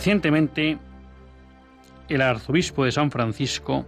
Recientemente, 0.00 0.78
el 2.08 2.22
arzobispo 2.22 2.86
de 2.86 2.90
San 2.90 3.10
Francisco, 3.10 3.84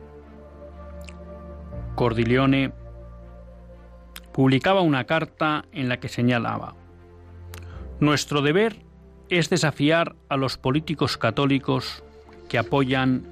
Cordilione, 1.94 2.70
publicaba 4.30 4.82
una 4.82 5.04
carta 5.04 5.64
en 5.72 5.88
la 5.88 6.00
que 6.00 6.10
señalaba, 6.10 6.74
Nuestro 7.98 8.42
deber 8.42 8.76
es 9.30 9.48
desafiar 9.48 10.14
a 10.28 10.36
los 10.36 10.58
políticos 10.58 11.16
católicos 11.16 12.04
que 12.50 12.58
apoyan 12.58 13.24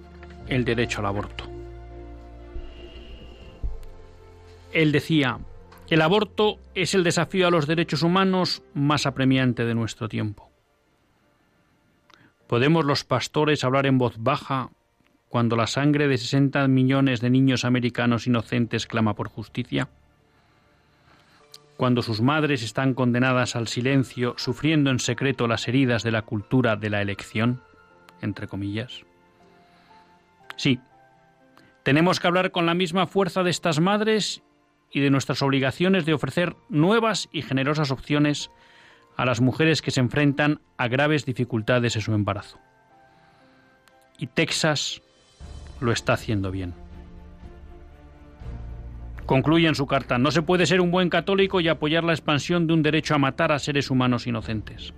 el 0.49 0.65
derecho 0.65 1.01
al 1.01 1.07
aborto. 1.07 1.45
Él 4.73 4.91
decía, 4.91 5.39
el 5.91 6.01
aborto 6.01 6.57
es 6.75 6.95
el 6.95 7.05
desafío 7.05 7.47
a 7.47 7.51
los 7.51 7.67
derechos 7.67 8.03
humanos 8.03 8.63
más 8.73 9.05
apremiante 9.05 9.67
de 9.67 9.75
nuestro 9.75 10.09
tiempo. 10.09 10.50
¿Podemos 12.51 12.85
los 12.85 13.05
pastores 13.05 13.63
hablar 13.63 13.87
en 13.87 13.97
voz 13.97 14.17
baja 14.19 14.71
cuando 15.29 15.55
la 15.55 15.69
sangre 15.69 16.09
de 16.09 16.19
60 16.19 16.67
millones 16.67 17.21
de 17.21 17.31
niños 17.31 17.65
americanos 17.65 18.27
inocentes 18.27 18.89
clama 18.89 19.15
por 19.15 19.29
justicia? 19.29 19.89
Cuando 21.77 22.03
sus 22.03 22.21
madres 22.21 22.65
están 22.65 22.95
condenadas 22.95 23.55
al 23.55 23.69
silencio, 23.69 24.35
sufriendo 24.37 24.91
en 24.91 24.99
secreto 24.99 25.47
las 25.47 25.69
heridas 25.69 26.03
de 26.03 26.11
la 26.11 26.23
cultura 26.23 26.75
de 26.75 26.91
la 26.91 27.01
elección, 27.01 27.63
entre 28.21 28.49
comillas. 28.49 29.05
Sí, 30.57 30.81
tenemos 31.85 32.19
que 32.19 32.27
hablar 32.27 32.51
con 32.51 32.67
la 32.67 32.75
misma 32.75 33.07
fuerza 33.07 33.45
de 33.45 33.51
estas 33.51 33.79
madres 33.79 34.43
y 34.91 34.99
de 34.99 35.11
nuestras 35.11 35.41
obligaciones 35.43 36.05
de 36.05 36.15
ofrecer 36.15 36.57
nuevas 36.69 37.29
y 37.31 37.43
generosas 37.43 37.93
opciones 37.93 38.51
a 39.21 39.27
las 39.27 39.43
mujeres 39.43 39.83
que 39.83 39.91
se 39.91 40.01
enfrentan 40.01 40.63
a 40.79 40.89
graves 40.89 41.27
dificultades 41.27 41.95
en 41.95 42.01
su 42.01 42.15
embarazo. 42.15 42.59
Y 44.17 44.29
Texas 44.29 45.03
lo 45.79 45.93
está 45.93 46.15
haciendo 46.15 46.51
bien. 46.51 46.73
Concluye 49.27 49.69
en 49.69 49.75
su 49.75 49.87
carta, 49.87 50.17
no 50.17 50.31
se 50.31 50.41
puede 50.41 50.65
ser 50.65 50.81
un 50.81 50.91
buen 50.91 51.11
católico 51.11 51.61
y 51.61 51.69
apoyar 51.69 52.03
la 52.03 52.15
expansión 52.15 52.67
de 52.67 52.73
un 52.73 52.83
derecho 52.83 53.15
a 53.15 53.19
matar 53.19 53.53
a 53.53 53.59
seres 53.59 53.91
humanos 53.91 54.27
inocentes. 54.27 54.95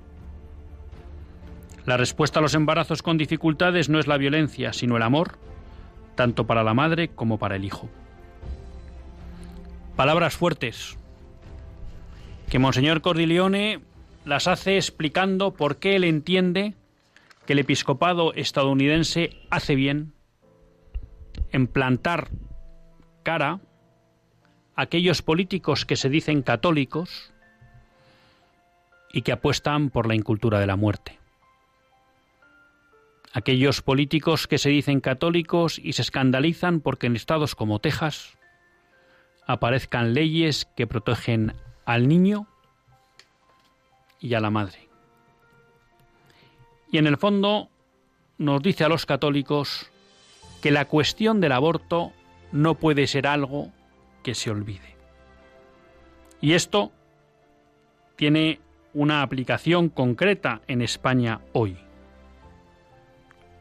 La 1.84 1.96
respuesta 1.96 2.38
a 2.38 2.42
los 2.42 2.54
embarazos 2.54 3.02
con 3.02 3.18
dificultades 3.18 3.88
no 3.88 3.98
es 3.98 4.06
la 4.06 4.18
violencia, 4.18 4.72
sino 4.72 4.96
el 4.96 5.02
amor, 5.02 5.32
tanto 6.14 6.46
para 6.46 6.62
la 6.62 6.74
madre 6.74 7.08
como 7.08 7.40
para 7.40 7.56
el 7.56 7.64
hijo. 7.64 7.90
Palabras 9.96 10.36
fuertes 10.36 10.96
que 12.48 12.60
Monseñor 12.60 13.00
Cordilione 13.00 13.80
las 14.24 14.46
hace 14.46 14.76
explicando 14.76 15.52
por 15.52 15.76
qué 15.76 15.96
él 15.96 16.04
entiende 16.04 16.74
que 17.46 17.54
el 17.54 17.58
episcopado 17.58 18.32
estadounidense 18.34 19.30
hace 19.50 19.74
bien 19.74 20.12
en 21.50 21.66
plantar 21.66 22.30
cara 23.22 23.60
a 24.76 24.82
aquellos 24.82 25.22
políticos 25.22 25.84
que 25.84 25.96
se 25.96 26.08
dicen 26.08 26.42
católicos 26.42 27.32
y 29.12 29.22
que 29.22 29.32
apuestan 29.32 29.90
por 29.90 30.06
la 30.06 30.14
incultura 30.14 30.58
de 30.58 30.66
la 30.66 30.76
muerte. 30.76 31.18
Aquellos 33.34 33.82
políticos 33.82 34.46
que 34.46 34.58
se 34.58 34.70
dicen 34.70 35.00
católicos 35.00 35.78
y 35.82 35.94
se 35.94 36.02
escandalizan 36.02 36.80
porque 36.80 37.06
en 37.06 37.16
estados 37.16 37.54
como 37.54 37.78
Texas 37.78 38.38
aparezcan 39.46 40.14
leyes 40.14 40.66
que 40.76 40.86
protegen 40.86 41.54
al 41.84 42.08
niño 42.08 42.46
y 44.22 44.34
a 44.34 44.40
la 44.40 44.50
madre. 44.50 44.88
Y 46.90 46.98
en 46.98 47.06
el 47.06 47.18
fondo 47.18 47.68
nos 48.38 48.62
dice 48.62 48.84
a 48.84 48.88
los 48.88 49.04
católicos 49.04 49.90
que 50.62 50.70
la 50.70 50.86
cuestión 50.86 51.40
del 51.40 51.52
aborto 51.52 52.12
no 52.52 52.76
puede 52.76 53.06
ser 53.06 53.26
algo 53.26 53.72
que 54.22 54.34
se 54.34 54.50
olvide. 54.50 54.96
Y 56.40 56.52
esto 56.52 56.92
tiene 58.16 58.60
una 58.94 59.22
aplicación 59.22 59.88
concreta 59.88 60.60
en 60.68 60.82
España 60.82 61.40
hoy. 61.52 61.76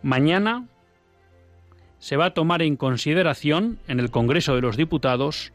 Mañana 0.04 0.68
se 2.00 2.18
va 2.18 2.26
a 2.26 2.34
tomar 2.34 2.62
en 2.62 2.76
consideración 2.76 3.80
en 3.88 4.00
el 4.00 4.12
Congreso 4.12 4.56
de 4.56 4.62
los 4.62 4.78
Diputados 4.78 5.54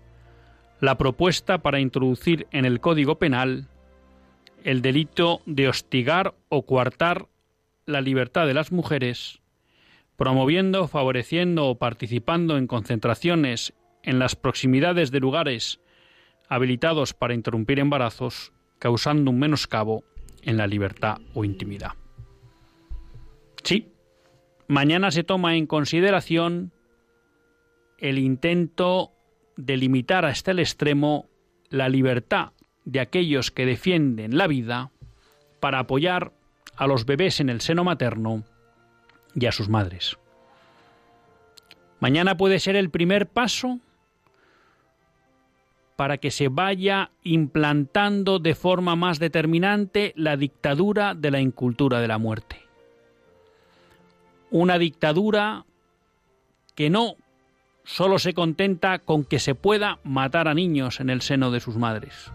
la 0.80 0.98
propuesta 0.98 1.58
para 1.58 1.80
introducir 1.80 2.46
en 2.52 2.64
el 2.64 2.80
Código 2.80 3.18
Penal 3.18 3.68
el 4.66 4.82
delito 4.82 5.42
de 5.46 5.68
hostigar 5.68 6.34
o 6.48 6.66
coartar 6.66 7.28
la 7.86 8.00
libertad 8.00 8.48
de 8.48 8.54
las 8.54 8.72
mujeres, 8.72 9.40
promoviendo, 10.16 10.88
favoreciendo 10.88 11.68
o 11.68 11.78
participando 11.78 12.58
en 12.58 12.66
concentraciones 12.66 13.74
en 14.02 14.18
las 14.18 14.34
proximidades 14.34 15.12
de 15.12 15.20
lugares 15.20 15.78
habilitados 16.48 17.14
para 17.14 17.34
interrumpir 17.34 17.78
embarazos, 17.78 18.52
causando 18.80 19.30
un 19.30 19.38
menoscabo 19.38 20.02
en 20.42 20.56
la 20.56 20.66
libertad 20.66 21.18
o 21.32 21.44
intimidad. 21.44 21.92
Sí, 23.62 23.92
mañana 24.66 25.12
se 25.12 25.22
toma 25.22 25.54
en 25.54 25.68
consideración 25.68 26.72
el 27.98 28.18
intento 28.18 29.12
de 29.56 29.76
limitar 29.76 30.24
hasta 30.24 30.50
el 30.50 30.58
extremo 30.58 31.28
la 31.70 31.88
libertad 31.88 32.50
de 32.86 33.00
aquellos 33.00 33.50
que 33.50 33.66
defienden 33.66 34.38
la 34.38 34.46
vida 34.46 34.90
para 35.60 35.80
apoyar 35.80 36.32
a 36.76 36.86
los 36.86 37.04
bebés 37.04 37.40
en 37.40 37.50
el 37.50 37.60
seno 37.60 37.84
materno 37.84 38.44
y 39.34 39.44
a 39.46 39.52
sus 39.52 39.68
madres. 39.68 40.16
Mañana 42.00 42.36
puede 42.36 42.60
ser 42.60 42.76
el 42.76 42.88
primer 42.90 43.26
paso 43.26 43.80
para 45.96 46.18
que 46.18 46.30
se 46.30 46.48
vaya 46.48 47.10
implantando 47.24 48.38
de 48.38 48.54
forma 48.54 48.96
más 48.96 49.18
determinante 49.18 50.12
la 50.14 50.36
dictadura 50.36 51.14
de 51.14 51.30
la 51.30 51.40
incultura 51.40 52.00
de 52.00 52.08
la 52.08 52.18
muerte. 52.18 52.62
Una 54.50 54.78
dictadura 54.78 55.64
que 56.74 56.90
no 56.90 57.16
solo 57.82 58.18
se 58.18 58.34
contenta 58.34 58.98
con 59.00 59.24
que 59.24 59.40
se 59.40 59.54
pueda 59.54 59.98
matar 60.04 60.46
a 60.46 60.54
niños 60.54 61.00
en 61.00 61.10
el 61.10 61.22
seno 61.22 61.50
de 61.50 61.60
sus 61.60 61.76
madres 61.76 62.30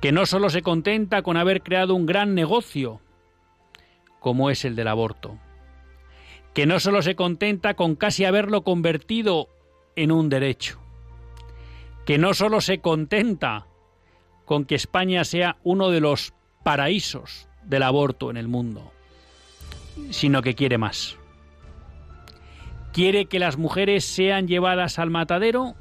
que 0.00 0.12
no 0.12 0.24
solo 0.26 0.48
se 0.48 0.62
contenta 0.62 1.22
con 1.22 1.36
haber 1.36 1.62
creado 1.62 1.94
un 1.94 2.06
gran 2.06 2.34
negocio, 2.34 3.00
como 4.18 4.50
es 4.50 4.64
el 4.64 4.74
del 4.74 4.88
aborto, 4.88 5.38
que 6.54 6.66
no 6.66 6.80
solo 6.80 7.02
se 7.02 7.14
contenta 7.14 7.74
con 7.74 7.96
casi 7.96 8.24
haberlo 8.24 8.62
convertido 8.62 9.48
en 9.96 10.10
un 10.10 10.30
derecho, 10.30 10.80
que 12.06 12.16
no 12.18 12.32
solo 12.32 12.60
se 12.60 12.80
contenta 12.80 13.66
con 14.46 14.64
que 14.64 14.74
España 14.74 15.24
sea 15.24 15.58
uno 15.62 15.90
de 15.90 16.00
los 16.00 16.32
paraísos 16.64 17.48
del 17.64 17.82
aborto 17.82 18.30
en 18.30 18.38
el 18.38 18.48
mundo, 18.48 18.90
sino 20.10 20.40
que 20.42 20.54
quiere 20.54 20.78
más. 20.78 21.16
Quiere 22.92 23.26
que 23.26 23.38
las 23.38 23.56
mujeres 23.56 24.04
sean 24.04 24.48
llevadas 24.48 24.98
al 24.98 25.10
matadero 25.10 25.76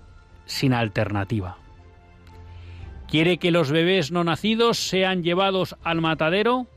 sin 0.46 0.74
alternativa 0.74 1.58
quiere 3.10 3.38
que 3.38 3.52
los 3.52 3.72
bebés 3.72 4.12
no 4.12 4.24
nacidos 4.24 4.78
sean 4.78 5.24
llevados 5.24 5.76
al 5.84 6.00
matadero 6.00 6.68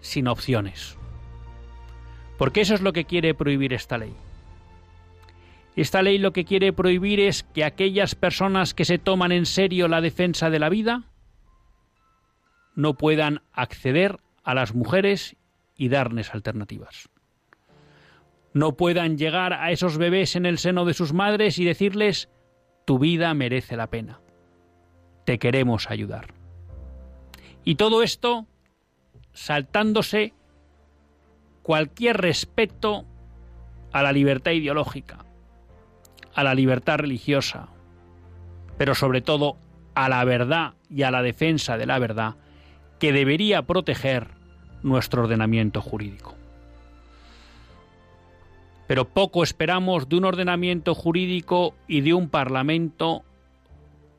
sin 0.00 0.28
opciones. 0.28 0.96
Porque 2.38 2.60
eso 2.60 2.74
es 2.74 2.80
lo 2.80 2.92
que 2.92 3.04
quiere 3.04 3.34
prohibir 3.34 3.72
esta 3.72 3.98
ley. 3.98 4.14
Esta 5.74 6.02
ley 6.02 6.18
lo 6.18 6.32
que 6.32 6.44
quiere 6.44 6.72
prohibir 6.72 7.20
es 7.20 7.42
que 7.42 7.64
aquellas 7.64 8.14
personas 8.14 8.72
que 8.72 8.84
se 8.84 8.98
toman 8.98 9.32
en 9.32 9.46
serio 9.46 9.88
la 9.88 10.00
defensa 10.00 10.48
de 10.48 10.58
la 10.58 10.68
vida 10.68 11.04
no 12.74 12.94
puedan 12.94 13.42
acceder 13.52 14.18
a 14.42 14.54
las 14.54 14.74
mujeres 14.74 15.36
y 15.76 15.88
darles 15.88 16.32
alternativas. 16.34 17.08
No 18.54 18.76
puedan 18.76 19.18
llegar 19.18 19.52
a 19.52 19.70
esos 19.70 19.98
bebés 19.98 20.36
en 20.36 20.46
el 20.46 20.58
seno 20.58 20.84
de 20.86 20.94
sus 20.94 21.12
madres 21.12 21.58
y 21.58 21.64
decirles, 21.64 22.30
tu 22.86 22.98
vida 22.98 23.34
merece 23.34 23.76
la 23.76 23.88
pena. 23.88 24.20
Te 25.26 25.38
queremos 25.38 25.90
ayudar. 25.90 26.28
Y 27.64 27.74
todo 27.74 28.02
esto 28.02 28.46
saltándose 29.32 30.32
cualquier 31.62 32.16
respeto 32.16 33.04
a 33.92 34.02
la 34.02 34.12
libertad 34.12 34.52
ideológica, 34.52 35.24
a 36.32 36.44
la 36.44 36.54
libertad 36.54 36.98
religiosa, 36.98 37.68
pero 38.78 38.94
sobre 38.94 39.20
todo 39.20 39.56
a 39.96 40.08
la 40.08 40.22
verdad 40.24 40.74
y 40.88 41.02
a 41.02 41.10
la 41.10 41.22
defensa 41.22 41.76
de 41.76 41.86
la 41.86 41.98
verdad 41.98 42.36
que 43.00 43.12
debería 43.12 43.62
proteger 43.62 44.28
nuestro 44.84 45.24
ordenamiento 45.24 45.82
jurídico. 45.82 46.36
Pero 48.86 49.08
poco 49.08 49.42
esperamos 49.42 50.08
de 50.08 50.18
un 50.18 50.24
ordenamiento 50.24 50.94
jurídico 50.94 51.74
y 51.88 52.02
de 52.02 52.14
un 52.14 52.28
parlamento 52.28 53.24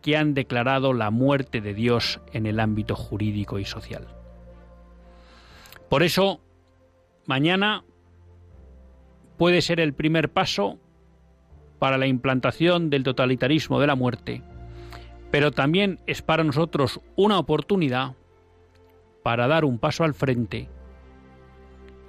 que 0.08 0.16
han 0.16 0.34
declarado 0.34 0.94
la 0.94 1.12
muerte 1.12 1.60
de 1.60 1.74
Dios 1.74 2.22
en 2.32 2.46
el 2.46 2.62
ámbito 2.62 2.96
jurídico 2.96 3.60
y 3.60 3.66
social. 3.66 4.08
Por 5.90 6.02
eso, 6.02 6.40
mañana 7.26 7.84
puede 9.36 9.62
ser 9.62 9.82
el 9.82 9.94
primer 9.94 10.30
paso 10.32 10.80
para 11.78 11.98
la 11.98 12.08
implantación 12.08 12.90
del 12.90 13.04
totalitarismo 13.04 13.82
de 13.82 13.88
la 13.88 13.96
muerte, 13.96 14.44
pero 15.30 15.52
también 15.52 16.00
es 16.08 16.22
para 16.22 16.46
nosotros 16.46 17.02
una 17.18 17.38
oportunidad 17.38 18.16
para 19.24 19.46
dar 19.48 19.66
un 19.66 19.78
paso 19.78 20.06
al 20.06 20.14
frente 20.14 20.70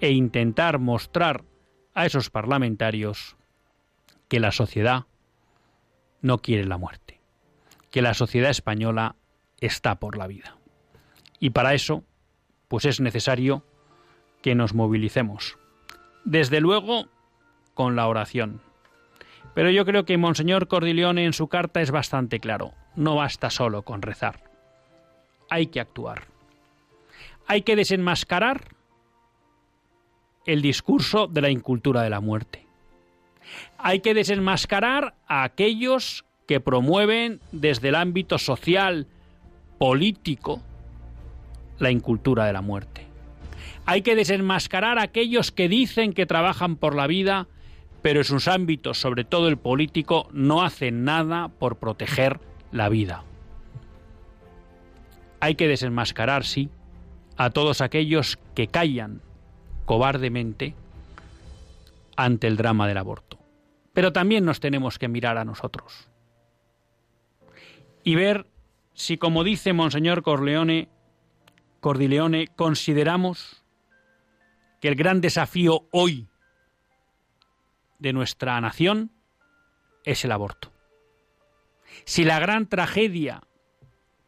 e 0.01 0.13
intentar 0.13 0.79
mostrar 0.79 1.43
a 1.95 2.07
esos 2.07 2.31
parlamentarios 2.31 3.37
que 4.29 4.39
la 4.39 4.53
sociedad 4.53 5.07
no 6.23 6.39
quiere 6.39 6.65
la 6.65 6.79
muerte, 6.79 7.18
que 7.91 8.03
la 8.03 8.15
sociedad 8.15 8.51
española 8.51 9.17
está 9.61 9.99
por 9.99 10.17
la 10.17 10.27
vida. 10.27 10.57
Y 11.41 11.51
para 11.51 11.75
eso, 11.75 12.05
pues 12.69 12.85
es 12.85 13.01
necesario 13.01 13.65
que 14.43 14.55
nos 14.55 14.75
movilicemos. 14.75 15.59
Desde 16.25 16.61
luego, 16.61 17.09
con 17.75 17.97
la 17.97 18.07
oración. 18.07 18.61
Pero 19.55 19.71
yo 19.71 19.85
creo 19.85 20.05
que 20.05 20.19
Monseñor 20.19 20.69
Cordileone 20.69 21.25
en 21.25 21.33
su 21.33 21.49
carta 21.49 21.81
es 21.81 21.91
bastante 21.91 22.41
claro. 22.41 22.75
No 22.95 23.17
basta 23.17 23.51
solo 23.51 23.83
con 23.83 24.03
rezar. 24.03 24.51
Hay 25.49 25.69
que 25.69 25.81
actuar. 25.81 26.25
Hay 27.47 27.63
que 27.63 27.77
desenmascarar 27.77 28.77
el 30.45 30.63
discurso 30.63 31.27
de 31.27 31.41
la 31.41 31.51
incultura 31.51 32.03
de 32.03 32.11
la 32.11 32.21
muerte. 32.21 32.67
Hay 33.79 34.01
que 34.01 34.15
desenmascarar 34.15 35.15
a 35.27 35.45
aquellos 35.45 36.25
que 36.49 36.61
promueven 36.61 37.41
desde 37.53 37.91
el 37.91 37.95
ámbito 37.95 38.39
social, 38.39 39.07
político, 39.77 40.63
la 41.79 41.91
incultura 41.91 42.47
de 42.47 42.55
la 42.55 42.63
muerte. 42.63 43.07
Hay 43.85 44.01
que 44.01 44.17
desenmascarar 44.17 44.99
a 44.99 45.03
aquellos 45.03 45.53
que 45.53 45.69
dicen 45.69 46.15
que 46.15 46.25
trabajan 46.25 46.77
por 46.77 46.97
la 46.97 47.07
vida, 47.07 47.49
pero 48.01 48.21
en 48.21 48.25
sus 48.25 48.49
ámbitos, 48.49 48.99
sobre 48.99 49.25
todo 49.25 49.49
el 49.49 49.59
político, 49.59 50.27
no 50.33 50.63
hacen 50.63 51.05
nada 51.05 51.49
por 51.49 51.77
proteger 51.77 52.41
la 52.73 52.89
vida. 52.89 53.25
Hay 55.41 55.55
que 55.55 55.69
desenmascarar, 55.69 56.47
sí, 56.47 56.71
a 57.37 57.51
todos 57.51 57.83
aquellos 57.83 58.39
que 58.55 58.69
callan 58.69 59.21
cobardemente 59.85 60.75
ante 62.17 62.47
el 62.47 62.57
drama 62.57 62.89
del 62.89 62.97
aborto. 62.97 63.39
Pero 63.93 64.15
también 64.15 64.47
nos 64.47 64.61
tenemos 64.61 64.99
que 64.99 65.09
mirar 65.09 65.37
a 65.37 65.45
nosotros 65.45 66.09
y 68.09 68.15
ver 68.15 68.47
si, 68.95 69.19
como 69.19 69.45
dice 69.45 69.75
Monseñor 69.75 70.23
Corleone, 70.23 70.89
Cordileone, 71.81 72.49
consideramos 72.57 73.63
que 74.81 74.89
el 74.89 74.95
gran 74.95 75.21
desafío 75.21 75.87
hoy 75.91 76.27
de 77.99 78.15
nuestra 78.15 78.59
nación 78.63 79.13
es 80.07 80.25
el 80.25 80.33
aborto. 80.33 80.73
Si 82.07 82.25
la 82.25 82.39
gran 82.39 82.67
tragedia 82.67 83.43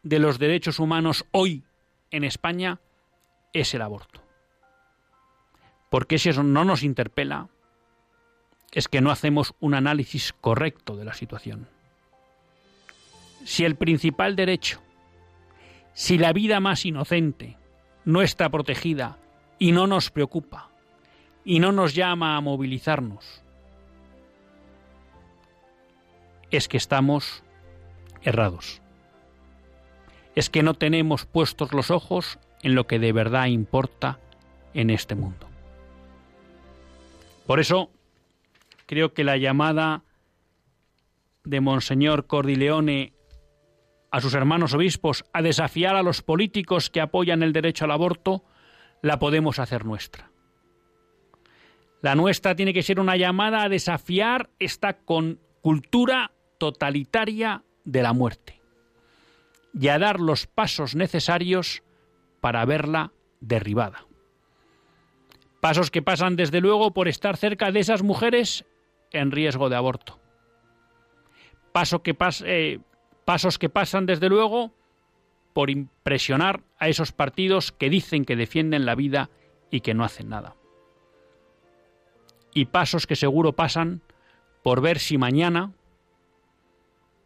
de 0.02 0.18
los 0.18 0.38
derechos 0.38 0.78
humanos 0.78 1.24
hoy 1.30 1.64
en 2.10 2.22
España 2.24 2.82
es 3.54 3.72
el 3.72 3.80
aborto. 3.80 4.22
Porque 5.88 6.18
si 6.18 6.28
eso 6.28 6.42
no 6.42 6.66
nos 6.66 6.82
interpela, 6.82 7.48
es 8.72 8.88
que 8.88 9.00
no 9.00 9.10
hacemos 9.10 9.54
un 9.58 9.72
análisis 9.72 10.34
correcto 10.38 10.96
de 10.96 11.06
la 11.06 11.14
situación. 11.14 11.79
Si 13.44 13.64
el 13.64 13.76
principal 13.76 14.36
derecho, 14.36 14.80
si 15.92 16.18
la 16.18 16.32
vida 16.32 16.60
más 16.60 16.84
inocente 16.84 17.56
no 18.04 18.22
está 18.22 18.48
protegida 18.48 19.18
y 19.58 19.72
no 19.72 19.86
nos 19.86 20.10
preocupa 20.10 20.70
y 21.44 21.58
no 21.58 21.72
nos 21.72 21.94
llama 21.94 22.36
a 22.36 22.40
movilizarnos, 22.40 23.42
es 26.50 26.68
que 26.68 26.76
estamos 26.76 27.42
errados. 28.22 28.82
Es 30.34 30.50
que 30.50 30.62
no 30.62 30.74
tenemos 30.74 31.26
puestos 31.26 31.72
los 31.72 31.90
ojos 31.90 32.38
en 32.62 32.74
lo 32.74 32.86
que 32.86 32.98
de 32.98 33.12
verdad 33.12 33.46
importa 33.46 34.18
en 34.74 34.90
este 34.90 35.14
mundo. 35.14 35.46
Por 37.46 37.58
eso 37.58 37.90
creo 38.86 39.12
que 39.12 39.24
la 39.24 39.36
llamada 39.36 40.04
de 41.44 41.60
Monseñor 41.60 42.26
Cordileone 42.26 43.12
a 44.10 44.20
sus 44.20 44.34
hermanos 44.34 44.74
obispos 44.74 45.24
a 45.32 45.42
desafiar 45.42 45.96
a 45.96 46.02
los 46.02 46.22
políticos 46.22 46.90
que 46.90 47.00
apoyan 47.00 47.42
el 47.42 47.52
derecho 47.52 47.84
al 47.84 47.92
aborto 47.92 48.44
la 49.02 49.18
podemos 49.18 49.58
hacer 49.58 49.84
nuestra. 49.84 50.30
La 52.02 52.14
nuestra 52.14 52.54
tiene 52.54 52.72
que 52.72 52.82
ser 52.82 52.98
una 52.98 53.16
llamada 53.16 53.62
a 53.62 53.68
desafiar 53.68 54.50
esta 54.58 54.98
cultura 55.60 56.32
totalitaria 56.58 57.62
de 57.84 58.02
la 58.02 58.12
muerte 58.12 58.60
y 59.78 59.88
a 59.88 59.98
dar 59.98 60.18
los 60.18 60.46
pasos 60.46 60.94
necesarios 60.94 61.82
para 62.40 62.64
verla 62.64 63.12
derribada. 63.40 64.06
Pasos 65.60 65.90
que 65.90 66.02
pasan 66.02 66.36
desde 66.36 66.60
luego 66.60 66.92
por 66.92 67.06
estar 67.06 67.36
cerca 67.36 67.70
de 67.70 67.80
esas 67.80 68.02
mujeres 68.02 68.64
en 69.12 69.30
riesgo 69.30 69.68
de 69.68 69.76
aborto. 69.76 70.18
Paso 71.72 72.02
que 72.02 72.16
eh, 72.44 72.80
pasos 73.30 73.60
que 73.60 73.68
pasan 73.68 74.06
desde 74.06 74.28
luego 74.28 74.72
por 75.52 75.70
impresionar 75.70 76.64
a 76.80 76.88
esos 76.88 77.12
partidos 77.12 77.70
que 77.70 77.88
dicen 77.88 78.24
que 78.24 78.34
defienden 78.34 78.84
la 78.84 78.96
vida 78.96 79.30
y 79.70 79.82
que 79.82 79.94
no 79.94 80.02
hacen 80.02 80.30
nada. 80.30 80.56
Y 82.52 82.64
pasos 82.64 83.06
que 83.06 83.14
seguro 83.14 83.52
pasan 83.52 84.02
por 84.64 84.80
ver 84.80 84.98
si 84.98 85.16
mañana 85.16 85.70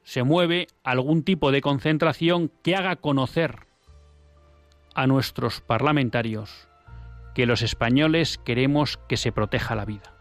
se 0.02 0.25
mueve 0.25 0.66
algún 0.82 1.23
tipo 1.23 1.50
de 1.50 1.62
concentración 1.62 2.52
que 2.62 2.76
haga 2.76 2.96
conocer 2.96 3.61
a 4.94 5.06
nuestros 5.06 5.62
parlamentarios 5.62 6.68
que 7.34 7.46
los 7.46 7.62
españoles 7.62 8.37
queremos 8.44 8.99
que 9.08 9.16
se 9.16 9.32
proteja 9.32 9.75
la 9.75 9.87
vida, 9.87 10.14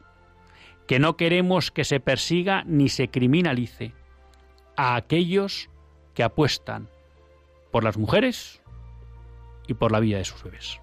que 0.87 0.99
no 0.99 1.17
queremos 1.17 1.71
que 1.71 1.83
se 1.83 1.99
persiga 1.99 2.63
ni 2.65 2.87
se 2.87 3.09
criminalice 3.09 3.93
a 4.77 4.95
aquellos 4.95 5.69
que 6.13 6.23
apuestan 6.23 6.89
por 7.71 7.83
las 7.83 7.97
mujeres 7.97 8.61
y 9.67 9.73
por 9.73 9.91
la 9.91 9.99
vida 9.99 10.17
de 10.17 10.25
sus 10.25 10.43
bebés. 10.43 10.82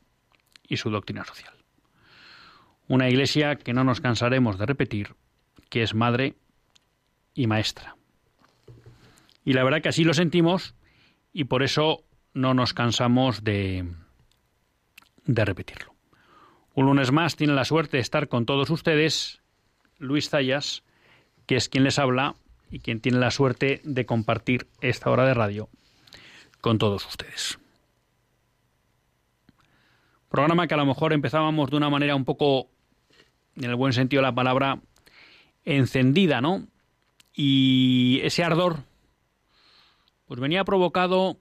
y 0.71 0.77
su 0.77 0.89
doctrina 0.89 1.25
social. 1.25 1.53
Una 2.87 3.09
Iglesia 3.09 3.57
que 3.57 3.73
no 3.73 3.83
nos 3.83 3.99
cansaremos 3.99 4.57
de 4.57 4.65
repetir, 4.65 5.15
que 5.69 5.83
es 5.83 5.93
madre 5.93 6.35
y 7.33 7.45
maestra. 7.45 7.97
Y 9.43 9.51
la 9.51 9.65
verdad 9.65 9.81
que 9.81 9.89
así 9.89 10.05
lo 10.05 10.13
sentimos 10.13 10.73
y 11.33 11.43
por 11.43 11.61
eso 11.61 12.05
no 12.33 12.53
nos 12.53 12.73
cansamos 12.73 13.43
de, 13.43 13.85
de 15.25 15.45
repetirlo. 15.45 15.93
Un 16.73 16.85
lunes 16.85 17.11
más 17.11 17.35
tiene 17.35 17.53
la 17.53 17.65
suerte 17.65 17.97
de 17.97 18.01
estar 18.01 18.29
con 18.29 18.45
todos 18.45 18.69
ustedes 18.69 19.41
Luis 19.97 20.29
Zayas, 20.29 20.83
que 21.47 21.57
es 21.57 21.67
quien 21.67 21.83
les 21.83 21.99
habla 21.99 22.35
y 22.69 22.79
quien 22.79 23.01
tiene 23.01 23.19
la 23.19 23.31
suerte 23.31 23.81
de 23.83 24.05
compartir 24.05 24.67
esta 24.79 25.09
hora 25.09 25.25
de 25.25 25.33
radio 25.33 25.67
con 26.61 26.77
todos 26.77 27.05
ustedes. 27.05 27.60
Programa 30.31 30.65
que 30.65 30.73
a 30.73 30.77
lo 30.77 30.85
mejor 30.85 31.11
empezábamos 31.11 31.69
de 31.69 31.75
una 31.75 31.89
manera 31.89 32.15
un 32.15 32.23
poco, 32.23 32.69
en 33.57 33.65
el 33.65 33.75
buen 33.75 33.91
sentido 33.91 34.21
de 34.21 34.29
la 34.29 34.33
palabra, 34.33 34.79
encendida, 35.65 36.39
¿no? 36.39 36.67
Y 37.33 38.21
ese 38.23 38.41
ardor, 38.41 38.77
pues 40.27 40.39
venía 40.39 40.63
provocado 40.63 41.37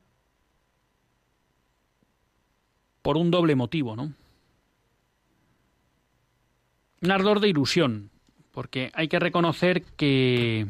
por 3.03 3.17
un 3.17 3.31
doble 3.31 3.55
motivo, 3.55 3.95
¿no? 3.95 4.13
Un 7.01 7.11
ardor 7.13 7.39
de 7.39 7.49
ilusión, 7.49 8.11
porque 8.51 8.91
hay 8.95 9.07
que 9.07 9.21
reconocer 9.21 9.85
que 9.85 10.67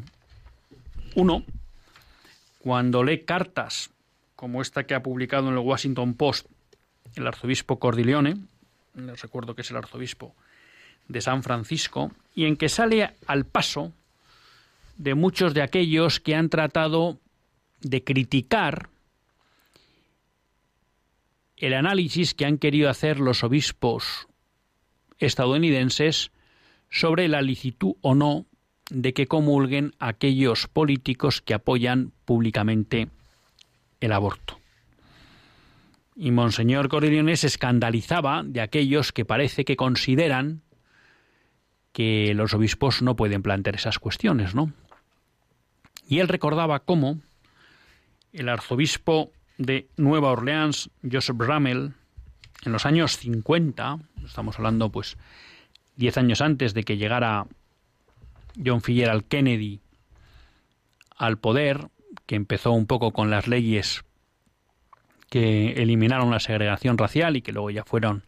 uno, 1.15 1.43
cuando 2.59 3.03
lee 3.03 3.25
cartas 3.25 3.91
como 4.37 4.61
esta 4.61 4.85
que 4.85 4.95
ha 4.95 5.03
publicado 5.03 5.49
en 5.49 5.55
el 5.55 5.61
Washington 5.61 6.13
Post 6.13 6.47
el 7.17 7.27
arzobispo 7.27 7.79
Cordilione, 7.79 8.37
les 8.95 9.23
recuerdo 9.23 9.55
que 9.55 9.63
es 9.63 9.71
el 9.71 9.77
arzobispo 9.77 10.35
de 11.09 11.21
San 11.21 11.43
Francisco, 11.43 12.13
y 12.35 12.45
en 12.45 12.57
que 12.57 12.69
sale 12.69 13.15
al 13.27 13.45
paso 13.45 13.93
de 14.97 15.15
muchos 15.15 15.55
de 15.55 15.63
aquellos 15.63 16.21
que 16.21 16.35
han 16.35 16.49
tratado 16.51 17.19
de 17.81 18.05
criticar 18.05 18.89
el 21.57 21.75
análisis 21.75 22.35
que 22.35 22.47
han 22.47 22.59
querido 22.59 22.89
hacer 22.89 23.19
los 23.19 23.43
obispos 23.43 24.29
estadounidenses 25.19 26.31
sobre 26.91 27.29
la 27.29 27.43
licitud 27.43 27.95
o 28.01 28.15
no 28.15 28.47
de 28.91 29.13
que 29.15 29.27
comulguen 29.27 29.95
aquellos 29.99 30.67
políticos 30.67 31.41
que 31.41 31.55
apoyan 31.55 32.13
públicamente 32.25 33.09
el 34.01 34.13
aborto. 34.13 34.60
Y 36.23 36.33
Monseñor 36.33 36.91
Cordileone 36.91 37.35
se 37.39 37.47
escandalizaba 37.47 38.43
de 38.45 38.61
aquellos 38.61 39.11
que 39.11 39.25
parece 39.25 39.65
que 39.65 39.75
consideran 39.75 40.61
que 41.93 42.35
los 42.35 42.53
obispos 42.53 43.01
no 43.01 43.17
pueden 43.17 43.41
plantear 43.41 43.77
esas 43.77 43.99
cuestiones, 43.99 44.55
¿no? 44.55 44.71
Y 46.07 46.19
él 46.19 46.29
recordaba 46.29 46.81
cómo 46.81 47.21
el 48.35 48.51
arzobispo 48.51 49.33
de 49.57 49.89
Nueva 49.97 50.33
Orleans, 50.33 50.91
Joseph 51.11 51.39
Ramel, 51.39 51.95
en 52.67 52.73
los 52.73 52.85
años 52.85 53.17
50, 53.17 53.99
estamos 54.23 54.59
hablando 54.59 54.91
pues 54.91 55.17
diez 55.97 56.19
años 56.19 56.43
antes 56.43 56.75
de 56.75 56.83
que 56.83 56.99
llegara 56.99 57.47
John 58.63 58.83
Fitzgerald 58.83 59.27
Kennedy 59.27 59.81
al 61.17 61.39
poder, 61.39 61.89
que 62.27 62.35
empezó 62.35 62.73
un 62.73 62.85
poco 62.85 63.11
con 63.13 63.31
las 63.31 63.49
leyes 63.49 64.05
que 65.31 65.73
eliminaron 65.83 66.31
la 66.31 66.41
segregación 66.41 66.99
racial 66.99 67.37
y 67.37 67.43
que 67.43 67.53
luego 67.53 67.71
ya 67.71 67.85
fueron 67.85 68.25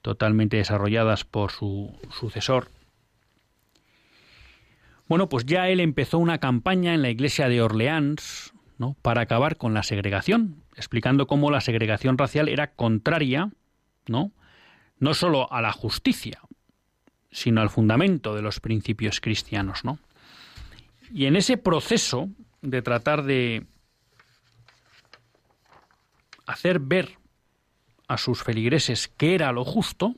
totalmente 0.00 0.56
desarrolladas 0.56 1.24
por 1.24 1.50
su 1.50 1.92
sucesor. 2.10 2.70
Bueno, 5.08 5.28
pues 5.28 5.44
ya 5.44 5.68
él 5.68 5.80
empezó 5.80 6.18
una 6.18 6.38
campaña 6.38 6.94
en 6.94 7.02
la 7.02 7.10
iglesia 7.10 7.48
de 7.48 7.60
Orleans 7.60 8.54
¿no? 8.78 8.96
para 9.02 9.22
acabar 9.22 9.56
con 9.56 9.74
la 9.74 9.82
segregación, 9.82 10.62
explicando 10.76 11.26
cómo 11.26 11.50
la 11.50 11.60
segregación 11.60 12.16
racial 12.16 12.48
era 12.48 12.72
contraria, 12.74 13.50
¿no? 14.06 14.32
no 15.00 15.14
solo 15.14 15.52
a 15.52 15.60
la 15.60 15.72
justicia, 15.72 16.40
sino 17.32 17.60
al 17.60 17.70
fundamento 17.70 18.36
de 18.36 18.42
los 18.42 18.60
principios 18.60 19.20
cristianos, 19.20 19.84
¿no? 19.84 19.98
Y 21.12 21.26
en 21.26 21.34
ese 21.34 21.56
proceso 21.56 22.28
de 22.62 22.82
tratar 22.82 23.24
de 23.24 23.66
hacer 26.50 26.80
ver 26.80 27.18
a 28.08 28.18
sus 28.18 28.42
feligreses 28.42 29.08
que 29.08 29.34
era 29.34 29.52
lo 29.52 29.64
justo, 29.64 30.14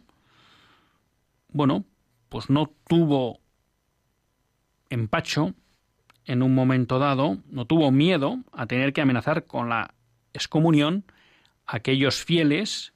bueno, 1.48 1.84
pues 2.28 2.48
no 2.48 2.72
tuvo 2.88 3.40
empacho 4.88 5.54
en 6.24 6.42
un 6.42 6.54
momento 6.54 6.98
dado, 6.98 7.38
no 7.50 7.66
tuvo 7.66 7.90
miedo 7.90 8.38
a 8.52 8.66
tener 8.66 8.92
que 8.92 9.02
amenazar 9.02 9.46
con 9.46 9.68
la 9.68 9.94
excomunión 10.32 11.04
a 11.66 11.76
aquellos 11.76 12.24
fieles 12.24 12.94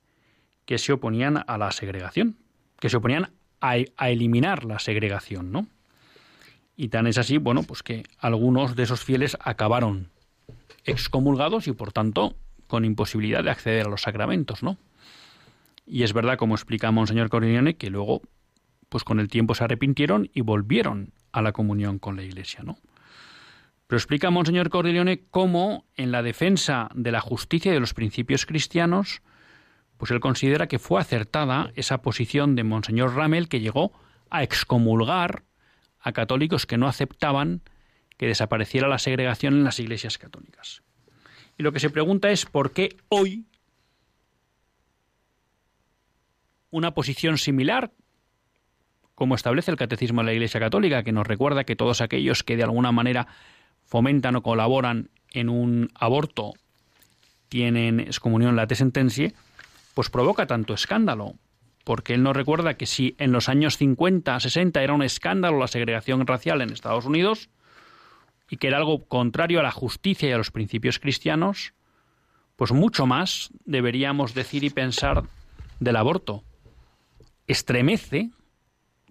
que 0.64 0.78
se 0.78 0.92
oponían 0.92 1.44
a 1.46 1.58
la 1.58 1.70
segregación, 1.72 2.38
que 2.80 2.88
se 2.88 2.96
oponían 2.96 3.32
a, 3.60 3.76
a 3.96 4.10
eliminar 4.10 4.64
la 4.64 4.78
segregación, 4.78 5.52
¿no? 5.52 5.66
Y 6.76 6.88
tan 6.88 7.06
es 7.06 7.18
así, 7.18 7.38
bueno, 7.38 7.62
pues 7.62 7.82
que 7.82 8.04
algunos 8.18 8.76
de 8.76 8.82
esos 8.84 9.04
fieles 9.04 9.36
acabaron 9.40 10.10
excomulgados 10.84 11.68
y 11.68 11.72
por 11.72 11.92
tanto 11.92 12.36
con 12.66 12.84
imposibilidad 12.84 13.44
de 13.44 13.50
acceder 13.50 13.86
a 13.86 13.90
los 13.90 14.02
sacramentos, 14.02 14.62
¿no? 14.62 14.78
Y 15.86 16.02
es 16.02 16.12
verdad, 16.12 16.36
como 16.36 16.54
explica 16.54 16.90
Monseñor 16.90 17.28
Corinione, 17.28 17.76
que 17.76 17.90
luego, 17.90 18.22
pues 18.88 19.04
con 19.04 19.20
el 19.20 19.28
tiempo 19.28 19.54
se 19.54 19.64
arrepintieron 19.64 20.30
y 20.34 20.40
volvieron 20.40 21.12
a 21.32 21.42
la 21.42 21.52
comunión 21.52 21.98
con 21.98 22.16
la 22.16 22.22
Iglesia, 22.22 22.60
¿no? 22.64 22.78
Pero 23.86 23.98
explica 23.98 24.30
Monseñor 24.30 24.68
Cordileone 24.68 25.22
cómo, 25.30 25.84
en 25.94 26.10
la 26.10 26.22
defensa 26.22 26.88
de 26.94 27.12
la 27.12 27.20
justicia 27.20 27.70
y 27.70 27.74
de 27.74 27.80
los 27.80 27.94
principios 27.94 28.44
cristianos, 28.44 29.22
pues 29.96 30.10
él 30.10 30.20
considera 30.20 30.66
que 30.66 30.78
fue 30.78 31.00
acertada 31.00 31.70
esa 31.76 32.02
posición 32.02 32.56
de 32.56 32.64
Monseñor 32.64 33.14
Ramel 33.14 33.48
que 33.48 33.60
llegó 33.60 33.92
a 34.28 34.42
excomulgar 34.42 35.44
a 36.00 36.12
católicos 36.12 36.66
que 36.66 36.78
no 36.78 36.88
aceptaban 36.88 37.62
que 38.16 38.26
desapareciera 38.26 38.88
la 38.88 38.98
segregación 38.98 39.54
en 39.54 39.64
las 39.64 39.78
iglesias 39.78 40.18
católicas. 40.18 40.82
Y 41.58 41.62
lo 41.62 41.72
que 41.72 41.80
se 41.80 41.90
pregunta 41.90 42.30
es 42.30 42.44
por 42.44 42.72
qué 42.72 42.96
hoy 43.08 43.46
una 46.70 46.92
posición 46.92 47.38
similar, 47.38 47.92
como 49.14 49.34
establece 49.34 49.70
el 49.70 49.78
Catecismo 49.78 50.20
de 50.20 50.26
la 50.26 50.32
Iglesia 50.34 50.60
Católica, 50.60 51.02
que 51.02 51.12
nos 51.12 51.26
recuerda 51.26 51.64
que 51.64 51.76
todos 51.76 52.00
aquellos 52.00 52.42
que 52.42 52.56
de 52.56 52.64
alguna 52.64 52.92
manera 52.92 53.26
fomentan 53.84 54.36
o 54.36 54.42
colaboran 54.42 55.08
en 55.32 55.48
un 55.48 55.90
aborto 55.94 56.52
tienen 57.48 58.00
excomunión 58.00 58.56
late 58.56 58.74
sentencia, 58.74 59.32
pues 59.94 60.10
provoca 60.10 60.46
tanto 60.46 60.74
escándalo, 60.74 61.34
porque 61.84 62.14
él 62.14 62.22
nos 62.22 62.36
recuerda 62.36 62.74
que 62.74 62.84
si 62.84 63.14
en 63.18 63.32
los 63.32 63.48
años 63.48 63.78
50, 63.78 64.38
60 64.38 64.82
era 64.82 64.92
un 64.92 65.02
escándalo 65.02 65.58
la 65.58 65.68
segregación 65.68 66.26
racial 66.26 66.60
en 66.60 66.70
Estados 66.70 67.06
Unidos 67.06 67.48
y 68.48 68.56
que 68.56 68.68
era 68.68 68.78
algo 68.78 69.06
contrario 69.06 69.60
a 69.60 69.62
la 69.62 69.70
justicia 69.70 70.28
y 70.28 70.32
a 70.32 70.38
los 70.38 70.50
principios 70.50 70.98
cristianos, 70.98 71.74
pues 72.56 72.72
mucho 72.72 73.06
más 73.06 73.50
deberíamos 73.64 74.34
decir 74.34 74.64
y 74.64 74.70
pensar 74.70 75.24
del 75.80 75.96
aborto. 75.96 76.42
Estremece 77.46 78.30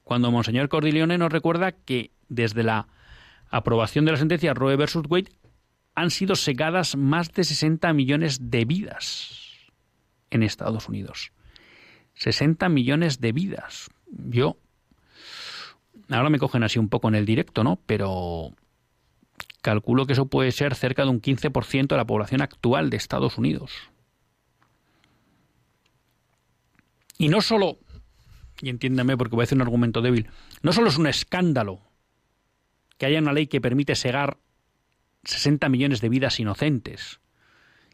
cuando 0.04 0.32
Monseñor 0.32 0.70
Cordileone 0.70 1.18
nos 1.18 1.32
recuerda 1.32 1.72
que 1.72 2.12
desde 2.30 2.64
la 2.64 2.88
aprobación 3.50 4.06
de 4.06 4.12
la 4.12 4.18
sentencia 4.18 4.54
Roe 4.54 4.76
versus 4.76 5.06
Wade 5.08 5.32
han 5.96 6.12
sido 6.12 6.36
segadas 6.36 6.96
más 6.96 7.32
de 7.34 7.44
60 7.44 7.94
millones 7.94 8.52
de 8.52 8.66
vidas 8.66 9.72
en 10.30 10.44
Estados 10.44 10.90
Unidos. 10.90 11.32
60 12.16 12.68
millones 12.70 13.20
de 13.22 13.32
vidas. 13.32 13.90
Yo, 14.08 14.58
ahora 16.10 16.30
me 16.30 16.40
cogen 16.40 16.64
así 16.64 16.80
un 16.80 16.90
poco 16.90 17.08
en 17.08 17.16
el 17.16 17.26
directo, 17.26 17.64
¿no? 17.64 17.80
Pero 17.86 18.54
calculo 19.66 20.06
que 20.06 20.14
eso 20.14 20.28
puede 20.28 20.52
ser 20.52 20.76
cerca 20.76 21.04
de 21.04 21.10
un 21.10 21.20
15% 21.20 21.88
de 21.88 21.98
la 21.98 22.06
población 22.06 22.42
actual 22.42 22.92
de 22.92 22.98
Estados 22.98 23.40
Unidos. 23.40 23.72
Y 27.18 27.30
no 27.30 27.42
solo, 27.42 27.80
y 28.62 28.70
entiéndame 28.70 29.18
porque 29.18 29.36
voy 29.36 29.42
a 29.42 29.46
hacer 29.46 29.58
un 29.58 29.64
argumento 29.64 30.04
débil, 30.04 30.30
no 30.62 30.72
solo 30.72 30.90
es 30.90 31.00
un 31.00 31.08
escándalo 31.08 31.82
que 33.00 33.08
haya 33.08 33.18
una 33.20 33.34
ley 33.34 33.48
que 33.48 33.60
permite 33.60 33.96
segar 33.96 34.38
60 35.24 35.68
millones 35.70 36.00
de 36.00 36.10
vidas 36.10 36.40
inocentes, 36.40 37.20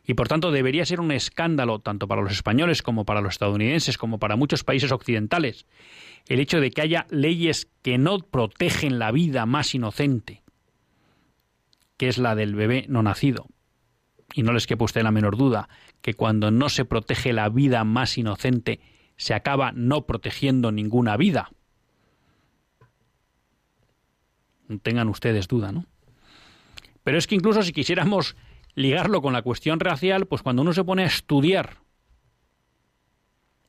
y 0.05 0.15
por 0.15 0.27
tanto 0.27 0.51
debería 0.51 0.85
ser 0.85 0.99
un 0.99 1.13
escándalo 1.13 1.79
tanto 1.79 2.05
para 2.05 2.21
los 2.21 2.33
españoles 2.33 2.81
como 2.81 3.05
para 3.05 3.21
los 3.21 3.35
estadounidenses 3.35 3.97
como 3.97 4.19
para 4.19 4.35
muchos 4.35 4.63
países 4.65 4.91
occidentales 4.91 5.67
el 6.27 6.39
hecho 6.39 6.59
de 6.59 6.71
que 6.71 6.81
haya 6.81 7.07
leyes 7.11 7.69
que 7.81 7.97
no 7.97 8.19
protegen 8.19 8.99
la 8.99 9.11
vida 9.11 9.45
más 9.45 9.73
inocente, 9.73 10.40
que 12.01 12.07
es 12.07 12.17
la 12.17 12.33
del 12.33 12.55
bebé 12.55 12.85
no 12.89 13.03
nacido. 13.03 13.45
Y 14.33 14.41
no 14.41 14.53
les 14.53 14.65
quepa 14.65 14.85
usted 14.85 15.03
la 15.03 15.11
menor 15.11 15.37
duda 15.37 15.69
que 16.01 16.15
cuando 16.15 16.49
no 16.49 16.67
se 16.67 16.83
protege 16.83 17.31
la 17.31 17.47
vida 17.47 17.83
más 17.83 18.17
inocente, 18.17 18.79
se 19.17 19.35
acaba 19.35 19.71
no 19.71 20.07
protegiendo 20.07 20.71
ninguna 20.71 21.15
vida. 21.15 21.51
Tengan 24.81 25.09
ustedes 25.09 25.47
duda, 25.47 25.71
¿no? 25.71 25.85
Pero 27.03 27.19
es 27.19 27.27
que 27.27 27.35
incluso 27.35 27.61
si 27.61 27.71
quisiéramos 27.71 28.35
ligarlo 28.73 29.21
con 29.21 29.33
la 29.33 29.43
cuestión 29.43 29.79
racial, 29.79 30.25
pues 30.25 30.41
cuando 30.41 30.63
uno 30.63 30.73
se 30.73 30.83
pone 30.83 31.03
a 31.03 31.05
estudiar 31.05 31.83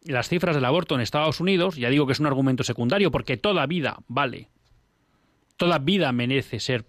las 0.05 0.31
cifras 0.31 0.55
del 0.55 0.65
aborto 0.65 0.95
en 0.95 1.03
Estados 1.03 1.39
Unidos, 1.39 1.77
ya 1.77 1.91
digo 1.91 2.07
que 2.07 2.15
es 2.15 2.21
un 2.21 2.29
argumento 2.29 2.65
secundario, 2.65 3.11
porque 3.11 3.37
toda 3.37 3.67
vida 3.67 3.99
vale, 4.09 4.49
toda 5.59 5.79
vida 5.79 6.11
merece 6.13 6.61
ser 6.61 6.87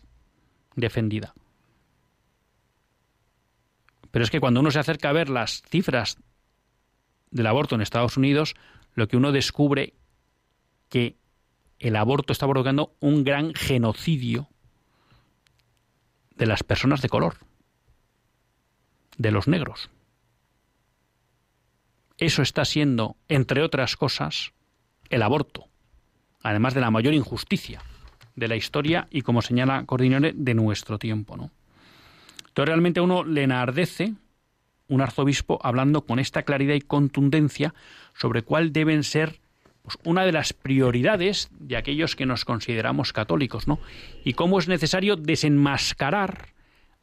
defendida. 0.75 1.33
Pero 4.11 4.23
es 4.23 4.31
que 4.31 4.39
cuando 4.39 4.59
uno 4.59 4.71
se 4.71 4.79
acerca 4.79 5.09
a 5.09 5.13
ver 5.13 5.29
las 5.29 5.63
cifras 5.63 6.17
del 7.31 7.47
aborto 7.47 7.75
en 7.75 7.81
Estados 7.81 8.15
Unidos, 8.15 8.53
lo 8.93 9.07
que 9.07 9.17
uno 9.17 9.31
descubre 9.31 9.93
que 10.89 11.17
el 11.79 11.95
aborto 11.95 12.31
está 12.31 12.47
provocando 12.47 12.95
un 12.99 13.23
gran 13.23 13.53
genocidio 13.55 14.49
de 16.35 16.45
las 16.45 16.63
personas 16.63 17.01
de 17.01 17.09
color 17.09 17.37
de 19.17 19.31
los 19.31 19.47
negros. 19.47 19.89
Eso 22.17 22.41
está 22.41 22.65
siendo, 22.65 23.17
entre 23.27 23.63
otras 23.63 23.97
cosas, 23.97 24.53
el 25.09 25.23
aborto, 25.23 25.67
además 26.41 26.73
de 26.73 26.81
la 26.81 26.91
mayor 26.91 27.13
injusticia 27.13 27.81
de 28.35 28.47
la 28.47 28.55
historia 28.55 29.07
y, 29.11 29.21
como 29.21 29.41
señala 29.41 29.85
Cordinone, 29.85 30.33
de 30.35 30.53
nuestro 30.53 30.97
tiempo. 30.99 31.37
¿no? 31.37 31.51
Entonces 32.47 32.67
realmente 32.67 32.99
a 32.99 33.03
uno 33.03 33.23
le 33.23 33.43
enardece 33.43 34.13
un 34.87 35.01
arzobispo 35.01 35.59
hablando 35.63 36.05
con 36.05 36.19
esta 36.19 36.43
claridad 36.43 36.75
y 36.75 36.81
contundencia 36.81 37.73
sobre 38.13 38.43
cuál 38.43 38.73
deben 38.73 39.03
ser 39.03 39.39
pues, 39.81 39.97
una 40.03 40.25
de 40.25 40.31
las 40.31 40.53
prioridades 40.53 41.49
de 41.51 41.77
aquellos 41.77 42.15
que 42.15 42.25
nos 42.25 42.45
consideramos 42.45 43.13
católicos, 43.13 43.67
¿no? 43.67 43.79
Y 44.23 44.33
cómo 44.33 44.59
es 44.59 44.67
necesario 44.67 45.15
desenmascarar 45.15 46.53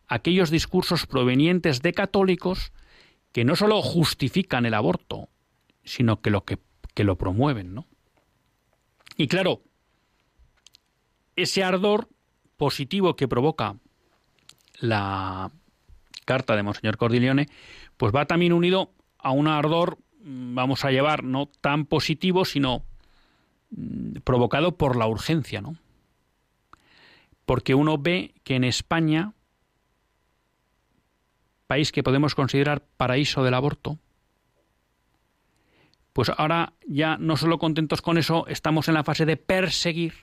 aquellos 0.09 0.51
discursos 0.51 1.07
provenientes 1.07 1.83
de 1.83 1.93
católicos 1.93 2.73
que 3.33 3.45
no 3.45 3.55
solo 3.57 3.81
justifican 3.83 4.67
el 4.67 4.75
aborto, 4.75 5.29
sino 5.85 6.21
que 6.21 6.31
lo, 6.31 6.45
que, 6.45 6.59
lo 6.97 7.17
promueven, 7.17 7.75
¿no? 7.75 7.87
Y 9.17 9.29
claro, 9.29 9.63
ese 11.43 11.65
ardor 11.65 12.09
positivo 12.57 13.17
que 13.17 13.29
provoca 13.29 13.77
la 14.81 15.51
carta 16.25 16.57
de 16.57 16.63
Monseñor 16.63 16.97
Cordileone, 16.97 17.49
pues 17.97 18.15
va 18.15 18.27
también 18.27 18.53
unido 18.53 18.93
a 19.19 19.31
un 19.33 19.49
ardor, 19.49 19.99
mm, 20.23 20.55
vamos 20.55 20.85
a 20.85 20.91
llevar, 20.91 21.25
no 21.25 21.47
tan 21.61 21.87
positivo, 21.87 22.45
sino 22.45 22.85
mm, 23.71 24.21
provocado 24.25 24.77
por 24.77 24.97
la 24.97 25.07
urgencia, 25.07 25.61
¿no? 25.61 25.77
Porque 27.47 27.75
uno 27.75 27.99
ve 27.99 28.35
que 28.45 28.55
en 28.55 28.65
España 28.65 29.35
país 31.67 31.93
que 31.93 32.03
podemos 32.03 32.35
considerar 32.35 32.85
paraíso 32.97 33.45
del 33.45 33.55
aborto, 33.55 33.97
pues 36.13 36.29
ahora 36.37 36.73
ya 36.87 37.17
no 37.17 37.37
solo 37.37 37.59
contentos 37.59 38.03
con 38.03 38.19
eso, 38.19 38.45
estamos 38.49 38.89
en 38.89 38.95
la 38.95 39.05
fase 39.05 39.25
de 39.25 39.37
perseguir, 39.37 40.15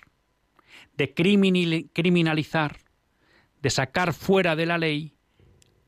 de 0.97 1.13
criminalizar, 1.13 2.77
de 3.62 3.69
sacar 3.69 4.13
fuera 4.13 4.55
de 4.55 4.65
la 4.65 4.77
ley 4.77 5.13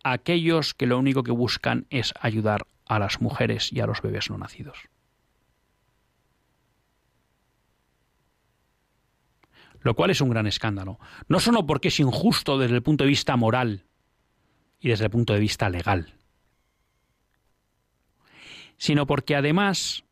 a 0.04 0.14
aquellos 0.14 0.74
que 0.74 0.88
lo 0.88 0.98
único 0.98 1.24
que 1.24 1.32
buscan 1.32 1.88
es 1.90 2.14
ayudar 2.20 2.66
a 2.88 3.00
las 3.00 3.22
mujeres 3.22 3.72
y 3.74 3.82
a 3.82 3.88
los 3.88 4.02
bebés 4.02 4.30
no 4.30 4.38
nacidos. 4.38 4.78
Lo 9.82 9.96
cual 9.96 10.12
es 10.12 10.22
un 10.22 10.30
gran 10.30 10.46
escándalo. 10.46 11.00
No 11.28 11.40
solo 11.40 11.66
porque 11.66 11.88
es 11.88 12.00
injusto 12.00 12.58
desde 12.58 12.76
el 12.76 12.84
punto 12.84 13.06
de 13.06 13.10
vista 13.10 13.36
moral, 13.38 13.86
y 14.80 14.90
desde 14.90 15.06
el 15.06 15.12
punto 15.12 15.34
de 15.34 15.40
vista 15.40 15.70
legal, 15.70 16.14
sino 18.78 19.06
porque 19.06 19.36
además 19.36 20.04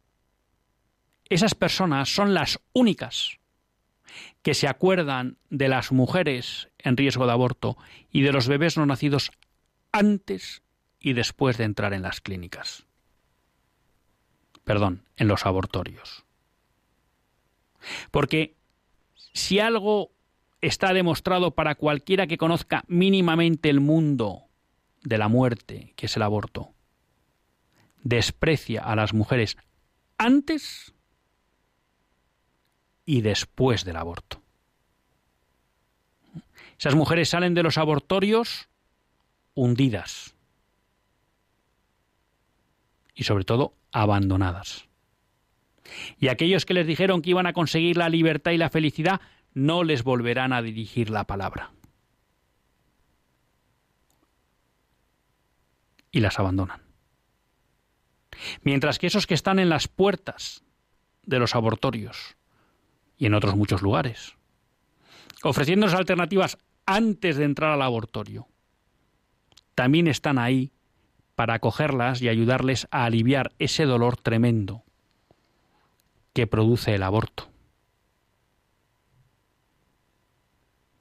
esas 1.30 1.56
personas 1.56 2.14
son 2.14 2.34
las 2.34 2.60
únicas 2.74 3.40
que 4.42 4.54
se 4.54 4.68
acuerdan 4.68 5.38
de 5.50 5.68
las 5.68 5.92
mujeres 5.92 6.70
en 6.80 6.98
riesgo 6.98 7.26
de 7.26 7.34
aborto 7.34 7.78
y 8.12 8.22
de 8.22 8.32
los 8.32 8.48
bebés 8.48 8.78
no 8.78 8.86
nacidos 8.86 9.32
antes 9.92 10.62
y 11.00 11.14
después 11.14 11.58
de 11.58 11.66
entrar 11.66 11.94
en 11.94 12.02
las 12.02 12.22
clínicas. 12.22 12.86
Perdón, 14.64 15.04
en 15.16 15.28
los 15.28 15.46
abortorios. 15.46 16.26
Porque 18.12 18.56
si 19.34 19.60
algo 19.60 20.12
está 20.62 20.94
demostrado 20.94 21.52
para 21.52 21.76
cualquiera 21.76 22.28
que 22.28 22.38
conozca 22.38 22.84
mínimamente 22.88 23.70
el 23.70 23.80
mundo 23.80 24.44
de 25.04 25.18
la 25.18 25.28
muerte, 25.28 25.94
que 25.96 26.08
es 26.08 26.16
el 26.18 26.24
aborto, 26.24 26.74
desprecia 28.04 28.82
a 28.84 28.96
las 28.96 29.14
mujeres 29.14 29.58
antes 30.18 30.94
y 33.08 33.22
después 33.22 33.86
del 33.86 33.96
aborto. 33.96 34.44
Esas 36.78 36.94
mujeres 36.94 37.30
salen 37.30 37.56
de 37.56 37.64
los 37.64 37.80
abortorios 37.80 38.70
hundidas 39.56 40.36
y 43.16 43.24
sobre 43.24 43.46
todo 43.46 43.74
abandonadas. 43.92 44.86
Y 46.20 46.28
aquellos 46.28 46.66
que 46.66 46.76
les 46.76 46.86
dijeron 46.86 47.24
que 47.24 47.32
iban 47.32 47.48
a 47.48 47.54
conseguir 47.54 47.98
la 47.98 48.10
libertad 48.10 48.52
y 48.52 48.58
la 48.58 48.70
felicidad 48.70 49.22
no 49.56 49.84
les 49.84 50.04
volverán 50.04 50.54
a 50.54 50.62
dirigir 50.62 51.10
la 51.10 51.24
palabra. 51.24 51.72
y 56.12 56.20
las 56.20 56.40
abandonan. 56.40 56.82
Mientras 58.62 58.98
que 58.98 59.08
esos 59.08 59.28
que 59.28 59.34
están 59.36 59.60
en 59.60 59.70
las 59.70 59.88
puertas 59.88 60.64
de 61.24 61.38
los 61.38 61.54
abortorios 61.54 62.37
y 63.18 63.26
en 63.26 63.34
otros 63.34 63.56
muchos 63.56 63.82
lugares, 63.82 64.36
ofreciéndonos 65.44 65.96
alternativas 65.96 66.58
antes 66.86 67.38
de 67.38 67.46
entrar 67.46 67.72
al 67.72 67.82
abortorio, 67.82 68.48
también 69.76 70.08
están 70.08 70.40
ahí 70.40 70.72
para 71.36 71.56
acogerlas 71.56 72.22
y 72.22 72.30
ayudarles 72.30 72.88
a 72.90 73.06
aliviar 73.06 73.54
ese 73.60 73.86
dolor 73.86 74.18
tremendo 74.18 74.84
que 76.34 76.48
produce 76.48 76.96
el 76.96 77.04
aborto. 77.04 77.50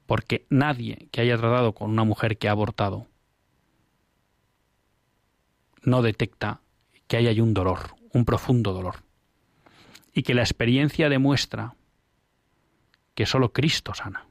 Porque 0.05 0.45
nadie 0.49 1.09
que 1.11 1.21
haya 1.21 1.37
tratado 1.37 1.73
con 1.73 1.89
una 1.89 2.03
mujer 2.03 2.37
que 2.37 2.47
ha 2.47 2.51
abortado 2.51 3.07
no 5.81 6.01
detecta 6.01 6.61
que 7.07 7.17
hay 7.17 7.41
un 7.41 7.53
dolor, 7.53 7.95
un 8.13 8.25
profundo 8.25 8.73
dolor. 8.73 9.03
Y 10.13 10.23
que 10.23 10.33
la 10.33 10.41
experiencia 10.41 11.09
demuestra 11.09 11.76
que 13.17 13.25
solo 13.25 13.51
Cristo 13.51 13.95
sana. 13.95 14.27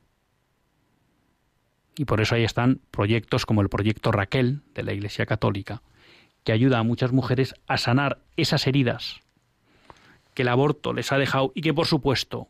Y 1.97 2.05
por 2.05 2.21
eso 2.21 2.37
ahí 2.37 2.45
están 2.45 2.81
proyectos 2.93 3.45
como 3.45 3.61
el 3.61 3.69
proyecto 3.69 4.13
Raquel 4.13 4.63
de 4.75 4.85
la 4.85 4.93
Iglesia 4.93 5.27
Católica, 5.27 5.83
que 6.45 6.53
ayuda 6.53 6.79
a 6.79 6.85
muchas 6.85 7.11
mujeres 7.11 7.57
a 7.67 7.79
sanar 7.79 8.21
esas 8.37 8.65
heridas 8.69 9.23
que 10.35 10.43
el 10.43 10.49
aborto 10.49 10.93
les 10.93 11.11
ha 11.11 11.19
dejado 11.19 11.51
y 11.53 11.63
que 11.63 11.75
por 11.75 11.89
supuesto 11.89 12.47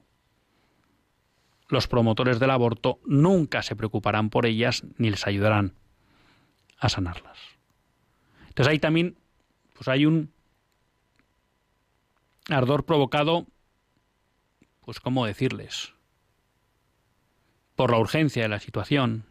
los 1.68 1.88
promotores 1.88 2.38
del 2.38 2.51
aborto 2.51 3.01
nunca 3.07 3.62
se 3.62 3.75
preocuparán 3.75 4.29
por 4.29 4.44
ellas 4.44 4.83
ni 4.99 5.09
les 5.09 5.27
ayudarán 5.27 5.72
a 6.79 6.90
sanarlas. 6.90 7.38
Entonces 8.49 8.72
ahí 8.72 8.79
también 8.79 9.16
pues 9.72 9.88
hay 9.88 10.05
un 10.05 10.31
ardor 12.51 12.85
provocado, 12.85 13.46
pues 14.83 15.01
cómo 15.01 15.25
decirles, 15.25 15.95
por 17.77 17.91
la 17.91 17.99
urgencia 17.99 18.43
de 18.43 18.49
la 18.49 18.59
situación, 18.59 19.25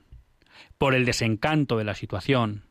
por 0.77 0.93
el 0.95 1.05
desencanto 1.05 1.77
de 1.77 1.83
la 1.83 1.95
situación, 1.95 2.63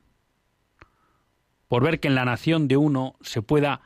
por 1.69 1.83
ver 1.83 2.01
que 2.01 2.09
en 2.09 2.15
la 2.15 2.25
nación 2.25 2.69
de 2.69 2.77
uno 2.77 3.17
se 3.21 3.43
pueda 3.43 3.81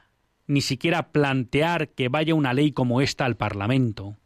ni 0.47 0.61
siquiera 0.61 1.11
plantear 1.11 1.89
que 1.91 2.09
vaya 2.09 2.35
una 2.35 2.53
ley 2.53 2.73
como 2.73 3.01
esta 3.01 3.25
al 3.25 3.37
Parlamento 3.37 4.17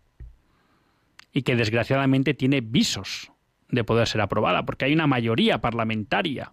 y 1.33 1.43
que 1.43 1.57
desgraciadamente 1.57 2.35
tiene 2.35 2.61
visos 2.61 3.33
de 3.69 3.85
poder 3.85 4.07
ser 4.07 4.21
aprobada, 4.21 4.65
porque 4.65 4.85
hay 4.85 4.93
una 4.93 5.07
mayoría 5.07 5.61
parlamentaria 5.61 6.53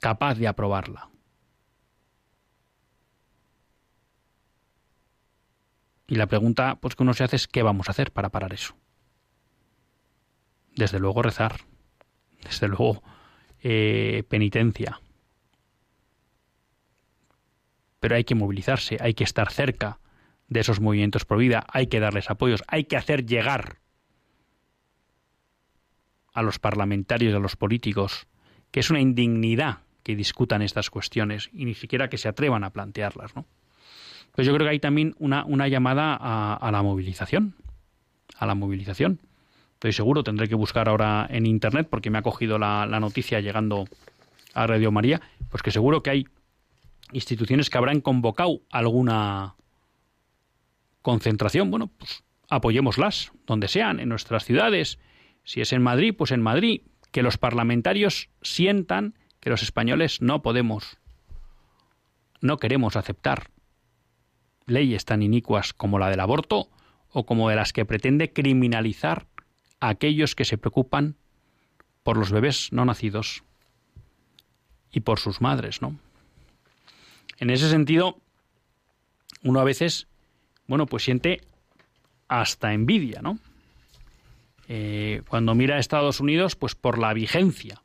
capaz 0.00 0.34
de 0.34 0.48
aprobarla. 0.48 1.08
Y 6.14 6.16
la 6.16 6.28
pregunta 6.28 6.78
pues, 6.80 6.94
que 6.94 7.02
uno 7.02 7.12
se 7.12 7.24
hace 7.24 7.34
es 7.34 7.48
¿qué 7.48 7.64
vamos 7.64 7.88
a 7.88 7.90
hacer 7.90 8.12
para 8.12 8.28
parar 8.28 8.52
eso? 8.52 8.76
Desde 10.76 11.00
luego 11.00 11.22
rezar, 11.22 11.56
desde 12.40 12.68
luego 12.68 13.02
eh, 13.60 14.22
penitencia. 14.28 15.00
Pero 17.98 18.14
hay 18.14 18.22
que 18.22 18.36
movilizarse, 18.36 18.96
hay 19.00 19.14
que 19.14 19.24
estar 19.24 19.50
cerca 19.50 19.98
de 20.46 20.60
esos 20.60 20.78
movimientos 20.78 21.24
pro 21.24 21.36
vida, 21.36 21.66
hay 21.68 21.88
que 21.88 21.98
darles 21.98 22.30
apoyos, 22.30 22.62
hay 22.68 22.84
que 22.84 22.96
hacer 22.96 23.26
llegar 23.26 23.78
a 26.32 26.42
los 26.42 26.60
parlamentarios 26.60 27.32
y 27.32 27.36
a 27.36 27.40
los 27.40 27.56
políticos 27.56 28.28
que 28.70 28.78
es 28.78 28.88
una 28.88 29.00
indignidad 29.00 29.78
que 30.04 30.14
discutan 30.14 30.62
estas 30.62 30.90
cuestiones 30.90 31.50
y 31.52 31.64
ni 31.64 31.74
siquiera 31.74 32.08
que 32.08 32.18
se 32.18 32.28
atrevan 32.28 32.62
a 32.62 32.70
plantearlas, 32.70 33.34
¿no? 33.34 33.48
Pues 34.34 34.46
yo 34.46 34.54
creo 34.54 34.66
que 34.66 34.72
hay 34.72 34.80
también 34.80 35.14
una, 35.18 35.44
una 35.44 35.68
llamada 35.68 36.16
a, 36.16 36.70
la 36.72 36.82
movilización, 36.82 37.54
a 38.36 38.46
la 38.46 38.54
movilización. 38.54 39.20
Estoy 39.74 39.92
seguro, 39.92 40.24
tendré 40.24 40.48
que 40.48 40.56
buscar 40.56 40.88
ahora 40.88 41.26
en 41.30 41.46
internet 41.46 41.86
porque 41.88 42.10
me 42.10 42.18
ha 42.18 42.22
cogido 42.22 42.58
la, 42.58 42.84
la 42.86 42.98
noticia 42.98 43.40
llegando 43.40 43.84
a 44.52 44.66
Radio 44.66 44.90
María, 44.90 45.20
pues 45.50 45.62
que 45.62 45.70
seguro 45.70 46.02
que 46.02 46.10
hay 46.10 46.26
instituciones 47.12 47.70
que 47.70 47.78
habrán 47.78 48.00
convocado 48.00 48.60
alguna 48.72 49.54
concentración. 51.02 51.70
Bueno, 51.70 51.90
pues 51.96 52.24
apoyémoslas, 52.48 53.30
donde 53.46 53.68
sean, 53.68 54.00
en 54.00 54.08
nuestras 54.08 54.44
ciudades. 54.44 54.98
Si 55.44 55.60
es 55.60 55.72
en 55.72 55.82
Madrid, 55.82 56.14
pues 56.16 56.32
en 56.32 56.42
Madrid. 56.42 56.82
Que 57.12 57.22
los 57.22 57.38
parlamentarios 57.38 58.30
sientan 58.42 59.14
que 59.38 59.50
los 59.50 59.62
españoles 59.62 60.20
no 60.20 60.42
podemos, 60.42 60.98
no 62.40 62.56
queremos 62.56 62.96
aceptar 62.96 63.50
leyes 64.66 65.04
tan 65.04 65.22
inicuas 65.22 65.72
como 65.72 65.98
la 65.98 66.10
del 66.10 66.20
aborto 66.20 66.68
o 67.10 67.26
como 67.26 67.48
de 67.48 67.56
las 67.56 67.72
que 67.72 67.84
pretende 67.84 68.32
criminalizar 68.32 69.26
a 69.80 69.88
aquellos 69.88 70.34
que 70.34 70.44
se 70.44 70.58
preocupan 70.58 71.16
por 72.02 72.16
los 72.16 72.32
bebés 72.32 72.72
no 72.72 72.84
nacidos 72.84 73.44
y 74.90 75.00
por 75.00 75.18
sus 75.18 75.40
madres, 75.40 75.82
¿no? 75.82 75.98
En 77.38 77.50
ese 77.50 77.68
sentido, 77.68 78.18
uno 79.42 79.60
a 79.60 79.64
veces, 79.64 80.06
bueno, 80.66 80.86
pues 80.86 81.02
siente 81.02 81.40
hasta 82.28 82.72
envidia, 82.72 83.20
¿no? 83.22 83.38
Eh, 84.68 85.22
cuando 85.28 85.54
mira 85.54 85.76
a 85.76 85.78
Estados 85.78 86.20
Unidos, 86.20 86.56
pues 86.56 86.74
por 86.74 86.98
la 86.98 87.12
vigencia 87.12 87.82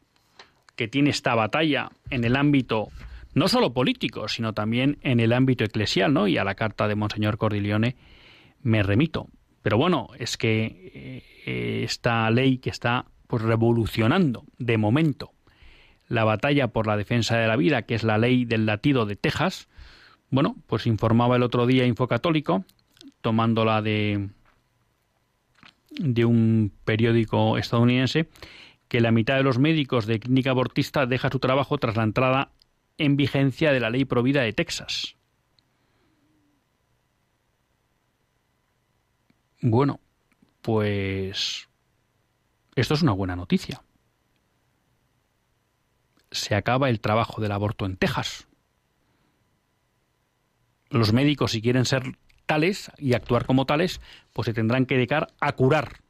que 0.76 0.88
tiene 0.88 1.10
esta 1.10 1.36
batalla 1.36 1.92
en 2.10 2.24
el 2.24 2.36
ámbito 2.36 2.88
no 3.34 3.48
solo 3.48 3.74
político, 3.74 4.28
sino 4.28 4.54
también 4.54 4.98
en 5.02 5.20
el 5.20 5.34
ámbito 5.34 5.64
eclesial, 5.64 6.14
¿no? 6.14 6.28
Y 6.28 6.38
a 6.38 6.44
la 6.44 6.56
carta 6.56 6.88
de 6.88 6.96
Monseñor 6.96 7.38
Cordileone 7.38 7.96
me 8.62 8.84
remito. 8.84 9.28
Pero 9.62 9.78
bueno, 9.78 10.08
es 10.18 10.38
que 10.38 11.24
eh, 11.46 11.84
esta 11.84 12.30
ley 12.32 12.58
que 12.58 12.70
está 12.70 13.06
pues 13.28 13.44
revolucionando 13.44 14.44
de 14.58 14.78
momento 14.78 15.32
la 16.08 16.24
batalla 16.24 16.70
por 16.70 16.88
la 16.88 16.98
defensa 16.98 17.38
de 17.38 17.48
la 17.48 17.56
vida, 17.56 17.84
que 17.84 17.94
es 17.94 18.04
la 18.04 18.18
ley 18.18 18.46
del 18.46 18.66
latido 18.66 19.06
de 19.06 19.16
Texas, 19.16 19.68
bueno, 20.32 20.56
pues 20.66 20.88
informaba 20.88 21.36
el 21.36 21.44
otro 21.44 21.68
día 21.68 21.86
Infocatólico, 21.86 22.66
tomándola 23.22 23.82
de 23.82 24.30
de 25.92 26.26
un 26.26 26.72
periódico 26.86 27.58
estadounidense, 27.58 28.30
que 28.88 29.02
la 29.02 29.12
mitad 29.12 29.36
de 29.36 29.44
los 29.44 29.60
médicos 29.60 30.06
de 30.06 30.20
clínica 30.20 30.52
abortista 30.52 31.06
deja 31.06 31.30
su 31.30 31.40
trabajo 31.40 31.78
tras 31.78 31.98
la 31.98 32.04
entrada 32.04 32.52
en 33.00 33.16
vigencia 33.16 33.72
de 33.72 33.80
la 33.80 33.90
ley 33.90 34.06
provida 34.06 34.42
de 34.42 34.54
Texas. 34.54 35.16
Bueno, 39.62 40.00
pues 40.62 41.68
esto 42.76 42.94
es 42.94 43.02
una 43.02 43.14
buena 43.14 43.36
noticia. 43.36 43.84
Se 46.32 46.56
acaba 46.56 46.90
el 46.90 47.00
trabajo 47.00 47.42
del 47.42 47.52
aborto 47.52 47.86
en 47.86 47.98
Texas. 47.98 48.48
Los 50.90 51.14
médicos, 51.14 51.52
si 51.52 51.62
quieren 51.62 51.86
ser 51.86 52.18
tales 52.46 52.92
y 52.98 53.14
actuar 53.14 53.46
como 53.46 53.66
tales, 53.66 54.02
pues 54.34 54.46
se 54.46 54.54
tendrán 54.54 54.86
que 54.86 54.96
dedicar 54.96 55.34
a 55.40 55.54
curar 55.54 56.02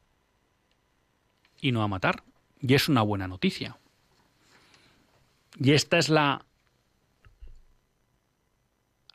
y 1.60 1.72
no 1.72 1.82
a 1.82 1.88
matar. 1.88 2.24
Y 2.60 2.74
es 2.74 2.88
una 2.88 3.02
buena 3.02 3.28
noticia. 3.28 3.78
Y 5.56 5.72
esta 5.72 5.98
es 5.98 6.08
la 6.08 6.46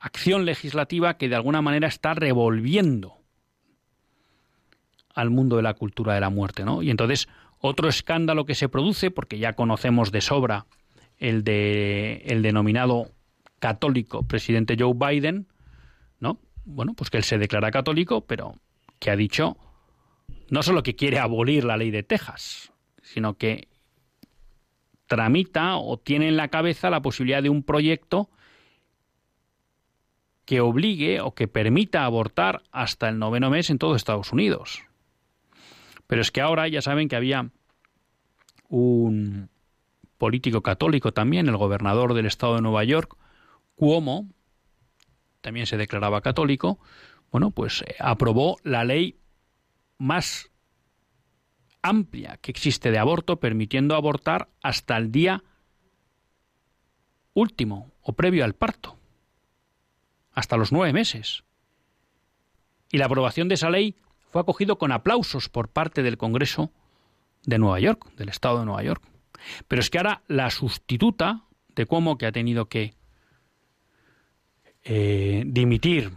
acción 0.05 0.45
legislativa 0.45 1.17
que 1.17 1.29
de 1.29 1.35
alguna 1.35 1.63
manera 1.63 1.87
está 1.87 2.13
revolviendo 2.13 3.17
al 5.15 5.31
mundo 5.31 5.55
de 5.55 5.63
la 5.63 5.73
cultura 5.73 6.13
de 6.13 6.19
la 6.19 6.29
muerte, 6.29 6.63
¿no? 6.63 6.83
Y 6.83 6.91
entonces 6.91 7.27
otro 7.59 7.89
escándalo 7.89 8.45
que 8.45 8.53
se 8.53 8.69
produce, 8.69 9.09
porque 9.09 9.39
ya 9.39 9.53
conocemos 9.53 10.11
de 10.11 10.21
sobra 10.21 10.67
el 11.17 11.43
de 11.43 12.21
el 12.27 12.43
denominado 12.43 13.09
católico 13.57 14.21
presidente 14.27 14.75
Joe 14.77 14.93
Biden, 14.93 15.47
¿no? 16.19 16.39
Bueno, 16.65 16.93
pues 16.93 17.09
que 17.09 17.17
él 17.17 17.23
se 17.23 17.39
declara 17.39 17.71
católico, 17.71 18.25
pero 18.27 18.53
que 18.99 19.09
ha 19.09 19.15
dicho 19.15 19.57
no 20.51 20.61
solo 20.61 20.83
que 20.83 20.95
quiere 20.95 21.17
abolir 21.17 21.63
la 21.63 21.77
ley 21.77 21.89
de 21.89 22.03
Texas, 22.03 22.71
sino 23.01 23.37
que 23.37 23.69
tramita 25.07 25.77
o 25.77 25.97
tiene 25.97 26.27
en 26.27 26.37
la 26.37 26.49
cabeza 26.49 26.91
la 26.91 27.01
posibilidad 27.01 27.41
de 27.41 27.49
un 27.49 27.63
proyecto 27.63 28.29
que 30.45 30.61
obligue 30.61 31.21
o 31.21 31.33
que 31.33 31.47
permita 31.47 32.05
abortar 32.05 32.61
hasta 32.71 33.09
el 33.09 33.19
noveno 33.19 33.49
mes 33.49 33.69
en 33.69 33.79
todo 33.79 33.95
Estados 33.95 34.31
Unidos. 34.31 34.83
Pero 36.07 36.21
es 36.21 36.31
que 36.31 36.41
ahora 36.41 36.67
ya 36.67 36.81
saben 36.81 37.09
que 37.09 37.15
había 37.15 37.49
un 38.69 39.49
político 40.17 40.61
católico 40.61 41.11
también, 41.11 41.47
el 41.47 41.57
gobernador 41.57 42.13
del 42.13 42.27
estado 42.27 42.55
de 42.55 42.61
Nueva 42.61 42.83
York, 42.83 43.17
Cuomo, 43.75 44.29
también 45.41 45.65
se 45.65 45.77
declaraba 45.77 46.21
católico, 46.21 46.79
bueno, 47.31 47.51
pues 47.51 47.81
eh, 47.81 47.95
aprobó 47.99 48.57
la 48.63 48.85
ley 48.85 49.17
más 49.97 50.51
amplia 51.81 52.37
que 52.37 52.51
existe 52.51 52.91
de 52.91 52.97
aborto, 52.97 53.39
permitiendo 53.39 53.95
abortar 53.95 54.49
hasta 54.61 54.97
el 54.97 55.11
día 55.11 55.43
último 57.33 57.91
o 58.01 58.13
previo 58.13 58.45
al 58.45 58.53
parto 58.53 58.97
hasta 60.35 60.57
los 60.57 60.71
nueve 60.71 60.93
meses. 60.93 61.43
Y 62.91 62.97
la 62.97 63.05
aprobación 63.05 63.47
de 63.47 63.55
esa 63.55 63.69
ley 63.69 63.95
fue 64.29 64.41
acogido 64.41 64.77
con 64.77 64.91
aplausos 64.91 65.49
por 65.49 65.69
parte 65.69 66.03
del 66.03 66.17
Congreso 66.17 66.71
de 67.45 67.57
Nueva 67.57 67.79
York, 67.79 68.05
del 68.17 68.29
Estado 68.29 68.59
de 68.59 68.65
Nueva 68.65 68.83
York. 68.83 69.01
Pero 69.67 69.79
es 69.79 69.89
que 69.89 69.97
ahora 69.97 70.21
la 70.27 70.49
sustituta 70.49 71.45
de 71.75 71.85
Cuomo, 71.85 72.17
que 72.17 72.25
ha 72.25 72.31
tenido 72.31 72.67
que 72.67 72.93
eh, 74.83 75.43
dimitir 75.47 76.11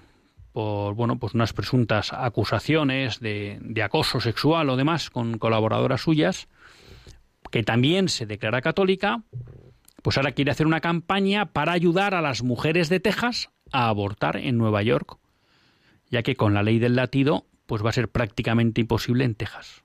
por 0.53 0.95
bueno, 0.95 1.19
pues 1.19 1.35
unas 1.35 1.53
presuntas 1.53 2.13
acusaciones 2.13 3.21
de, 3.21 3.59
de 3.61 3.83
acoso 3.83 4.21
sexual 4.21 4.69
o 4.71 4.77
demás 4.77 5.11
con 5.11 5.39
colaboradoras 5.39 6.01
suyas, 6.01 6.49
que 7.51 7.63
también 7.63 8.09
se 8.09 8.27
declara 8.27 8.61
católica, 8.61 9.23
pues 10.03 10.17
ahora 10.17 10.33
quiere 10.33 10.51
hacer 10.51 10.67
una 10.67 10.81
campaña 10.81 11.47
para 11.47 11.73
ayudar 11.73 12.15
a 12.15 12.23
las 12.23 12.43
mujeres 12.43 12.89
de 12.89 12.99
Texas 12.99 13.51
a 13.73 13.89
abortar 13.89 14.37
en 14.37 14.59
Nueva 14.59 14.83
York, 14.83 15.19
ya 16.11 16.23
que 16.23 16.37
con 16.37 16.55
la 16.55 16.63
ley 16.63 16.79
del 16.79 16.97
latido 16.97 17.47
pues 17.67 17.85
va 17.85 17.91
a 17.91 17.93
ser 17.93 18.09
prácticamente 18.09 18.81
imposible 18.81 19.25
en 19.25 19.35
Texas. 19.35 19.83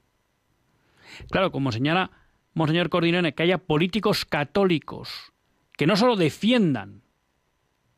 Claro, 1.29 1.51
como 1.51 1.71
señala 1.71 2.11
Monseñor 2.53 2.89
Cordinone, 2.89 3.33
que 3.33 3.43
haya 3.43 3.57
políticos 3.57 4.25
católicos 4.25 5.33
que 5.75 5.87
no 5.87 5.95
solo 5.95 6.15
defiendan 6.15 7.01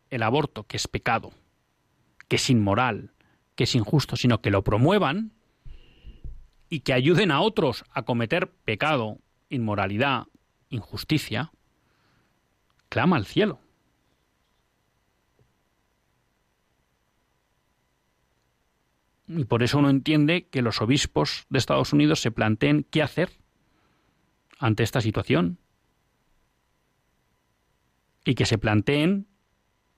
el 0.09 0.23
aborto, 0.23 0.63
que 0.63 0.77
es 0.77 0.87
pecado, 0.87 1.33
que 2.27 2.37
es 2.37 2.49
inmoral, 2.49 3.11
que 3.55 3.65
es 3.65 3.75
injusto, 3.75 4.15
sino 4.15 4.41
que 4.41 4.51
lo 4.51 4.63
promuevan 4.63 5.33
y 6.69 6.81
que 6.81 6.93
ayuden 6.93 7.31
a 7.31 7.41
otros 7.41 7.85
a 7.91 8.03
cometer 8.03 8.51
pecado, 8.51 9.19
inmoralidad, 9.49 10.23
injusticia, 10.69 11.51
clama 12.89 13.17
al 13.17 13.25
cielo. 13.25 13.59
Y 19.27 19.45
por 19.45 19.63
eso 19.63 19.79
uno 19.79 19.89
entiende 19.89 20.47
que 20.47 20.61
los 20.61 20.81
obispos 20.81 21.45
de 21.49 21.57
Estados 21.57 21.93
Unidos 21.93 22.21
se 22.21 22.31
planteen 22.31 22.85
qué 22.89 23.01
hacer 23.01 23.31
ante 24.59 24.83
esta 24.83 25.01
situación. 25.01 25.57
Y 28.23 28.35
que 28.35 28.45
se 28.45 28.57
planteen 28.57 29.27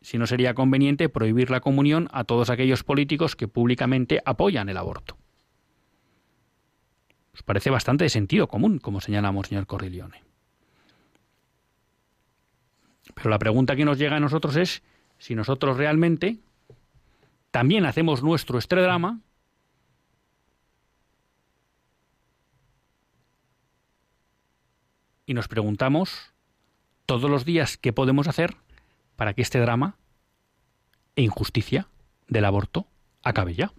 si 0.01 0.17
no 0.17 0.27
sería 0.27 0.53
conveniente 0.53 1.09
prohibir 1.09 1.49
la 1.49 1.59
comunión 1.59 2.07
a 2.11 2.23
todos 2.23 2.49
aquellos 2.49 2.83
políticos 2.83 3.35
que 3.35 3.47
públicamente 3.47 4.21
apoyan 4.25 4.69
el 4.69 4.77
aborto. 4.77 5.17
Os 7.33 7.43
parece 7.43 7.69
bastante 7.69 8.05
de 8.05 8.09
sentido 8.09 8.47
común, 8.47 8.79
como 8.79 9.01
señalamos, 9.01 9.47
señor 9.47 9.67
Corrilione. 9.67 10.23
Pero 13.13 13.29
la 13.29 13.39
pregunta 13.39 13.75
que 13.75 13.85
nos 13.85 13.97
llega 13.97 14.15
a 14.15 14.19
nosotros 14.19 14.55
es 14.55 14.83
si 15.17 15.35
nosotros 15.35 15.77
realmente 15.77 16.37
también 17.51 17.85
hacemos 17.85 18.23
nuestro 18.23 18.57
este 18.57 18.81
drama 18.81 19.21
y 25.25 25.33
nos 25.33 25.47
preguntamos 25.47 26.33
todos 27.05 27.29
los 27.29 27.45
días 27.45 27.77
qué 27.77 27.93
podemos 27.93 28.27
hacer 28.27 28.55
para 29.15 29.33
que 29.33 29.41
este 29.41 29.59
drama 29.59 29.97
e 31.15 31.23
injusticia 31.23 31.87
del 32.27 32.45
aborto 32.45 32.87
acabe 33.23 33.55
ya. 33.55 33.73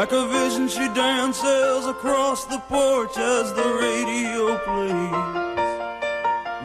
Like 0.00 0.12
a 0.12 0.26
vision, 0.28 0.68
she 0.68 0.86
dances 0.94 1.84
across 1.86 2.44
the 2.44 2.58
porch 2.68 3.18
as 3.18 3.52
the 3.52 3.68
radio 3.84 4.56
plays. 4.64 5.50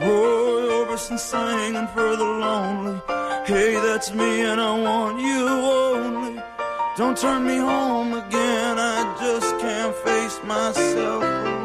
Roy 0.01 0.69
Orbison 0.77 1.17
singing 1.17 1.87
for 1.87 2.15
the 2.15 2.23
lonely. 2.23 3.01
Hey, 3.45 3.73
that's 3.73 4.13
me, 4.13 4.41
and 4.41 4.61
I 4.61 4.79
want 4.79 5.19
you 5.19 5.47
only. 5.47 6.41
Don't 6.95 7.17
turn 7.17 7.45
me 7.45 7.57
home 7.57 8.13
again, 8.13 8.77
I 8.77 9.15
just 9.19 9.59
can't 9.59 9.95
face 9.95 10.39
myself 10.43 11.23
alone 11.23 11.64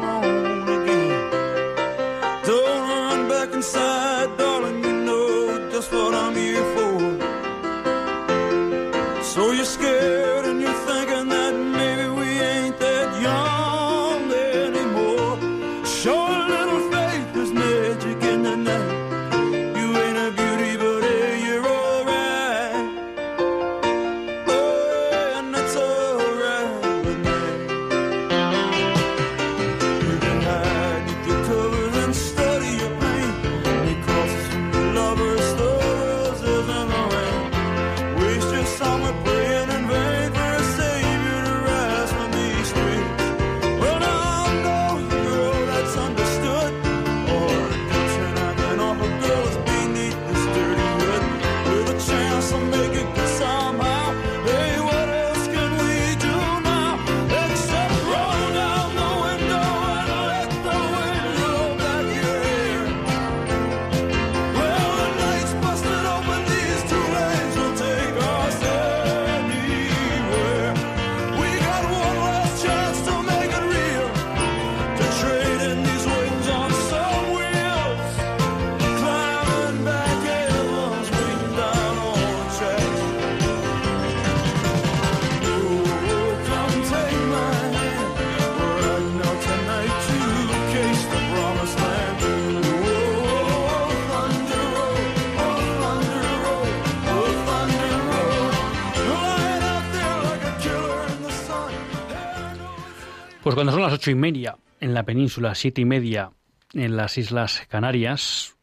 Pues 103.43 103.55
cuando 103.55 103.71
son 103.71 103.81
las 103.81 103.93
ocho 103.93 104.11
y 104.11 104.15
media 104.15 104.57
en 104.79 104.93
la 104.93 105.01
península, 105.01 105.55
siete 105.55 105.81
y 105.81 105.85
media 105.85 106.31
en 106.73 106.95
las 106.95 107.17
Islas 107.17 107.65
Canarias, 107.67 108.55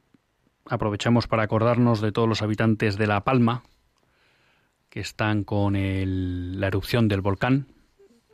aprovechamos 0.67 1.27
para 1.27 1.43
acordarnos 1.43 2.01
de 2.01 2.13
todos 2.13 2.29
los 2.29 2.43
habitantes 2.43 2.97
de 2.97 3.09
La 3.09 3.25
Palma 3.25 3.65
que 4.89 5.01
están 5.01 5.43
con 5.43 5.73
la 5.75 6.67
erupción 6.69 7.09
del 7.09 7.23
volcán. 7.23 7.67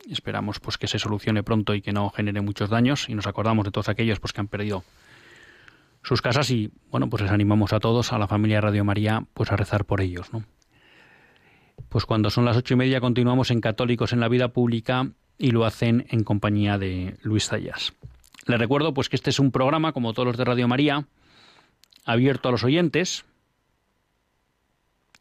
Esperamos 0.07 0.59
pues 0.59 0.77
que 0.77 0.85
se 0.85 0.99
solucione 0.99 1.41
pronto 1.41 1.73
y 1.73 1.81
que 1.81 1.93
no 1.93 2.11
genere 2.11 2.41
muchos 2.41 2.69
daños 2.69 3.09
y 3.09 3.15
nos 3.15 3.25
acordamos 3.25 3.65
de 3.65 3.71
todos 3.71 3.89
aquellos 3.89 4.19
pues 4.19 4.31
que 4.31 4.41
han 4.41 4.47
perdido 4.47 4.83
sus 6.03 6.21
casas 6.21 6.51
y 6.51 6.71
bueno, 6.91 7.09
pues 7.09 7.23
les 7.23 7.31
animamos 7.31 7.73
a 7.73 7.79
todos, 7.79 8.13
a 8.13 8.19
la 8.19 8.27
familia 8.27 8.61
Radio 8.61 8.85
María, 8.85 9.25
pues 9.33 9.51
a 9.51 9.55
rezar 9.55 9.85
por 9.85 9.99
ellos, 9.99 10.31
¿no? 10.31 10.43
Pues 11.89 12.05
cuando 12.05 12.29
son 12.29 12.45
las 12.45 12.55
ocho 12.55 12.75
y 12.75 12.77
media 12.77 13.01
continuamos 13.01 13.49
en 13.49 13.61
Católicos 13.61 14.13
en 14.13 14.19
la 14.19 14.29
Vida 14.29 14.49
Pública 14.49 15.09
y 15.37 15.51
lo 15.51 15.65
hacen 15.65 16.05
en 16.09 16.23
compañía 16.23 16.77
de 16.77 17.17
Luis 17.21 17.47
Zayas. 17.47 17.93
Les 18.45 18.59
recuerdo 18.59 18.93
pues 18.93 19.09
que 19.09 19.15
este 19.15 19.29
es 19.29 19.39
un 19.39 19.51
programa, 19.51 19.91
como 19.91 20.13
todos 20.13 20.27
los 20.27 20.37
de 20.37 20.45
Radio 20.45 20.67
María, 20.67 21.07
abierto 22.05 22.49
a 22.49 22.51
los 22.51 22.63
oyentes. 22.63 23.25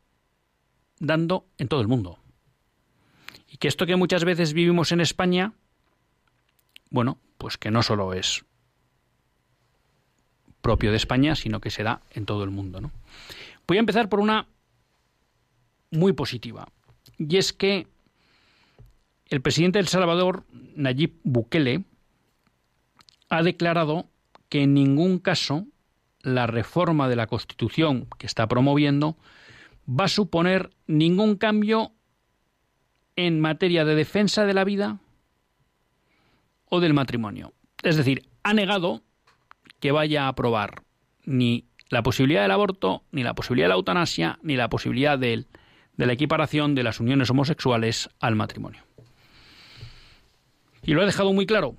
dando 0.98 1.46
en 1.58 1.68
todo 1.68 1.80
el 1.80 1.88
mundo. 1.88 2.18
Y 3.48 3.58
que 3.58 3.68
esto 3.68 3.86
que 3.86 3.96
muchas 3.96 4.24
veces 4.24 4.52
vivimos 4.52 4.92
en 4.92 5.00
España, 5.00 5.52
bueno, 6.90 7.18
pues 7.38 7.56
que 7.56 7.70
no 7.70 7.82
solo 7.82 8.12
es 8.14 8.44
propio 10.60 10.90
de 10.90 10.96
España, 10.96 11.34
sino 11.34 11.60
que 11.60 11.70
se 11.70 11.82
da 11.82 12.02
en 12.10 12.26
todo 12.26 12.44
el 12.44 12.50
mundo. 12.50 12.80
¿no? 12.80 12.90
Voy 13.66 13.76
a 13.76 13.80
empezar 13.80 14.08
por 14.08 14.20
una 14.20 14.46
muy 15.90 16.12
positiva, 16.12 16.68
y 17.18 17.36
es 17.36 17.52
que 17.52 17.86
el 19.26 19.40
presidente 19.40 19.78
de 19.78 19.82
El 19.82 19.88
Salvador, 19.88 20.44
Nayib 20.76 21.14
Bukele, 21.22 21.84
ha 23.28 23.42
declarado 23.42 24.06
que 24.48 24.62
en 24.62 24.74
ningún 24.74 25.18
caso 25.18 25.66
la 26.22 26.46
reforma 26.46 27.08
de 27.08 27.16
la 27.16 27.26
Constitución 27.26 28.08
que 28.18 28.26
está 28.26 28.46
promoviendo 28.46 29.16
va 29.88 30.04
a 30.04 30.08
suponer 30.08 30.70
ningún 30.86 31.36
cambio 31.36 31.92
en 33.16 33.40
materia 33.40 33.84
de 33.84 33.94
defensa 33.94 34.44
de 34.44 34.54
la 34.54 34.64
vida 34.64 34.98
o 36.68 36.80
del 36.80 36.94
matrimonio. 36.94 37.52
Es 37.82 37.96
decir, 37.96 38.28
ha 38.42 38.52
negado 38.52 39.02
que 39.80 39.92
vaya 39.92 40.24
a 40.24 40.28
aprobar 40.28 40.82
ni 41.24 41.64
la 41.88 42.02
posibilidad 42.02 42.42
del 42.42 42.52
aborto, 42.52 43.02
ni 43.10 43.22
la 43.22 43.34
posibilidad 43.34 43.66
de 43.66 43.70
la 43.70 43.74
eutanasia, 43.74 44.38
ni 44.42 44.56
la 44.56 44.70
posibilidad 44.70 45.18
de, 45.18 45.46
la 45.96 46.12
equiparación 46.12 46.74
de 46.74 46.84
las 46.84 47.00
uniones 47.00 47.28
homosexuales 47.30 48.08
al 48.20 48.36
matrimonio. 48.36 48.84
Y 50.82 50.94
lo 50.94 51.02
ha 51.02 51.06
dejado 51.06 51.32
muy 51.32 51.46
claro. 51.46 51.76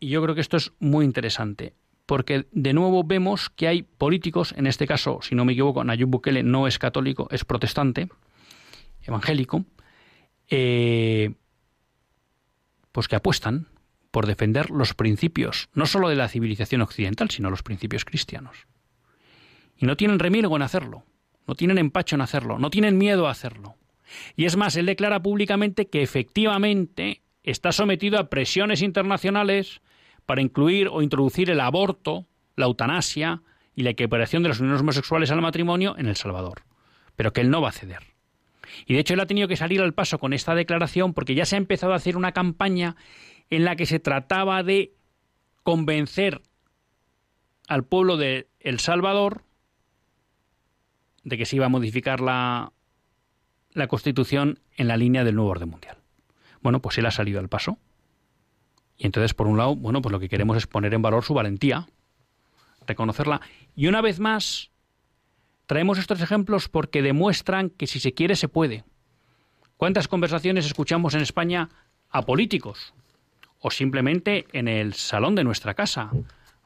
Y 0.00 0.08
yo 0.08 0.22
creo 0.22 0.34
que 0.34 0.40
esto 0.40 0.56
es 0.56 0.72
muy 0.80 1.04
interesante, 1.04 1.74
porque 2.06 2.46
de 2.52 2.72
nuevo 2.72 3.04
vemos 3.04 3.50
que 3.50 3.68
hay 3.68 3.82
políticos, 3.82 4.54
en 4.56 4.66
este 4.66 4.86
caso, 4.86 5.20
si 5.22 5.34
no 5.34 5.44
me 5.44 5.52
equivoco, 5.52 5.84
Nayib 5.84 6.08
Bukele 6.08 6.42
no 6.42 6.66
es 6.66 6.78
católico, 6.78 7.28
es 7.30 7.44
protestante, 7.44 8.08
evangélico, 9.02 9.64
eh, 10.48 11.34
pues 12.92 13.06
que 13.06 13.16
apuestan 13.16 13.68
por 14.10 14.26
defender 14.26 14.70
los 14.70 14.94
principios, 14.94 15.68
no 15.74 15.86
solo 15.86 16.08
de 16.08 16.16
la 16.16 16.28
civilización 16.28 16.80
occidental, 16.80 17.30
sino 17.30 17.50
los 17.50 17.62
principios 17.62 18.04
cristianos. 18.04 18.66
Y 19.76 19.86
no 19.86 19.96
tienen 19.96 20.18
remilgo 20.18 20.56
en 20.56 20.62
hacerlo, 20.62 21.04
no 21.46 21.54
tienen 21.54 21.78
empacho 21.78 22.16
en 22.16 22.22
hacerlo, 22.22 22.58
no 22.58 22.70
tienen 22.70 22.98
miedo 22.98 23.28
a 23.28 23.30
hacerlo. 23.30 23.76
Y 24.36 24.46
es 24.46 24.56
más, 24.56 24.76
él 24.76 24.86
declara 24.86 25.22
públicamente 25.22 25.88
que 25.88 26.02
efectivamente 26.02 27.22
está 27.42 27.72
sometido 27.72 28.18
a 28.18 28.28
presiones 28.28 28.82
internacionales 28.82 29.80
para 30.26 30.42
incluir 30.42 30.88
o 30.88 31.02
introducir 31.02 31.50
el 31.50 31.60
aborto, 31.60 32.26
la 32.56 32.66
eutanasia 32.66 33.42
y 33.74 33.82
la 33.82 33.90
equiparación 33.90 34.42
de 34.42 34.48
los 34.48 34.60
uniones 34.60 34.80
homosexuales 34.80 35.30
al 35.30 35.40
matrimonio 35.40 35.94
en 35.98 36.06
El 36.06 36.16
Salvador, 36.16 36.62
pero 37.16 37.32
que 37.32 37.40
él 37.40 37.50
no 37.50 37.60
va 37.60 37.68
a 37.68 37.72
ceder. 37.72 38.02
Y 38.86 38.94
de 38.94 39.00
hecho 39.00 39.14
él 39.14 39.20
ha 39.20 39.26
tenido 39.26 39.48
que 39.48 39.56
salir 39.56 39.80
al 39.80 39.94
paso 39.94 40.18
con 40.18 40.32
esta 40.32 40.54
declaración 40.54 41.14
porque 41.14 41.34
ya 41.34 41.46
se 41.46 41.56
ha 41.56 41.58
empezado 41.58 41.92
a 41.92 41.96
hacer 41.96 42.16
una 42.16 42.32
campaña 42.32 42.96
en 43.50 43.64
la 43.64 43.76
que 43.76 43.86
se 43.86 44.00
trataba 44.00 44.62
de 44.62 44.94
convencer 45.62 46.42
al 47.66 47.84
pueblo 47.84 48.16
de 48.16 48.48
El 48.60 48.80
Salvador 48.80 49.44
de 51.24 51.36
que 51.36 51.46
se 51.46 51.56
iba 51.56 51.66
a 51.66 51.70
modificar 51.70 52.20
la, 52.20 52.72
la 53.72 53.86
Constitución 53.86 54.60
en 54.76 54.88
la 54.88 54.96
línea 54.96 55.24
del 55.24 55.34
nuevo 55.34 55.50
orden 55.50 55.68
mundial. 55.68 55.98
Bueno, 56.62 56.80
pues 56.80 56.98
él 56.98 57.06
ha 57.06 57.10
salido 57.10 57.40
al 57.40 57.48
paso. 57.48 57.78
Y 58.96 59.06
entonces, 59.06 59.34
por 59.34 59.46
un 59.46 59.58
lado, 59.58 59.76
bueno, 59.76 60.02
pues 60.02 60.12
lo 60.12 60.20
que 60.20 60.28
queremos 60.28 60.56
es 60.56 60.66
poner 60.66 60.92
en 60.94 61.02
valor 61.02 61.22
su 61.22 61.34
valentía, 61.34 61.86
reconocerla. 62.86 63.40
Y 63.76 63.86
una 63.86 64.00
vez 64.00 64.18
más, 64.18 64.70
traemos 65.66 65.98
estos 65.98 66.20
ejemplos 66.20 66.68
porque 66.68 67.02
demuestran 67.02 67.70
que 67.70 67.86
si 67.86 68.00
se 68.00 68.12
quiere, 68.12 68.34
se 68.34 68.48
puede. 68.48 68.84
¿Cuántas 69.76 70.08
conversaciones 70.08 70.66
escuchamos 70.66 71.14
en 71.14 71.20
España 71.20 71.68
a 72.10 72.22
políticos? 72.22 72.92
O 73.60 73.70
simplemente 73.70 74.46
en 74.52 74.68
el 74.68 74.94
salón 74.94 75.34
de 75.34 75.44
nuestra 75.44 75.74
casa, 75.74 76.10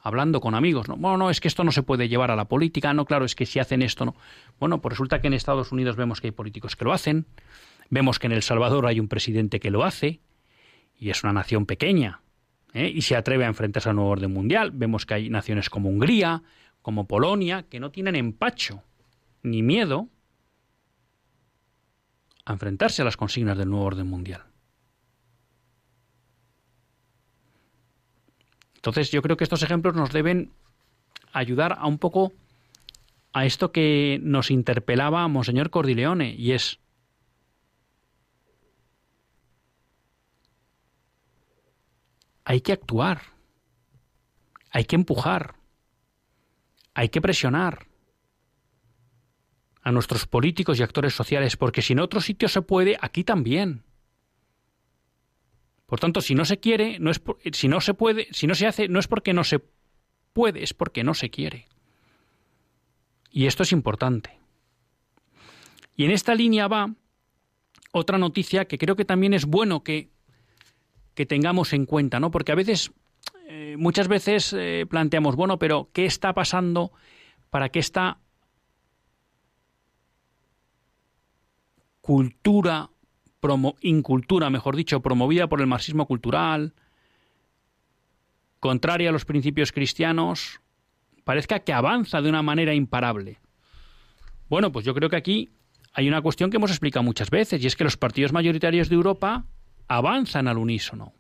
hablando 0.02 0.40
con 0.40 0.55
amigos. 0.55 0.88
No, 0.88 0.96
bueno, 0.96 1.16
no, 1.16 1.31
es 1.31 1.40
que 1.40 1.48
esto 1.48 1.64
no 1.64 1.72
se 1.72 1.83
puede 1.83 2.09
llevar 2.09 2.31
a 2.31 2.37
la 2.37 2.46
política. 2.46 2.92
No, 2.92 3.05
claro, 3.05 3.24
es 3.24 3.35
que 3.35 3.46
si 3.46 3.59
hacen 3.59 3.83
esto, 3.83 4.05
no. 4.05 4.14
Bueno, 4.59 4.81
pues 4.81 4.92
resulta 4.92 5.20
que 5.20 5.28
en 5.28 5.35
Estados 5.35 5.72
Unidos 5.72 5.96
vemos 5.96 6.20
que 6.20 6.28
hay 6.28 6.33
políticos 6.33 6.76
que 6.76 6.85
lo 6.85 6.92
hacen. 6.92 7.26
Vemos 7.88 8.18
que 8.18 8.26
en 8.26 8.33
El 8.33 8.42
Salvador 8.42 8.87
hay 8.87 9.00
un 9.00 9.09
presidente 9.09 9.61
que 9.61 9.70
lo 9.70 9.85
hace. 9.85 10.20
Y 10.98 11.11
es 11.11 11.22
una 11.22 11.33
nación 11.33 11.66
pequeña. 11.66 12.20
¿eh? 12.74 12.90
Y 12.92 13.02
se 13.02 13.16
atreve 13.16 13.44
a 13.44 13.48
enfrentarse 13.48 13.88
al 13.88 13.96
nuevo 13.96 14.11
orden 14.11 14.33
mundial. 14.33 14.70
Vemos 14.72 15.07
que 15.07 15.14
hay 15.14 15.31
naciones 15.31 15.70
como 15.70 15.88
Hungría, 15.88 16.42
como 16.83 17.07
Polonia, 17.07 17.64
que 17.68 17.81
no 17.81 17.90
tienen 17.90 18.16
empacho 18.16 18.83
ni 19.42 19.62
miedo 19.62 20.09
a 22.44 22.52
enfrentarse 22.52 23.02
a 23.02 23.05
las 23.05 23.16
consignas 23.16 23.57
del 23.57 23.70
nuevo 23.70 23.85
orden 23.85 24.07
mundial. 24.07 24.52
Entonces 28.83 29.12
yo 29.12 29.23
creo 29.23 29.37
que 29.37 29.45
estos 29.45 29.62
ejemplos 29.62 29.95
nos 29.95 30.11
deben 30.11 30.51
ayudar 31.33 31.77
a 31.79 31.87
un 31.87 31.99
poco 31.99 32.33
a 33.33 33.47
esto 33.47 33.71
que 33.71 34.18
nos 34.21 34.51
interpelaba 34.51 35.29
Monseñor 35.29 35.71
Cordileone, 35.71 36.35
y 36.35 36.51
es 36.51 36.81
hay 42.45 42.61
que 42.61 42.73
actuar, 42.73 43.23
hay 44.71 44.85
que 44.85 44.97
empujar, 44.97 45.55
hay 46.92 47.09
que 47.09 47.21
presionar 47.21 47.87
a 49.83 49.92
nuestros 49.92 50.27
políticos 50.27 50.81
y 50.81 50.83
actores 50.83 51.14
sociales, 51.14 51.57
porque 51.57 51.83
si 51.83 51.92
en 51.92 52.01
otros 52.01 52.25
sitios 52.25 52.51
se 52.51 52.62
puede, 52.62 52.99
aquí 53.01 53.23
también. 53.23 53.85
Por 55.92 56.00
tanto, 56.00 56.22
si 56.22 56.35
no 56.35 56.46
se 56.46 56.59
quiere, 56.59 56.98
no 57.00 57.11
es 57.11 57.20
si 57.52 57.68
no 57.68 57.83
se 57.83 57.92
puede, 57.92 58.26
si 58.31 58.46
no 58.46 58.55
se 58.55 58.66
hace, 58.66 58.88
no 58.88 58.98
es 58.98 59.09
porque 59.09 59.34
no 59.34 59.45
se 59.45 59.61
puede, 60.32 60.62
es 60.62 60.72
porque 60.72 61.05
no 61.05 61.12
se 61.12 61.28
quiere. 61.28 61.66
Y 63.30 63.45
esto 63.45 63.62
es 63.62 63.72
importante. 63.72 64.38
Y 65.95 66.07
en 66.07 66.12
esta 66.12 66.34
línea 66.34 66.66
va 66.66 66.95
otra 67.93 68.16
noticia 68.16 68.64
que 68.64 68.78
creo 68.78 68.97
que 68.97 69.05
también 69.05 69.34
es 69.34 69.45
bueno 69.45 69.84
que, 69.84 70.09
que 71.14 71.26
tengamos 71.26 71.74
en 71.74 71.84
cuenta, 71.84 72.20
¿no? 72.20 72.30
Porque 72.30 72.53
a 72.53 72.55
veces, 72.55 72.90
eh, 73.49 73.76
muchas 73.78 74.09
veces 74.09 74.55
eh, 74.55 74.86
planteamos, 74.88 75.36
bueno, 75.36 75.59
pero 75.59 75.90
¿qué 75.93 76.07
está 76.07 76.32
pasando 76.32 76.93
para 77.51 77.68
que 77.68 77.80
esta 77.80 78.18
cultura 82.01 82.91
incultura, 83.80 84.51
mejor 84.51 84.76
dicho, 84.76 85.01
promovida 85.01 85.49
por 85.49 85.61
el 85.61 85.66
marxismo 85.66 86.07
cultural, 86.07 86.74
contraria 88.61 89.09
a 89.09 89.12
los 89.12 89.24
principios 89.24 89.72
cristianos, 89.72 90.61
parezca 91.24 91.61
que 91.61 91.72
avanza 91.72 92.20
de 92.20 92.28
una 92.28 92.43
manera 92.43 92.74
imparable. 92.74 93.40
Bueno, 94.49 94.70
pues 94.70 94.84
yo 94.84 94.95
creo 94.95 95.11
que 95.11 95.16
aquí 95.16 95.51
hay 95.93 96.09
una 96.09 96.22
cuestión 96.22 96.51
que 96.51 96.59
hemos 96.59 96.70
explicado 96.70 97.03
muchas 97.03 97.30
veces, 97.30 97.62
y 97.62 97.66
es 97.66 97.76
que 97.76 97.84
los 97.84 97.97
partidos 97.97 98.32
mayoritarios 98.32 98.88
de 98.88 98.95
Europa 98.95 99.45
avanzan 99.88 100.49
al 100.49 100.59
unísono. 100.59 101.12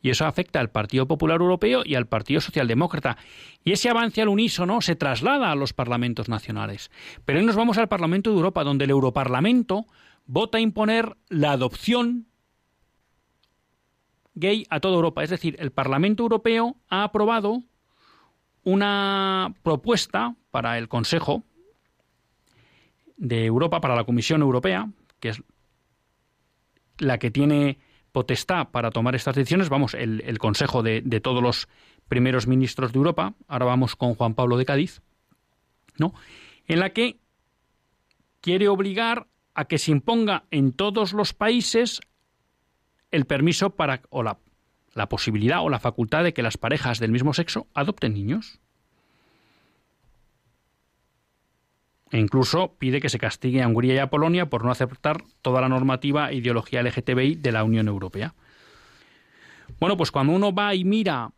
Y 0.00 0.10
eso 0.10 0.26
afecta 0.26 0.60
al 0.60 0.70
Partido 0.70 1.06
Popular 1.08 1.40
Europeo 1.40 1.82
y 1.84 1.96
al 1.96 2.06
Partido 2.06 2.40
Socialdemócrata. 2.40 3.16
Y 3.64 3.72
ese 3.72 3.90
avance 3.90 4.22
al 4.22 4.28
unísono 4.28 4.80
se 4.80 4.94
traslada 4.94 5.50
a 5.50 5.56
los 5.56 5.72
parlamentos 5.72 6.28
nacionales. 6.28 6.90
Pero 7.24 7.40
hoy 7.40 7.44
nos 7.44 7.56
vamos 7.56 7.78
al 7.78 7.88
Parlamento 7.88 8.30
de 8.30 8.36
Europa, 8.36 8.62
donde 8.62 8.84
el 8.84 8.90
Europarlamento 8.90 9.86
vota 10.28 10.58
a 10.58 10.60
imponer 10.60 11.16
la 11.28 11.52
adopción 11.52 12.26
gay 14.34 14.64
a 14.70 14.78
toda 14.78 14.94
Europa. 14.94 15.24
Es 15.24 15.30
decir, 15.30 15.56
el 15.58 15.72
Parlamento 15.72 16.22
Europeo 16.22 16.76
ha 16.88 17.02
aprobado 17.02 17.64
una 18.62 19.54
propuesta 19.62 20.36
para 20.52 20.78
el 20.78 20.88
Consejo 20.88 21.42
de 23.16 23.46
Europa, 23.46 23.80
para 23.80 23.96
la 23.96 24.04
Comisión 24.04 24.42
Europea, 24.42 24.90
que 25.18 25.30
es 25.30 25.42
la 26.98 27.18
que 27.18 27.30
tiene 27.30 27.78
potestad 28.12 28.68
para 28.68 28.90
tomar 28.90 29.14
estas 29.14 29.34
decisiones, 29.34 29.70
vamos, 29.70 29.94
el, 29.94 30.38
Consejo 30.38 30.82
de, 30.82 31.00
de, 31.00 31.20
todos 31.20 31.42
los 31.42 31.68
primeros 32.08 32.46
ministros 32.46 32.92
de 32.92 32.98
Europa, 32.98 33.34
ahora 33.48 33.66
vamos 33.66 33.96
con 33.96 34.14
Juan 34.14 34.34
Pablo 34.34 34.56
de 34.56 34.66
Cádiz, 34.66 35.00
¿no? 35.96 36.12
En 36.66 36.80
la 36.80 36.90
que 36.90 37.18
quiere 38.40 38.68
obligar 38.68 39.26
a 39.58 39.64
que 39.64 39.78
se 39.78 39.90
imponga 39.90 40.44
en 40.52 40.70
todos 40.70 41.12
los 41.12 41.34
países 41.34 42.00
el 43.10 43.24
permiso 43.24 43.70
para 43.70 44.02
o 44.08 44.22
la, 44.22 44.38
la 44.94 45.08
posibilidad 45.08 45.64
o 45.64 45.68
la 45.68 45.80
facultad 45.80 46.22
de 46.22 46.32
que 46.32 46.44
las 46.44 46.56
parejas 46.56 47.00
del 47.00 47.10
mismo 47.10 47.34
sexo 47.34 47.66
adopten 47.74 48.14
niños. 48.14 48.60
E 52.12 52.20
incluso 52.20 52.76
pide 52.78 53.00
que 53.00 53.08
se 53.08 53.18
castigue 53.18 53.60
a 53.60 53.66
Hungría 53.66 53.94
y 53.94 53.98
a 53.98 54.10
Polonia 54.10 54.48
por 54.48 54.64
no 54.64 54.70
aceptar 54.70 55.24
toda 55.42 55.60
la 55.60 55.68
normativa 55.68 56.30
e 56.30 56.36
ideología 56.36 56.80
LGTBI 56.84 57.34
de 57.34 57.50
la 57.50 57.64
Unión 57.64 57.88
Europea. 57.88 58.36
Bueno, 59.80 59.96
pues 59.96 60.12
cuando 60.12 60.34
uno 60.34 60.54
va 60.54 60.76
y 60.76 60.84
mira 60.84 61.32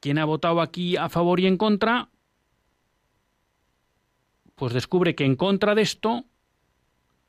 quién 0.00 0.18
ha 0.18 0.24
votado 0.24 0.60
aquí 0.60 0.96
a 0.96 1.08
favor 1.08 1.38
y 1.38 1.46
en 1.46 1.56
contra, 1.56 2.08
pues 4.56 4.72
descubre 4.72 5.14
que 5.14 5.24
en 5.24 5.36
contra 5.36 5.76
de 5.76 5.82
esto 5.82 6.24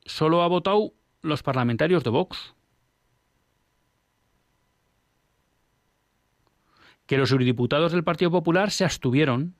solo 0.06 0.42
ha 0.42 0.48
votado 0.48 0.94
los 1.22 1.44
parlamentarios 1.44 2.04
de 2.04 2.10
Vox. 2.10 2.56
que 7.12 7.18
los 7.18 7.30
eurodiputados 7.34 7.92
del 7.92 8.06
Partido 8.06 8.32
Popular 8.32 8.72
se 8.72 8.86
abstuvieron 8.86 9.54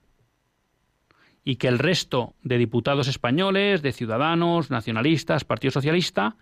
y 1.44 1.56
que 1.56 1.68
el 1.68 1.78
resto 1.78 2.34
de 2.42 2.56
diputados 2.56 3.08
españoles, 3.08 3.82
de 3.82 3.92
ciudadanos, 3.92 4.70
nacionalistas, 4.70 5.44
Partido 5.44 5.70
Socialista 5.70 6.38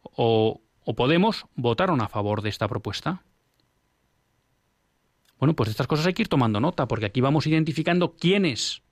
o, 0.00 0.60
o 0.84 0.94
Podemos 0.94 1.46
votaron 1.56 2.00
a 2.00 2.08
favor 2.08 2.40
de 2.40 2.50
esta 2.50 2.68
propuesta. 2.68 3.24
Bueno, 5.40 5.56
pues 5.56 5.66
de 5.66 5.70
estas 5.72 5.88
cosas 5.88 6.06
hay 6.06 6.14
que 6.14 6.22
ir 6.22 6.28
tomando 6.28 6.60
nota, 6.60 6.86
porque 6.86 7.06
aquí 7.06 7.20
vamos 7.20 7.48
identificando 7.48 8.14
quiénes 8.14 8.82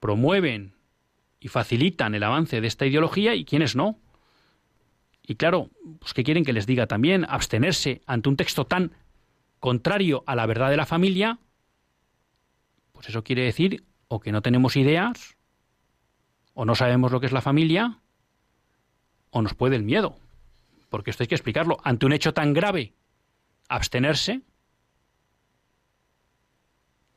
promueven 0.00 0.74
y 1.40 1.48
facilitan 1.48 2.14
el 2.14 2.22
avance 2.22 2.60
de 2.60 2.66
esta 2.66 2.86
ideología 2.86 3.34
y 3.34 3.44
quiénes 3.44 3.76
no. 3.76 3.98
Y 5.26 5.36
claro, 5.36 5.70
pues 6.00 6.14
¿qué 6.14 6.24
quieren 6.24 6.44
que 6.44 6.52
les 6.52 6.66
diga 6.66 6.86
también? 6.86 7.26
Abstenerse 7.28 8.02
ante 8.06 8.28
un 8.28 8.36
texto 8.36 8.64
tan 8.64 8.92
contrario 9.60 10.24
a 10.26 10.34
la 10.34 10.46
verdad 10.46 10.70
de 10.70 10.76
la 10.76 10.86
familia, 10.86 11.38
pues 12.92 13.08
eso 13.08 13.22
quiere 13.22 13.44
decir 13.44 13.84
o 14.08 14.20
que 14.20 14.32
no 14.32 14.42
tenemos 14.42 14.76
ideas, 14.76 15.36
o 16.54 16.64
no 16.64 16.74
sabemos 16.74 17.12
lo 17.12 17.20
que 17.20 17.26
es 17.26 17.32
la 17.32 17.42
familia, 17.42 18.00
o 19.30 19.42
nos 19.42 19.54
puede 19.54 19.76
el 19.76 19.82
miedo. 19.82 20.16
Porque 20.88 21.10
esto 21.10 21.22
hay 21.22 21.28
que 21.28 21.34
explicarlo. 21.34 21.78
Ante 21.84 22.06
un 22.06 22.12
hecho 22.12 22.32
tan 22.32 22.54
grave, 22.54 22.94
abstenerse 23.68 24.40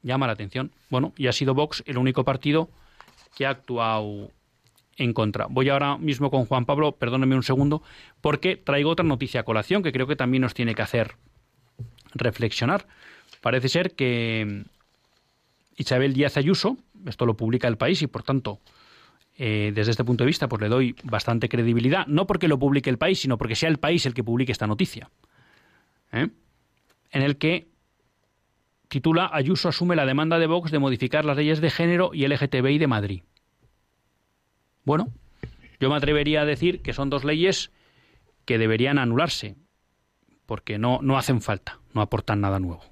llama 0.03 0.28
la 0.28 0.34
atención. 0.34 0.72
Bueno, 0.89 1.13
y 1.15 1.28
ha 1.28 1.32
sido 1.32 1.53
Vox 1.53 1.84
el 1.86 1.97
único 1.97 2.24
partido 2.24 2.69
que 3.36 3.45
ha 3.45 3.51
actuado 3.51 4.32
en 4.97 5.13
contra. 5.13 5.47
Voy 5.49 5.69
ahora 5.69 5.97
mismo 5.97 6.29
con 6.29 6.45
Juan 6.45 6.65
Pablo, 6.65 6.93
perdóneme 6.93 7.36
un 7.36 7.43
segundo, 7.43 7.82
porque 8.21 8.57
traigo 8.57 8.89
otra 8.89 9.05
noticia 9.05 9.41
a 9.41 9.43
colación 9.43 9.84
que 9.84 9.91
creo 9.91 10.07
que 10.07 10.15
también 10.15 10.41
nos 10.41 10.53
tiene 10.53 10.75
que 10.75 10.82
hacer 10.82 11.15
reflexionar. 12.13 12.88
Parece 13.41 13.69
ser 13.69 13.95
que 13.95 14.65
Isabel 15.75 16.13
Díaz 16.13 16.38
Ayuso, 16.38 16.77
esto 17.05 17.25
lo 17.25 17.36
publica 17.36 17.67
el 17.67 17.77
país 17.77 18.01
y 18.01 18.07
por 18.07 18.23
tanto 18.23 18.59
eh, 19.38 19.71
desde 19.73 19.91
este 19.91 20.03
punto 20.03 20.23
de 20.23 20.27
vista 20.27 20.47
pues 20.47 20.61
le 20.61 20.69
doy 20.69 20.95
bastante 21.03 21.49
credibilidad, 21.49 22.05
no 22.05 22.27
porque 22.27 22.47
lo 22.47 22.59
publique 22.59 22.89
el 22.89 22.97
país, 22.97 23.19
sino 23.19 23.38
porque 23.38 23.55
sea 23.55 23.69
el 23.69 23.77
país 23.77 24.05
el 24.05 24.13
que 24.13 24.23
publique 24.23 24.51
esta 24.51 24.67
noticia, 24.67 25.09
¿eh? 26.11 26.29
en 27.11 27.21
el 27.21 27.38
que 27.38 27.70
titula 28.91 29.29
Ayuso 29.31 29.69
asume 29.69 29.95
la 29.95 30.05
demanda 30.05 30.37
de 30.37 30.47
Vox 30.47 30.69
de 30.69 30.77
modificar 30.77 31.23
las 31.23 31.37
leyes 31.37 31.61
de 31.61 31.69
género 31.69 32.11
y 32.13 32.27
LGTBI 32.27 32.77
de 32.77 32.87
Madrid. 32.87 33.23
Bueno, 34.83 35.07
yo 35.79 35.89
me 35.89 35.95
atrevería 35.95 36.41
a 36.41 36.45
decir 36.45 36.81
que 36.81 36.91
son 36.91 37.09
dos 37.09 37.23
leyes 37.23 37.71
que 38.43 38.57
deberían 38.57 38.99
anularse, 38.99 39.55
porque 40.45 40.77
no, 40.77 40.99
no 41.01 41.17
hacen 41.17 41.41
falta, 41.41 41.79
no 41.93 42.01
aportan 42.01 42.41
nada 42.41 42.59
nuevo. 42.59 42.83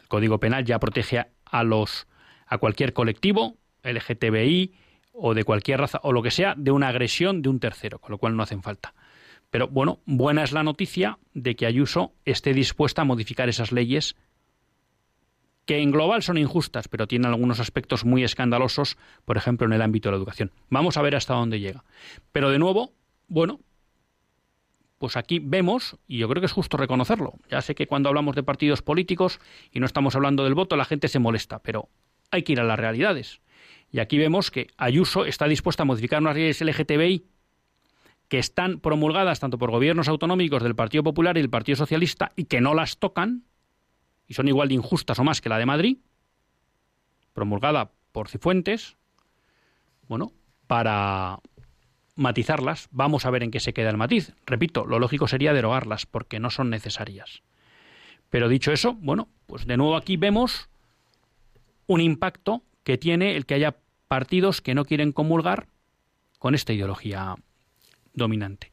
El 0.00 0.08
Código 0.08 0.40
Penal 0.40 0.64
ya 0.64 0.80
protege 0.80 1.24
a, 1.44 1.62
los 1.62 2.08
a 2.48 2.58
cualquier 2.58 2.92
colectivo, 2.92 3.58
LGTBI 3.84 4.74
o 5.12 5.34
de 5.34 5.44
cualquier 5.44 5.78
raza 5.78 6.00
o 6.02 6.10
lo 6.10 6.20
que 6.20 6.32
sea, 6.32 6.54
de 6.56 6.72
una 6.72 6.88
agresión 6.88 7.42
de 7.42 7.48
un 7.48 7.60
tercero, 7.60 8.00
con 8.00 8.10
lo 8.10 8.18
cual 8.18 8.36
no 8.36 8.42
hacen 8.42 8.64
falta. 8.64 8.92
Pero 9.50 9.68
bueno, 9.68 10.00
buena 10.04 10.42
es 10.42 10.50
la 10.50 10.64
noticia 10.64 11.20
de 11.32 11.54
que 11.54 11.66
Ayuso 11.66 12.12
esté 12.24 12.52
dispuesta 12.54 13.02
a 13.02 13.04
modificar 13.04 13.48
esas 13.48 13.70
leyes 13.70 14.16
que 15.66 15.80
en 15.80 15.90
global 15.90 16.22
son 16.22 16.38
injustas, 16.38 16.88
pero 16.88 17.06
tienen 17.06 17.26
algunos 17.26 17.60
aspectos 17.60 18.04
muy 18.04 18.24
escandalosos, 18.24 18.96
por 19.24 19.36
ejemplo, 19.36 19.66
en 19.66 19.72
el 19.72 19.82
ámbito 19.82 20.08
de 20.08 20.12
la 20.12 20.18
educación. 20.18 20.52
Vamos 20.70 20.96
a 20.96 21.02
ver 21.02 21.16
hasta 21.16 21.34
dónde 21.34 21.60
llega. 21.60 21.84
Pero 22.32 22.50
de 22.50 22.58
nuevo, 22.58 22.92
bueno, 23.26 23.60
pues 24.98 25.16
aquí 25.16 25.40
vemos, 25.40 25.96
y 26.06 26.18
yo 26.18 26.28
creo 26.28 26.40
que 26.40 26.46
es 26.46 26.52
justo 26.52 26.76
reconocerlo, 26.76 27.34
ya 27.50 27.60
sé 27.60 27.74
que 27.74 27.86
cuando 27.86 28.08
hablamos 28.08 28.36
de 28.36 28.44
partidos 28.44 28.80
políticos 28.80 29.40
y 29.72 29.80
no 29.80 29.86
estamos 29.86 30.14
hablando 30.14 30.44
del 30.44 30.54
voto, 30.54 30.76
la 30.76 30.84
gente 30.84 31.08
se 31.08 31.18
molesta, 31.18 31.58
pero 31.58 31.88
hay 32.30 32.44
que 32.44 32.52
ir 32.52 32.60
a 32.60 32.64
las 32.64 32.78
realidades. 32.78 33.40
Y 33.90 33.98
aquí 33.98 34.18
vemos 34.18 34.50
que 34.50 34.68
Ayuso 34.76 35.26
está 35.26 35.48
dispuesta 35.48 35.82
a 35.82 35.86
modificar 35.86 36.22
unas 36.22 36.36
leyes 36.36 36.60
LGTBI 36.60 37.26
que 38.28 38.38
están 38.38 38.80
promulgadas 38.80 39.40
tanto 39.40 39.58
por 39.58 39.70
gobiernos 39.70 40.08
autonómicos 40.08 40.62
del 40.62 40.74
Partido 40.74 41.04
Popular 41.04 41.36
y 41.36 41.40
del 41.40 41.50
Partido 41.50 41.76
Socialista 41.76 42.32
y 42.36 42.44
que 42.44 42.60
no 42.60 42.74
las 42.74 42.98
tocan, 42.98 43.44
y 44.26 44.34
son 44.34 44.48
igual 44.48 44.68
de 44.68 44.74
injustas 44.74 45.18
o 45.18 45.24
más 45.24 45.40
que 45.40 45.48
la 45.48 45.58
de 45.58 45.66
Madrid, 45.66 45.98
promulgada 47.32 47.90
por 48.12 48.28
Cifuentes, 48.28 48.96
bueno, 50.08 50.32
para 50.66 51.38
matizarlas, 52.14 52.88
vamos 52.90 53.26
a 53.26 53.30
ver 53.30 53.42
en 53.42 53.50
qué 53.50 53.60
se 53.60 53.72
queda 53.72 53.90
el 53.90 53.96
matiz. 53.96 54.34
Repito, 54.46 54.86
lo 54.86 54.98
lógico 54.98 55.28
sería 55.28 55.52
derogarlas 55.52 56.06
porque 56.06 56.40
no 56.40 56.50
son 56.50 56.70
necesarias. 56.70 57.42
Pero 58.30 58.48
dicho 58.48 58.72
eso, 58.72 58.94
bueno, 58.94 59.28
pues 59.46 59.66
de 59.66 59.76
nuevo 59.76 59.96
aquí 59.96 60.16
vemos 60.16 60.68
un 61.86 62.00
impacto 62.00 62.62
que 62.82 62.98
tiene 62.98 63.36
el 63.36 63.46
que 63.46 63.54
haya 63.54 63.76
partidos 64.08 64.60
que 64.60 64.74
no 64.74 64.84
quieren 64.84 65.12
comulgar 65.12 65.68
con 66.38 66.54
esta 66.54 66.72
ideología 66.72 67.36
dominante. 68.14 68.72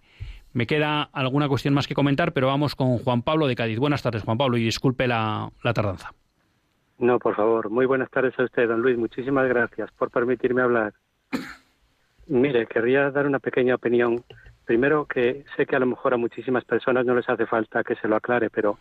Me 0.54 0.68
queda 0.68 1.10
alguna 1.12 1.50
cuestión 1.50 1.74
más 1.74 1.88
que 1.88 1.96
comentar, 1.96 2.32
pero 2.32 2.48
vamos 2.48 2.76
con 2.76 3.00
Juan 3.00 3.24
Pablo 3.24 3.48
de 3.48 3.56
Cádiz. 3.56 3.80
Buenas 3.80 4.04
tardes, 4.04 4.24
Juan 4.24 4.38
Pablo, 4.38 4.56
y 4.58 4.64
disculpe 4.64 5.08
la, 5.08 5.52
tardanza. 5.74 6.14
No, 7.00 7.18
por 7.18 7.36
favor. 7.36 7.72
Muy 7.72 7.88
buenas 7.88 8.12
tardes 8.12 8.38
a 8.40 8.44
usted, 8.44 8.68
don 8.68 8.82
Luis. 8.82 8.96
Muchísimas 8.96 9.48
gracias 9.48 9.92
por 9.92 10.12
permitirme 10.12 10.62
hablar. 10.62 10.94
Mire, 12.28 12.68
querría 12.68 13.10
dar 13.10 13.26
una 13.26 13.40
pequeña 13.40 13.76
opinión. 13.76 14.24
Primero, 14.66 15.06
que 15.06 15.44
sé 15.58 15.66
que 15.66 15.76
a 15.76 15.80
lo 15.80 15.88
mejor 15.88 16.14
a 16.14 16.18
muchísimas 16.18 16.64
personas 16.66 17.04
no 17.04 17.16
les 17.16 17.28
hace 17.28 17.48
falta 17.48 17.84
que 17.84 17.96
se 17.96 18.08
lo 18.08 18.16
aclare, 18.16 18.52
pero 18.52 18.78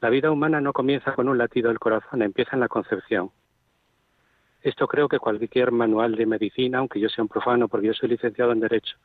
la 0.00 0.10
vida 0.10 0.30
humana 0.30 0.60
no 0.60 0.72
comienza 0.72 1.14
con 1.14 1.28
un 1.28 1.38
latido 1.38 1.68
del 1.68 1.78
corazón, 1.78 2.22
empieza 2.22 2.56
en 2.56 2.60
la 2.60 2.68
concepción. 2.68 3.30
Esto 4.60 4.88
creo 4.88 5.08
que 5.08 5.20
cualquier 5.20 5.70
manual 5.70 6.16
de 6.16 6.26
medicina, 6.26 6.78
aunque 6.78 7.00
yo 7.00 7.08
sea 7.08 7.22
un 7.22 7.28
profano 7.28 7.68
porque 7.68 7.86
yo 7.86 7.94
soy 7.94 8.08
licenciado 8.10 8.52
en 8.52 8.60
Derecho, 8.60 8.96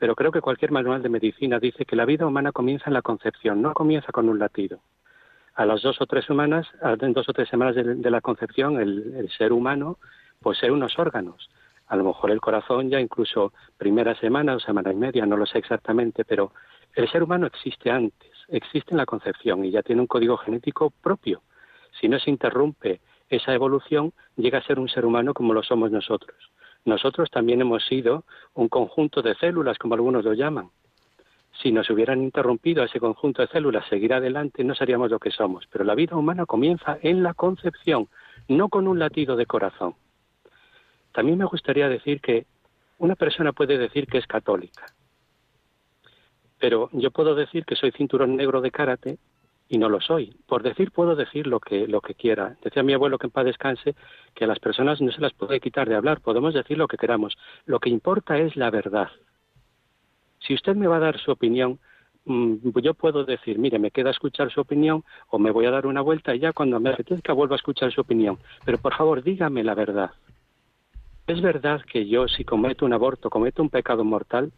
pero 0.00 0.16
creo 0.16 0.32
que 0.32 0.40
cualquier 0.40 0.72
manual 0.72 1.02
de 1.02 1.10
medicina 1.10 1.60
dice 1.60 1.84
que 1.84 1.94
la 1.94 2.06
vida 2.06 2.26
humana 2.26 2.52
comienza 2.52 2.86
en 2.86 2.94
la 2.94 3.02
concepción, 3.02 3.60
no 3.60 3.74
comienza 3.74 4.10
con 4.12 4.30
un 4.30 4.38
latido. 4.38 4.80
A 5.54 5.66
las 5.66 5.82
dos 5.82 6.00
o 6.00 6.06
tres 6.06 6.24
semanas, 6.24 6.66
en 6.82 7.12
dos 7.12 7.28
o 7.28 7.34
tres 7.34 7.50
semanas 7.50 7.74
de, 7.74 8.10
la 8.10 8.22
concepción, 8.22 8.80
el, 8.80 9.28
ser 9.36 9.52
humano 9.52 9.98
posee 10.40 10.70
unos 10.70 10.98
órganos. 10.98 11.50
A 11.86 11.96
lo 11.96 12.04
mejor 12.04 12.30
el 12.30 12.40
corazón 12.40 12.88
ya 12.88 12.98
incluso 12.98 13.52
primera 13.76 14.14
semana 14.14 14.54
o 14.54 14.60
semana 14.60 14.90
y 14.90 14.96
media, 14.96 15.26
no 15.26 15.36
lo 15.36 15.44
sé 15.44 15.58
exactamente, 15.58 16.24
pero 16.24 16.52
el 16.94 17.06
ser 17.10 17.22
humano 17.22 17.46
existe 17.46 17.90
antes, 17.90 18.32
existe 18.48 18.92
en 18.92 18.96
la 18.96 19.06
concepción 19.06 19.66
y 19.66 19.70
ya 19.70 19.82
tiene 19.82 20.00
un 20.00 20.06
código 20.06 20.38
genético 20.38 20.94
propio. 21.02 21.42
Si 22.00 22.08
no 22.08 22.18
se 22.18 22.30
interrumpe 22.30 23.02
esa 23.28 23.52
evolución, 23.52 24.14
llega 24.36 24.60
a 24.60 24.62
ser 24.62 24.78
un 24.78 24.88
ser 24.88 25.04
humano 25.04 25.34
como 25.34 25.52
lo 25.52 25.62
somos 25.62 25.90
nosotros. 25.90 26.38
Nosotros 26.84 27.30
también 27.30 27.60
hemos 27.60 27.84
sido 27.84 28.24
un 28.54 28.68
conjunto 28.68 29.22
de 29.22 29.34
células, 29.34 29.78
como 29.78 29.94
algunos 29.94 30.24
lo 30.24 30.32
llaman. 30.32 30.70
Si 31.62 31.72
nos 31.72 31.90
hubieran 31.90 32.22
interrumpido 32.22 32.82
ese 32.84 33.00
conjunto 33.00 33.42
de 33.42 33.48
células 33.48 33.86
seguir 33.88 34.14
adelante, 34.14 34.64
no 34.64 34.74
seríamos 34.74 35.10
lo 35.10 35.18
que 35.18 35.30
somos. 35.30 35.66
Pero 35.70 35.84
la 35.84 35.94
vida 35.94 36.16
humana 36.16 36.46
comienza 36.46 36.98
en 37.02 37.22
la 37.22 37.34
concepción, 37.34 38.08
no 38.48 38.68
con 38.68 38.88
un 38.88 38.98
latido 38.98 39.36
de 39.36 39.46
corazón. 39.46 39.94
También 41.12 41.38
me 41.38 41.44
gustaría 41.44 41.88
decir 41.88 42.20
que 42.20 42.46
una 42.98 43.14
persona 43.14 43.52
puede 43.52 43.78
decir 43.78 44.06
que 44.06 44.18
es 44.18 44.26
católica, 44.26 44.86
pero 46.60 46.90
yo 46.92 47.10
puedo 47.10 47.34
decir 47.34 47.64
que 47.64 47.74
soy 47.74 47.90
cinturón 47.92 48.36
negro 48.36 48.60
de 48.60 48.70
karate 48.70 49.18
y 49.70 49.78
no 49.78 49.88
lo 49.88 50.00
soy. 50.00 50.36
Por 50.46 50.64
decir 50.64 50.90
puedo 50.90 51.14
decir 51.14 51.46
lo 51.46 51.60
que, 51.60 51.86
lo 51.86 52.00
que 52.00 52.14
quiera. 52.14 52.56
Decía 52.62 52.82
mi 52.82 52.92
abuelo 52.92 53.18
que 53.18 53.28
en 53.28 53.30
paz 53.30 53.44
descanse 53.44 53.94
que 54.34 54.44
a 54.44 54.48
las 54.48 54.58
personas 54.58 55.00
no 55.00 55.12
se 55.12 55.20
las 55.20 55.32
puede 55.32 55.60
quitar 55.60 55.88
de 55.88 55.94
hablar, 55.94 56.20
podemos 56.20 56.52
decir 56.52 56.76
lo 56.76 56.88
que 56.88 56.96
queramos. 56.96 57.38
Lo 57.66 57.78
que 57.78 57.88
importa 57.88 58.36
es 58.36 58.56
la 58.56 58.70
verdad. 58.70 59.08
Si 60.40 60.54
usted 60.54 60.74
me 60.74 60.88
va 60.88 60.96
a 60.96 61.00
dar 61.00 61.20
su 61.20 61.30
opinión, 61.30 61.78
mm, 62.24 62.80
yo 62.82 62.94
puedo 62.94 63.24
decir, 63.24 63.60
mire, 63.60 63.78
me 63.78 63.92
queda 63.92 64.10
escuchar 64.10 64.50
su 64.50 64.60
opinión 64.60 65.04
o 65.28 65.38
me 65.38 65.52
voy 65.52 65.66
a 65.66 65.70
dar 65.70 65.86
una 65.86 66.00
vuelta 66.00 66.34
y 66.34 66.40
ya 66.40 66.52
cuando 66.52 66.80
me 66.80 66.90
apetezca 66.90 67.32
vuelvo 67.32 67.54
a 67.54 67.58
escuchar 67.58 67.92
su 67.92 68.00
opinión. 68.00 68.38
Pero 68.64 68.78
por 68.78 68.96
favor, 68.96 69.22
dígame 69.22 69.62
la 69.62 69.76
verdad. 69.76 70.10
¿Es 71.28 71.40
verdad 71.40 71.80
que 71.82 72.08
yo 72.08 72.26
si 72.26 72.44
cometo 72.44 72.84
un 72.84 72.92
aborto, 72.92 73.30
cometo 73.30 73.62
un 73.62 73.70
pecado 73.70 74.02
mortal, 74.02 74.50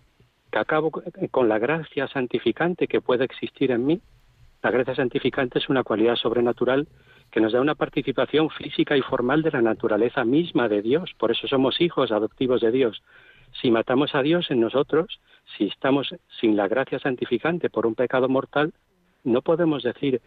que 0.50 0.58
acabo 0.58 0.90
con 1.30 1.48
la 1.50 1.58
gracia 1.58 2.08
santificante 2.08 2.88
que 2.88 3.02
puede 3.02 3.26
existir 3.26 3.72
en 3.72 3.84
mí? 3.84 4.00
La 4.62 4.70
gracia 4.70 4.94
santificante 4.94 5.58
es 5.58 5.68
una 5.68 5.82
cualidad 5.82 6.14
sobrenatural 6.14 6.86
que 7.32 7.40
nos 7.40 7.52
da 7.52 7.60
una 7.60 7.74
participación 7.74 8.48
física 8.50 8.96
y 8.96 9.02
formal 9.02 9.42
de 9.42 9.50
la 9.50 9.60
naturaleza 9.60 10.24
misma 10.24 10.68
de 10.68 10.82
Dios. 10.82 11.10
Por 11.18 11.32
eso 11.32 11.48
somos 11.48 11.80
hijos 11.80 12.12
adoptivos 12.12 12.60
de 12.60 12.70
Dios. 12.70 13.02
Si 13.60 13.72
matamos 13.72 14.14
a 14.14 14.22
Dios 14.22 14.50
en 14.52 14.60
nosotros, 14.60 15.20
si 15.56 15.64
estamos 15.64 16.14
sin 16.40 16.56
la 16.56 16.68
gracia 16.68 17.00
santificante 17.00 17.70
por 17.70 17.86
un 17.86 17.96
pecado 17.96 18.28
mortal, 18.28 18.72
no 19.24 19.42
podemos 19.42 19.82
decir, 19.82 20.20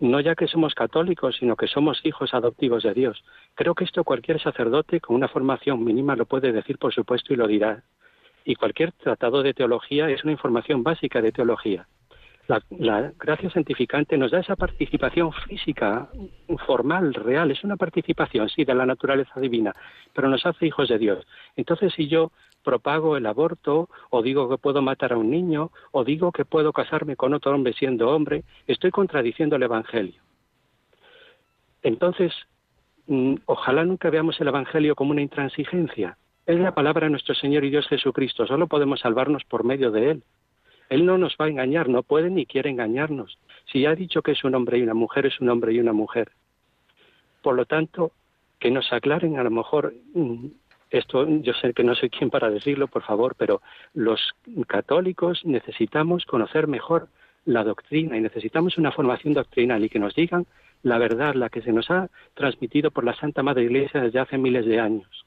no 0.00 0.20
ya 0.20 0.34
que 0.34 0.48
somos 0.48 0.74
católicos, 0.74 1.36
sino 1.40 1.56
que 1.56 1.66
somos 1.66 2.04
hijos 2.04 2.34
adoptivos 2.34 2.82
de 2.82 2.92
Dios. 2.92 3.24
Creo 3.54 3.74
que 3.74 3.84
esto 3.84 4.04
cualquier 4.04 4.40
sacerdote 4.40 5.00
con 5.00 5.16
una 5.16 5.28
formación 5.28 5.82
mínima 5.82 6.14
lo 6.14 6.26
puede 6.26 6.52
decir, 6.52 6.76
por 6.76 6.92
supuesto, 6.92 7.32
y 7.32 7.36
lo 7.36 7.46
dirá. 7.46 7.82
Y 8.44 8.54
cualquier 8.54 8.92
tratado 8.92 9.42
de 9.42 9.54
teología 9.54 10.10
es 10.10 10.24
una 10.24 10.32
información 10.32 10.82
básica 10.82 11.22
de 11.22 11.32
teología. 11.32 11.86
La, 12.48 13.12
gracia 13.18 13.50
santificante 13.50 14.16
nos 14.16 14.30
da 14.30 14.40
esa 14.40 14.56
participación 14.56 15.32
física, 15.32 16.08
formal, 16.66 17.12
real, 17.12 17.50
es 17.50 17.62
una 17.62 17.76
participación, 17.76 18.48
sí, 18.48 18.64
de 18.64 18.74
la 18.74 18.86
naturaleza 18.86 19.38
divina, 19.38 19.74
pero 20.14 20.28
nos 20.28 20.44
hace 20.46 20.66
hijos 20.66 20.88
de 20.88 20.98
Dios. 20.98 21.26
Entonces, 21.56 21.92
si 21.94 22.08
yo 22.08 22.32
propago 22.64 23.16
el 23.16 23.26
aborto, 23.26 23.88
o 24.10 24.22
digo 24.22 24.48
que 24.48 24.56
puedo 24.56 24.80
matar 24.80 25.12
a 25.12 25.18
un 25.18 25.30
niño, 25.30 25.70
o 25.92 26.04
digo 26.04 26.32
que 26.32 26.44
puedo 26.44 26.72
casarme 26.72 27.16
con 27.16 27.34
otro 27.34 27.54
hombre 27.54 27.74
siendo 27.74 28.10
hombre, 28.10 28.44
estoy 28.66 28.90
contradiciendo 28.90 29.56
el 29.56 29.62
Evangelio. 29.64 30.20
Entonces, 31.82 32.32
mm, 33.06 33.34
ojalá 33.46 33.84
nunca 33.84 34.10
veamos 34.10 34.40
el 34.40 34.48
Evangelio 34.48 34.94
como 34.94 35.10
una 35.10 35.22
intransigencia. 35.22 36.16
Es 36.46 36.58
la 36.58 36.74
palabra 36.74 37.06
de 37.06 37.10
nuestro 37.10 37.34
Señor 37.34 37.64
y 37.64 37.70
Dios 37.70 37.86
Jesucristo, 37.88 38.46
solo 38.46 38.68
podemos 38.68 39.00
salvarnos 39.00 39.44
por 39.44 39.64
medio 39.64 39.90
de 39.90 40.12
Él. 40.12 40.22
Él 40.88 41.04
no 41.04 41.18
nos 41.18 41.36
va 41.40 41.46
a 41.46 41.48
engañar, 41.48 41.88
no 41.88 42.02
puede 42.02 42.30
ni 42.30 42.46
quiere 42.46 42.70
engañarnos. 42.70 43.38
Si 43.70 43.84
ha 43.86 43.94
dicho 43.94 44.22
que 44.22 44.32
es 44.32 44.44
un 44.44 44.54
hombre 44.54 44.78
y 44.78 44.82
una 44.82 44.94
mujer, 44.94 45.26
es 45.26 45.40
un 45.40 45.48
hombre 45.48 45.72
y 45.72 45.80
una 45.80 45.92
mujer. 45.92 46.32
Por 47.42 47.54
lo 47.54 47.66
tanto, 47.66 48.12
que 48.58 48.70
nos 48.70 48.92
aclaren 48.92 49.38
a 49.38 49.44
lo 49.44 49.50
mejor 49.50 49.94
mm, 50.14 50.46
esto, 50.90 51.28
yo 51.28 51.52
sé 51.54 51.74
que 51.74 51.84
no 51.84 51.94
soy 51.94 52.10
quien 52.10 52.30
para 52.30 52.50
decirlo, 52.50 52.88
por 52.88 53.02
favor, 53.02 53.34
pero 53.36 53.60
los 53.94 54.20
católicos 54.66 55.44
necesitamos 55.44 56.24
conocer 56.24 56.66
mejor 56.66 57.08
la 57.44 57.64
doctrina 57.64 58.16
y 58.16 58.20
necesitamos 58.20 58.78
una 58.78 58.92
formación 58.92 59.34
doctrinal 59.34 59.84
y 59.84 59.88
que 59.88 59.98
nos 59.98 60.14
digan 60.14 60.46
la 60.82 60.98
verdad, 60.98 61.34
la 61.34 61.48
que 61.48 61.62
se 61.62 61.72
nos 61.72 61.90
ha 61.90 62.08
transmitido 62.34 62.90
por 62.90 63.04
la 63.04 63.14
Santa 63.14 63.42
Madre 63.42 63.64
Iglesia 63.64 64.00
desde 64.00 64.20
hace 64.20 64.38
miles 64.38 64.64
de 64.64 64.80
años. 64.80 65.26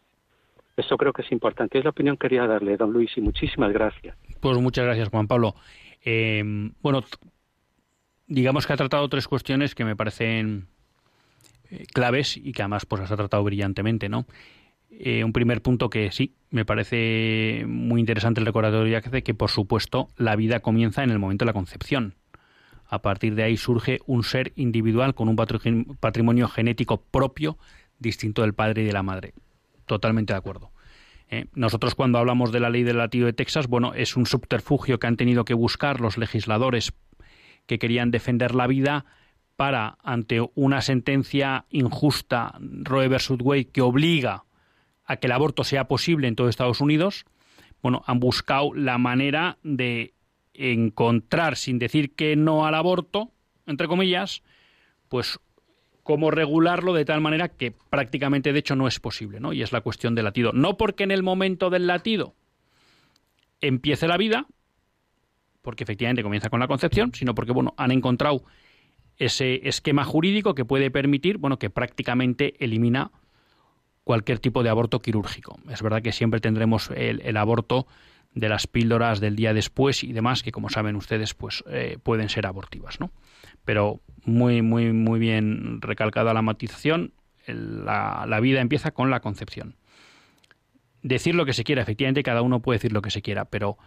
Eso 0.81 0.97
creo 0.97 1.13
que 1.13 1.21
es 1.21 1.31
importante. 1.31 1.77
Es 1.77 1.83
la 1.83 1.91
opinión 1.91 2.17
que 2.17 2.27
quería 2.27 2.47
darle, 2.47 2.75
don 2.75 2.91
Luis, 2.91 3.11
y 3.15 3.21
muchísimas 3.21 3.71
gracias. 3.71 4.17
Pues 4.39 4.57
muchas 4.57 4.85
gracias, 4.85 5.09
Juan 5.09 5.27
Pablo. 5.27 5.55
Eh, 6.03 6.43
bueno, 6.81 7.03
digamos 8.27 8.65
que 8.65 8.73
ha 8.73 8.77
tratado 8.77 9.07
tres 9.07 9.27
cuestiones 9.27 9.75
que 9.75 9.85
me 9.85 9.95
parecen 9.95 10.67
eh, 11.69 11.85
claves 11.93 12.35
y 12.37 12.51
que 12.51 12.63
además 12.63 12.85
pues 12.85 13.01
las 13.01 13.11
ha 13.11 13.15
tratado 13.15 13.43
brillantemente, 13.43 14.09
¿no? 14.09 14.25
Eh, 14.89 15.23
un 15.23 15.33
primer 15.33 15.61
punto 15.61 15.89
que 15.89 16.11
sí, 16.11 16.33
me 16.49 16.65
parece 16.65 17.63
muy 17.67 17.99
interesante 17.99 18.39
el 18.39 18.45
recordatorio 18.45 19.01
que 19.01 19.07
hace 19.07 19.23
que, 19.23 19.33
por 19.33 19.49
supuesto, 19.49 20.09
la 20.17 20.35
vida 20.35 20.59
comienza 20.59 21.03
en 21.03 21.11
el 21.11 21.19
momento 21.19 21.45
de 21.45 21.49
la 21.49 21.53
concepción. 21.53 22.15
A 22.87 23.01
partir 23.01 23.35
de 23.35 23.43
ahí 23.43 23.55
surge 23.55 23.99
un 24.05 24.23
ser 24.23 24.51
individual 24.55 25.13
con 25.13 25.29
un 25.29 25.35
patrimonio 25.35 26.49
genético 26.49 27.01
propio, 27.03 27.57
distinto 27.99 28.41
del 28.41 28.53
padre 28.53 28.81
y 28.81 28.85
de 28.85 28.91
la 28.91 29.03
madre. 29.03 29.33
Totalmente 29.91 30.31
de 30.31 30.37
acuerdo. 30.37 30.71
Eh, 31.27 31.47
nosotros 31.53 31.95
cuando 31.95 32.17
hablamos 32.17 32.53
de 32.53 32.61
la 32.61 32.69
ley 32.69 32.83
del 32.83 32.99
latido 32.99 33.25
de 33.25 33.33
Texas, 33.33 33.67
bueno, 33.67 33.93
es 33.93 34.15
un 34.15 34.25
subterfugio 34.25 34.99
que 34.99 35.07
han 35.07 35.17
tenido 35.17 35.43
que 35.43 35.53
buscar 35.53 35.99
los 35.99 36.17
legisladores 36.17 36.93
que 37.65 37.77
querían 37.77 38.09
defender 38.09 38.55
la 38.55 38.67
vida 38.67 39.03
para, 39.57 39.97
ante 40.01 40.39
una 40.55 40.81
sentencia 40.81 41.65
injusta, 41.71 42.57
Roe 42.61 43.09
versus 43.09 43.39
Wade, 43.41 43.67
que 43.67 43.81
obliga 43.81 44.45
a 45.03 45.17
que 45.17 45.27
el 45.27 45.33
aborto 45.33 45.65
sea 45.65 45.89
posible 45.89 46.29
en 46.29 46.37
todo 46.37 46.47
Estados 46.47 46.79
Unidos, 46.79 47.25
bueno, 47.81 48.01
han 48.07 48.21
buscado 48.21 48.73
la 48.73 48.97
manera 48.97 49.57
de 49.61 50.13
encontrar, 50.53 51.57
sin 51.57 51.79
decir 51.79 52.15
que 52.15 52.37
no 52.37 52.65
al 52.65 52.75
aborto, 52.75 53.33
entre 53.65 53.89
comillas, 53.89 54.41
pues 55.09 55.37
cómo 56.03 56.31
regularlo 56.31 56.93
de 56.93 57.05
tal 57.05 57.21
manera 57.21 57.49
que 57.49 57.71
prácticamente 57.71 58.53
de 58.53 58.59
hecho 58.59 58.75
no 58.75 58.87
es 58.87 58.99
posible, 58.99 59.39
¿no? 59.39 59.53
Y 59.53 59.61
es 59.61 59.71
la 59.71 59.81
cuestión 59.81 60.15
del 60.15 60.25
latido. 60.25 60.51
No 60.53 60.77
porque 60.77 61.03
en 61.03 61.11
el 61.11 61.23
momento 61.23 61.69
del 61.69 61.87
latido 61.87 62.35
empiece 63.61 64.07
la 64.07 64.17
vida, 64.17 64.47
porque 65.61 65.83
efectivamente 65.83 66.23
comienza 66.23 66.49
con 66.49 66.59
la 66.59 66.67
concepción, 66.67 67.13
sino 67.13 67.35
porque 67.35 67.51
bueno, 67.51 67.73
han 67.77 67.91
encontrado 67.91 68.43
ese 69.17 69.67
esquema 69.67 70.03
jurídico 70.03 70.55
que 70.55 70.65
puede 70.65 70.89
permitir, 70.89 71.37
bueno, 71.37 71.59
que 71.59 71.69
prácticamente 71.69 72.55
elimina 72.63 73.11
cualquier 74.03 74.39
tipo 74.39 74.63
de 74.63 74.69
aborto 74.69 74.99
quirúrgico. 74.99 75.59
Es 75.69 75.83
verdad 75.83 76.01
que 76.01 76.11
siempre 76.11 76.39
tendremos 76.39 76.89
el, 76.95 77.37
aborto 77.37 77.85
de 78.33 78.49
las 78.49 78.65
píldoras 78.65 79.19
del 79.19 79.35
día 79.35 79.53
después 79.53 80.03
y 80.03 80.11
demás, 80.11 80.41
que 80.41 80.51
como 80.51 80.69
saben 80.69 80.95
ustedes, 80.95 81.35
pues 81.35 81.63
eh, 81.67 81.97
pueden 82.01 82.29
ser 82.29 82.47
abortivas, 82.47 82.99
¿no? 82.99 83.11
Pero 83.65 84.01
muy, 84.25 84.61
muy, 84.61 84.91
muy 84.93 85.19
bien 85.19 85.81
recalcada 85.81 86.33
la 86.33 86.41
matización, 86.41 87.13
la, 87.47 88.25
la 88.27 88.39
vida 88.39 88.61
empieza 88.61 88.91
con 88.91 89.09
la 89.09 89.19
concepción. 89.19 89.75
Decir 91.03 91.35
lo 91.35 91.45
que 91.45 91.53
se 91.53 91.63
quiera, 91.63 91.81
efectivamente 91.81 92.23
cada 92.23 92.41
uno 92.41 92.61
puede 92.61 92.77
decir 92.77 92.91
lo 92.91 93.01
que 93.01 93.11
se 93.11 93.21
quiera, 93.21 93.45
pero 93.45 93.77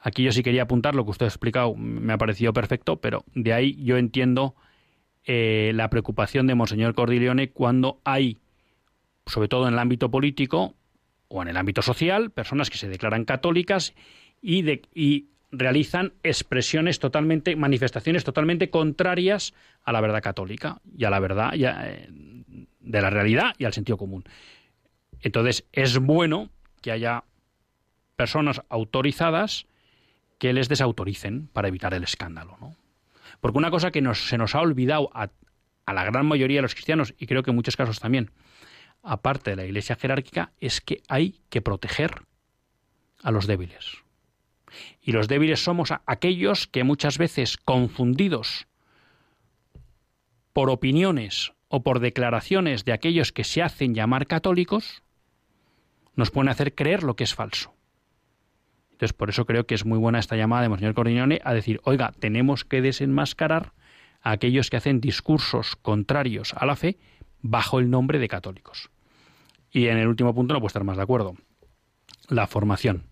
aquí 0.00 0.22
yo 0.22 0.32
sí 0.32 0.42
quería 0.42 0.62
apuntar 0.62 0.94
lo 0.94 1.04
que 1.04 1.10
usted 1.10 1.26
ha 1.26 1.28
explicado, 1.28 1.74
me 1.74 2.12
ha 2.12 2.18
parecido 2.18 2.52
perfecto, 2.52 3.00
pero 3.00 3.24
de 3.34 3.52
ahí 3.52 3.82
yo 3.82 3.96
entiendo 3.96 4.54
eh, 5.24 5.72
la 5.74 5.90
preocupación 5.90 6.46
de 6.46 6.54
Monseñor 6.54 6.94
Cordileone 6.94 7.50
cuando 7.50 8.00
hay 8.04 8.38
sobre 9.30 9.48
todo 9.48 9.66
en 9.66 9.74
el 9.74 9.78
ámbito 9.78 10.10
político 10.10 10.74
o 11.28 11.42
en 11.42 11.48
el 11.48 11.56
ámbito 11.56 11.82
social, 11.82 12.30
personas 12.30 12.70
que 12.70 12.78
se 12.78 12.88
declaran 12.88 13.24
católicas 13.24 13.94
y, 14.42 14.62
de, 14.62 14.82
y 14.94 15.29
realizan 15.52 16.12
expresiones 16.22 16.98
totalmente, 16.98 17.56
manifestaciones 17.56 18.24
totalmente 18.24 18.70
contrarias 18.70 19.54
a 19.84 19.92
la 19.92 20.00
verdad 20.00 20.22
católica 20.22 20.80
y 20.96 21.04
a 21.04 21.10
la 21.10 21.20
verdad 21.20 21.52
eh, 21.54 22.06
de 22.80 23.02
la 23.02 23.10
realidad 23.10 23.54
y 23.58 23.64
al 23.64 23.72
sentido 23.72 23.98
común. 23.98 24.24
Entonces, 25.20 25.66
es 25.72 25.98
bueno 25.98 26.50
que 26.80 26.92
haya 26.92 27.24
personas 28.16 28.62
autorizadas 28.68 29.66
que 30.38 30.52
les 30.52 30.68
desautoricen 30.68 31.48
para 31.48 31.68
evitar 31.68 31.92
el 31.94 32.04
escándalo, 32.04 32.56
¿no? 32.60 32.76
Porque 33.40 33.58
una 33.58 33.70
cosa 33.70 33.90
que 33.90 34.02
se 34.14 34.38
nos 34.38 34.54
ha 34.54 34.60
olvidado 34.60 35.10
a, 35.14 35.30
a 35.86 35.92
la 35.92 36.04
gran 36.04 36.26
mayoría 36.26 36.58
de 36.58 36.62
los 36.62 36.74
cristianos, 36.74 37.14
y 37.18 37.26
creo 37.26 37.42
que 37.42 37.50
en 37.50 37.56
muchos 37.56 37.76
casos 37.76 38.00
también, 38.00 38.30
aparte 39.02 39.50
de 39.50 39.56
la 39.56 39.64
iglesia 39.64 39.96
jerárquica, 39.96 40.52
es 40.60 40.80
que 40.80 41.02
hay 41.08 41.40
que 41.48 41.62
proteger 41.62 42.22
a 43.22 43.30
los 43.30 43.46
débiles. 43.46 43.98
Y 45.02 45.12
los 45.12 45.28
débiles 45.28 45.62
somos 45.62 45.92
aquellos 46.06 46.66
que 46.66 46.84
muchas 46.84 47.18
veces 47.18 47.56
confundidos 47.56 48.66
por 50.52 50.70
opiniones 50.70 51.52
o 51.68 51.82
por 51.82 52.00
declaraciones 52.00 52.84
de 52.84 52.92
aquellos 52.92 53.32
que 53.32 53.44
se 53.44 53.62
hacen 53.62 53.94
llamar 53.94 54.26
católicos, 54.26 55.02
nos 56.16 56.30
pueden 56.30 56.48
hacer 56.48 56.74
creer 56.74 57.02
lo 57.02 57.14
que 57.14 57.24
es 57.24 57.34
falso. 57.34 57.72
Entonces, 58.92 59.12
por 59.14 59.30
eso 59.30 59.46
creo 59.46 59.66
que 59.66 59.74
es 59.74 59.86
muy 59.86 59.98
buena 59.98 60.18
esta 60.18 60.36
llamada 60.36 60.62
de 60.62 60.68
Monseñor 60.68 60.94
Cordiñone 60.94 61.40
a 61.44 61.54
decir, 61.54 61.80
oiga, 61.84 62.12
tenemos 62.18 62.64
que 62.64 62.82
desenmascarar 62.82 63.72
a 64.20 64.32
aquellos 64.32 64.68
que 64.68 64.76
hacen 64.76 65.00
discursos 65.00 65.76
contrarios 65.76 66.52
a 66.54 66.66
la 66.66 66.76
fe 66.76 66.98
bajo 67.40 67.78
el 67.78 67.88
nombre 67.88 68.18
de 68.18 68.28
católicos. 68.28 68.90
Y 69.70 69.86
en 69.86 69.96
el 69.96 70.08
último 70.08 70.34
punto 70.34 70.52
no 70.52 70.60
puedo 70.60 70.66
estar 70.66 70.84
más 70.84 70.96
de 70.96 71.02
acuerdo. 71.02 71.36
La 72.28 72.46
formación. 72.46 73.09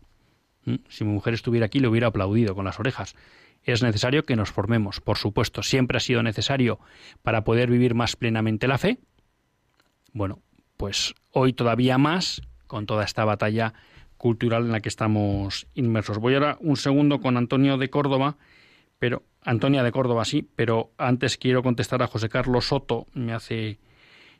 Si 0.88 1.04
mi 1.04 1.12
mujer 1.12 1.34
estuviera 1.34 1.66
aquí 1.66 1.80
le 1.80 1.88
hubiera 1.88 2.08
aplaudido 2.08 2.54
con 2.54 2.64
las 2.64 2.78
orejas. 2.78 3.14
Es 3.62 3.82
necesario 3.82 4.22
que 4.22 4.36
nos 4.36 4.50
formemos, 4.50 5.00
por 5.00 5.18
supuesto. 5.18 5.62
Siempre 5.62 5.96
ha 5.96 6.00
sido 6.00 6.22
necesario 6.22 6.78
para 7.22 7.44
poder 7.44 7.70
vivir 7.70 7.94
más 7.94 8.16
plenamente 8.16 8.68
la 8.68 8.78
fe. 8.78 8.98
Bueno, 10.12 10.40
pues 10.76 11.14
hoy 11.32 11.52
todavía 11.52 11.98
más 11.98 12.42
con 12.66 12.86
toda 12.86 13.04
esta 13.04 13.24
batalla 13.24 13.74
cultural 14.16 14.64
en 14.64 14.72
la 14.72 14.80
que 14.80 14.88
estamos 14.88 15.66
inmersos. 15.74 16.18
Voy 16.18 16.34
ahora 16.34 16.58
un 16.60 16.76
segundo 16.76 17.20
con 17.20 17.36
Antonio 17.36 17.78
de 17.78 17.88
Córdoba, 17.88 18.36
pero 18.98 19.22
Antonia 19.42 19.82
de 19.82 19.92
Córdoba 19.92 20.24
sí, 20.24 20.48
pero 20.56 20.92
antes 20.98 21.38
quiero 21.38 21.62
contestar 21.62 22.02
a 22.02 22.08
José 22.08 22.28
Carlos 22.28 22.68
Soto, 22.68 23.06
me 23.14 23.32
hace 23.32 23.78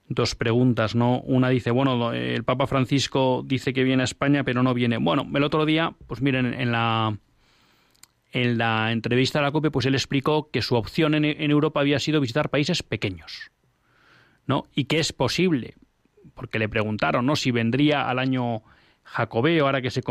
dos 0.09 0.35
preguntas, 0.35 0.95
¿no? 0.95 1.21
Una 1.21 1.51
dice, 1.51 1.71
bueno, 1.71 2.13
el 2.13 2.45
Papa 2.45 2.67
Francisco 2.67 3.43
dice 3.45 3.73
que 3.73 3.85
viene 3.85 4.03
a 4.03 4.05
España, 4.05 4.43
pero 4.43 4.63
no 4.63 4.75
viene. 4.75 4.97
Bueno, 4.97 5.29
el 5.35 5.45
otro 5.45 5.67
día, 5.67 5.95
pues 6.07 6.23
miren, 6.23 6.55
en 6.55 6.73
la 6.73 7.17
en 8.33 8.59
la 8.59 8.93
entrevista 8.93 9.39
a 9.39 9.43
la 9.43 9.53
COPE, 9.53 9.71
pues 9.71 9.87
él 9.87 9.95
explicó 9.95 10.51
que 10.51 10.61
su 10.61 10.75
opción 10.75 11.15
en, 11.15 11.51
Europa 11.51 11.81
había 11.81 11.99
sido 11.99 12.21
visitar 12.21 12.51
países 12.51 12.83
pequeños, 12.83 13.51
¿no? 14.47 14.67
Y 14.75 14.85
que 14.85 14.99
es 14.99 15.15
posible, 15.15 15.77
porque 16.35 16.59
le 16.59 16.69
preguntaron, 16.69 17.25
¿no? 17.25 17.37
Si 17.37 17.51
vendría 17.51 18.09
al 18.09 18.19
año 18.19 18.63
jacobeo, 19.05 19.65
ahora 19.65 19.81
que 19.81 19.91
se, 19.91 20.03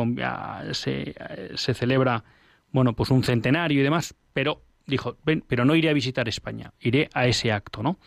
se, 0.71 1.15
se 1.55 1.73
celebra, 1.75 2.23
bueno, 2.71 2.93
pues 2.93 3.11
un 3.11 3.23
centenario 3.23 3.81
y 3.81 3.83
demás, 3.83 4.15
pero 4.33 4.63
dijo, 4.87 5.17
ven, 5.23 5.43
pero 5.47 5.63
no 5.63 5.75
iré 5.75 5.89
a 5.89 5.93
visitar 5.93 6.27
España, 6.27 6.73
iré 6.79 7.09
a 7.13 7.27
ese 7.27 7.51
acto, 7.51 7.83
¿no? 7.83 7.99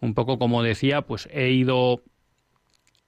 Un 0.00 0.14
poco 0.14 0.38
como 0.38 0.62
decía, 0.62 1.02
pues 1.02 1.28
he 1.32 1.50
ido 1.50 2.02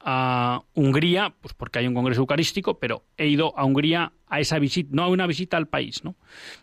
a 0.04 0.62
Hungría, 0.74 1.34
pues 1.40 1.54
porque 1.54 1.78
hay 1.78 1.86
un 1.86 1.94
congreso 1.94 2.20
eucarístico, 2.20 2.78
pero 2.78 3.04
he 3.16 3.28
ido 3.28 3.56
a 3.56 3.64
Hungría 3.64 4.12
a 4.26 4.40
esa 4.40 4.58
visita, 4.58 4.90
no 4.92 5.04
a 5.04 5.08
una 5.08 5.26
visita 5.26 5.56
al 5.56 5.68
país, 5.68 6.02
¿no? 6.04 6.16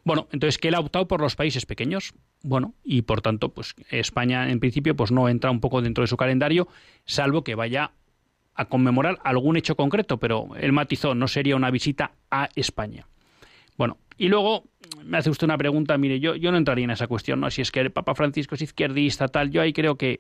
Bueno, 0.04 0.28
entonces 0.32 0.58
que 0.58 0.68
él 0.68 0.76
ha 0.76 0.80
optado 0.80 1.08
por 1.08 1.22
los 1.22 1.36
países 1.36 1.66
pequeños, 1.66 2.14
bueno, 2.44 2.74
y 2.84 3.04
por 3.04 3.22
tanto, 3.22 3.50
pues 3.50 3.76
España 3.90 4.50
en 4.50 4.60
principio 4.60 4.96
pues 4.96 5.12
no 5.12 5.30
entra 5.30 5.52
un 5.52 5.62
poco 5.62 5.82
dentro 5.82 6.04
de 6.04 6.08
su 6.08 6.18
calendario, 6.18 6.68
salvo 7.06 7.44
que 7.44 7.56
vaya 7.56 7.92
a 8.56 8.66
conmemorar 8.66 9.20
algún 9.24 9.56
hecho 9.56 9.76
concreto, 9.76 10.18
pero 10.18 10.50
él 10.58 10.74
matizó, 10.74 11.16
no 11.16 11.28
sería 11.30 11.56
una 11.56 11.72
visita 11.72 12.12
a 12.30 12.50
España. 12.56 13.08
Bueno, 13.80 13.98
y 14.18 14.28
luego 14.28 14.66
me 15.06 15.18
hace 15.18 15.30
usted 15.30 15.46
una 15.46 15.58
pregunta, 15.58 15.98
mire, 15.98 16.20
yo, 16.20 16.36
yo 16.36 16.52
no 16.52 16.58
entraría 16.58 16.84
en 16.84 16.92
esa 16.92 17.08
cuestión, 17.08 17.40
¿no? 17.40 17.50
Si 17.50 17.62
es 17.62 17.72
que 17.72 17.80
el 17.80 17.94
Papa 17.94 18.14
Francisco 18.14 18.56
es 18.56 18.62
izquierdista, 18.62 19.30
tal, 19.30 19.52
yo 19.52 19.62
ahí 19.62 19.72
creo 19.72 19.96
que 19.96 20.20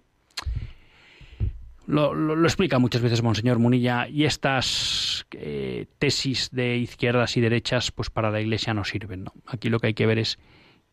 lo, 1.86 2.14
lo, 2.14 2.42
explica 2.46 2.80
muchas 2.80 3.02
veces 3.02 3.22
Monseñor 3.22 3.60
Munilla 3.60 4.08
y 4.08 4.24
estas 4.24 5.26
eh, 5.32 5.88
tesis 5.98 6.52
de 6.54 6.78
izquierdas 6.78 7.36
y 7.36 7.42
derechas 7.42 7.92
pues 7.92 8.10
para 8.10 8.32
la 8.32 8.40
Iglesia 8.40 8.74
no 8.74 8.86
sirven. 8.86 9.26
¿no? 9.26 9.34
Aquí 9.46 9.70
lo 9.70 9.80
que 9.80 9.88
hay 9.88 9.94
que 9.94 10.06
ver 10.06 10.20
es 10.20 10.40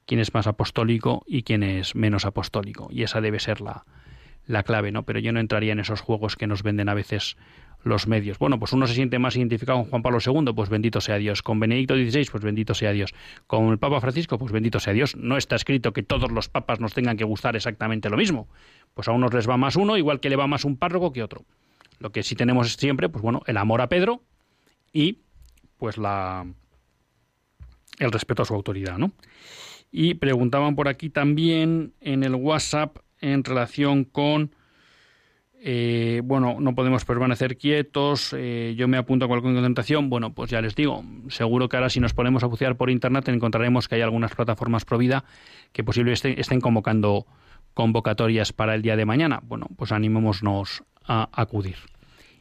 quién 0.04 0.18
es 0.18 0.34
más 0.34 0.48
apostólico 0.48 1.22
y 1.24 1.44
quién 1.44 1.62
es 1.62 1.94
menos 1.94 2.24
apostólico 2.24 2.88
y 2.90 3.04
esa 3.04 3.20
debe 3.20 3.38
ser 3.38 3.60
la, 3.60 3.84
la 4.46 4.62
clave, 4.62 4.92
¿no? 4.92 5.04
Pero 5.04 5.18
yo 5.18 5.32
no 5.32 5.40
entraría 5.40 5.72
en 5.72 5.80
esos 5.80 6.00
juegos 6.00 6.36
que 6.36 6.46
nos 6.46 6.62
venden 6.62 6.88
a 6.88 6.94
veces 6.94 7.36
los 7.82 8.06
medios. 8.06 8.38
Bueno, 8.38 8.58
pues 8.58 8.72
uno 8.72 8.86
se 8.86 8.94
siente 8.94 9.18
más 9.18 9.36
identificado 9.36 9.78
con 9.78 9.88
Juan 9.90 10.02
Pablo 10.02 10.18
II, 10.24 10.52
pues 10.54 10.68
bendito 10.68 11.00
sea 11.00 11.16
Dios. 11.18 11.42
Con 11.42 11.60
Benedicto 11.60 11.94
XVI, 11.94 12.26
pues 12.30 12.42
bendito 12.42 12.74
sea 12.74 12.92
Dios. 12.92 13.14
Con 13.46 13.68
el 13.68 13.78
Papa 13.78 14.00
Francisco, 14.00 14.38
pues 14.38 14.52
bendito 14.52 14.80
sea 14.80 14.92
Dios. 14.92 15.16
No 15.16 15.36
está 15.36 15.56
escrito 15.56 15.92
que 15.92 16.02
todos 16.02 16.30
los 16.32 16.48
papas 16.48 16.80
nos 16.80 16.94
tengan 16.94 17.16
que 17.16 17.24
gustar 17.24 17.54
exactamente 17.54 18.10
lo 18.10 18.16
mismo. 18.16 18.48
Pues 18.94 19.08
a 19.08 19.12
unos 19.12 19.32
les 19.32 19.48
va 19.48 19.56
más 19.56 19.76
uno, 19.76 19.96
igual 19.96 20.20
que 20.20 20.30
le 20.30 20.36
va 20.36 20.46
más 20.46 20.64
un 20.64 20.76
párroco 20.76 21.12
que 21.12 21.22
otro. 21.22 21.44
Lo 21.98 22.10
que 22.10 22.22
sí 22.22 22.34
tenemos 22.34 22.72
siempre, 22.72 23.08
pues 23.08 23.22
bueno, 23.22 23.42
el 23.46 23.56
amor 23.56 23.80
a 23.80 23.88
Pedro 23.88 24.22
y 24.92 25.20
pues 25.78 25.96
la 25.96 26.46
el 27.98 28.12
respeto 28.12 28.42
a 28.42 28.44
su 28.44 28.54
autoridad, 28.54 28.98
¿no? 28.98 29.12
Y 29.90 30.14
preguntaban 30.14 30.74
por 30.74 30.88
aquí 30.88 31.08
también 31.08 31.94
en 32.00 32.24
el 32.24 32.34
WhatsApp 32.34 32.98
en 33.20 33.44
relación 33.44 34.04
con 34.04 34.50
eh, 35.58 36.20
bueno, 36.22 36.58
no 36.60 36.74
podemos 36.74 37.04
permanecer 37.04 37.56
quietos, 37.56 38.34
eh, 38.36 38.74
yo 38.76 38.88
me 38.88 38.98
apunto 38.98 39.24
a 39.24 39.28
cualquier 39.28 39.54
concentración, 39.54 40.10
bueno, 40.10 40.32
pues 40.32 40.50
ya 40.50 40.60
les 40.60 40.76
digo, 40.76 41.02
seguro 41.28 41.68
que 41.68 41.76
ahora 41.76 41.88
si 41.88 41.98
nos 41.98 42.14
ponemos 42.14 42.44
a 42.44 42.46
bucear 42.46 42.76
por 42.76 42.90
Internet 42.90 43.28
encontraremos 43.28 43.88
que 43.88 43.96
hay 43.96 44.02
algunas 44.02 44.34
plataformas 44.34 44.84
pro 44.84 44.98
vida 44.98 45.24
que 45.72 45.82
posiblemente 45.82 46.40
estén 46.40 46.60
convocando 46.60 47.26
convocatorias 47.74 48.52
para 48.52 48.74
el 48.74 48.82
día 48.82 48.96
de 48.96 49.04
mañana. 49.04 49.40
Bueno, 49.42 49.66
pues 49.76 49.92
animémonos 49.92 50.84
a 51.04 51.28
acudir. 51.32 51.76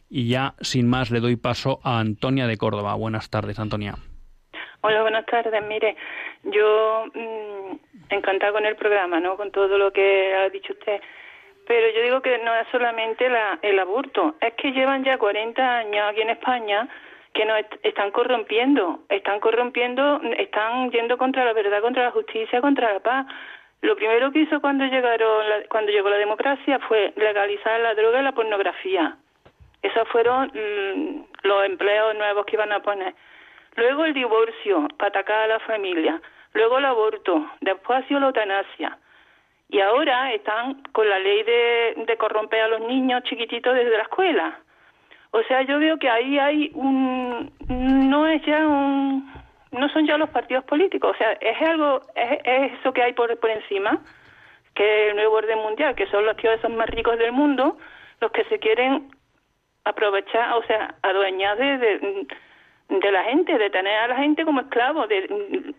Y 0.09 0.27
ya, 0.27 0.55
sin 0.61 0.87
más, 0.87 1.11
le 1.11 1.19
doy 1.19 1.35
paso 1.35 1.79
a 1.83 1.99
Antonia 1.99 2.47
de 2.47 2.57
Córdoba. 2.57 2.93
Buenas 2.95 3.29
tardes, 3.29 3.59
Antonia. 3.59 3.97
Hola, 4.87 5.01
buenas 5.01 5.25
tardes. 5.25 5.63
Mire, 5.65 5.95
yo 6.43 7.05
mmm, 7.11 7.75
encantada 8.11 8.51
con 8.51 8.67
el 8.67 8.75
programa, 8.75 9.19
¿no? 9.19 9.35
Con 9.35 9.49
todo 9.49 9.79
lo 9.79 9.91
que 9.91 10.35
ha 10.35 10.47
dicho 10.49 10.73
usted. 10.73 11.01
Pero 11.65 11.89
yo 11.89 12.03
digo 12.03 12.21
que 12.21 12.37
no 12.37 12.53
es 12.53 12.67
solamente 12.71 13.27
la, 13.27 13.57
el 13.63 13.79
aborto, 13.79 14.35
es 14.39 14.53
que 14.53 14.73
llevan 14.73 15.03
ya 15.03 15.17
40 15.17 15.77
años 15.77 16.07
aquí 16.07 16.21
en 16.21 16.29
España 16.29 16.87
que 17.33 17.45
nos 17.45 17.61
están 17.81 18.11
corrompiendo, 18.11 18.99
están 19.09 19.39
corrompiendo, 19.39 20.21
están 20.37 20.91
yendo 20.91 21.17
contra 21.17 21.43
la 21.45 21.53
verdad, 21.53 21.81
contra 21.81 22.03
la 22.03 22.11
justicia, 22.11 22.61
contra 22.61 22.93
la 22.93 22.99
paz. 22.99 23.25
Lo 23.81 23.95
primero 23.95 24.31
que 24.31 24.41
hizo 24.41 24.61
cuando 24.61 24.85
llegaron, 24.85 25.45
cuando 25.67 25.91
llegó 25.91 26.09
la 26.09 26.17
democracia 26.17 26.77
fue 26.87 27.11
legalizar 27.15 27.79
la 27.79 27.95
droga 27.95 28.19
y 28.19 28.23
la 28.23 28.33
pornografía. 28.33 29.17
Esos 29.81 30.07
fueron 30.09 30.51
mm, 30.53 31.25
los 31.41 31.65
empleos 31.65 32.13
nuevos 32.13 32.45
que 32.45 32.55
iban 32.55 32.71
a 32.71 32.81
poner. 32.81 33.15
Luego 33.75 34.05
el 34.05 34.13
divorcio 34.13 34.87
para 34.97 35.09
atacar 35.09 35.43
a 35.43 35.47
la 35.47 35.59
familia. 35.59 36.21
Luego 36.53 36.77
el 36.77 36.85
aborto. 36.85 37.45
Después 37.61 37.99
ha 37.99 38.07
sido 38.07 38.19
la 38.19 38.27
eutanasia. 38.27 38.97
Y 39.69 39.79
ahora 39.81 40.31
están 40.33 40.83
con 40.91 41.09
la 41.09 41.19
ley 41.19 41.43
de, 41.43 42.15
corromper 42.17 42.61
a 42.61 42.67
los 42.67 42.81
niños 42.81 43.23
chiquititos 43.23 43.75
desde 43.75 43.97
la 43.97 44.03
escuela. 44.03 44.59
O 45.31 45.41
sea, 45.43 45.63
yo 45.63 45.79
veo 45.79 45.97
que 45.97 46.09
ahí 46.09 46.39
hay 46.39 46.71
un... 46.73 47.51
No 47.67 48.27
es 48.27 48.41
ya 48.45 48.65
un... 48.65 49.33
No 49.71 49.89
son 49.89 50.07
ya 50.07 50.17
los 50.17 50.29
partidos 50.29 50.63
políticos. 50.63 51.11
O 51.13 51.17
sea, 51.17 51.33
es 51.33 51.61
algo... 51.61 52.01
Es, 52.15 52.73
eso 52.79 52.93
que 52.93 53.03
hay 53.03 53.13
por, 53.13 53.37
por 53.39 53.49
encima, 53.49 53.99
que 54.75 54.83
es 54.83 55.09
el 55.09 55.15
nuevo 55.17 55.35
orden 55.35 55.59
mundial, 55.59 55.95
que 55.95 56.07
son 56.07 56.25
los 56.25 56.37
tíos 56.37 56.59
más 56.69 56.89
ricos 56.89 57.17
del 57.17 57.33
mundo, 57.33 57.77
los 58.21 58.31
que 58.31 58.45
se 58.45 58.59
quieren 58.59 59.09
aprovechar, 59.83 60.53
o 60.53 60.63
sea, 60.63 60.95
adueñar 61.01 61.57
de, 61.57 62.27
de 62.89 63.11
la 63.11 63.23
gente, 63.23 63.57
de 63.57 63.69
tener 63.69 63.97
a 63.97 64.07
la 64.07 64.15
gente 64.17 64.45
como 64.45 64.61
esclavos, 64.61 65.09
de 65.09 65.73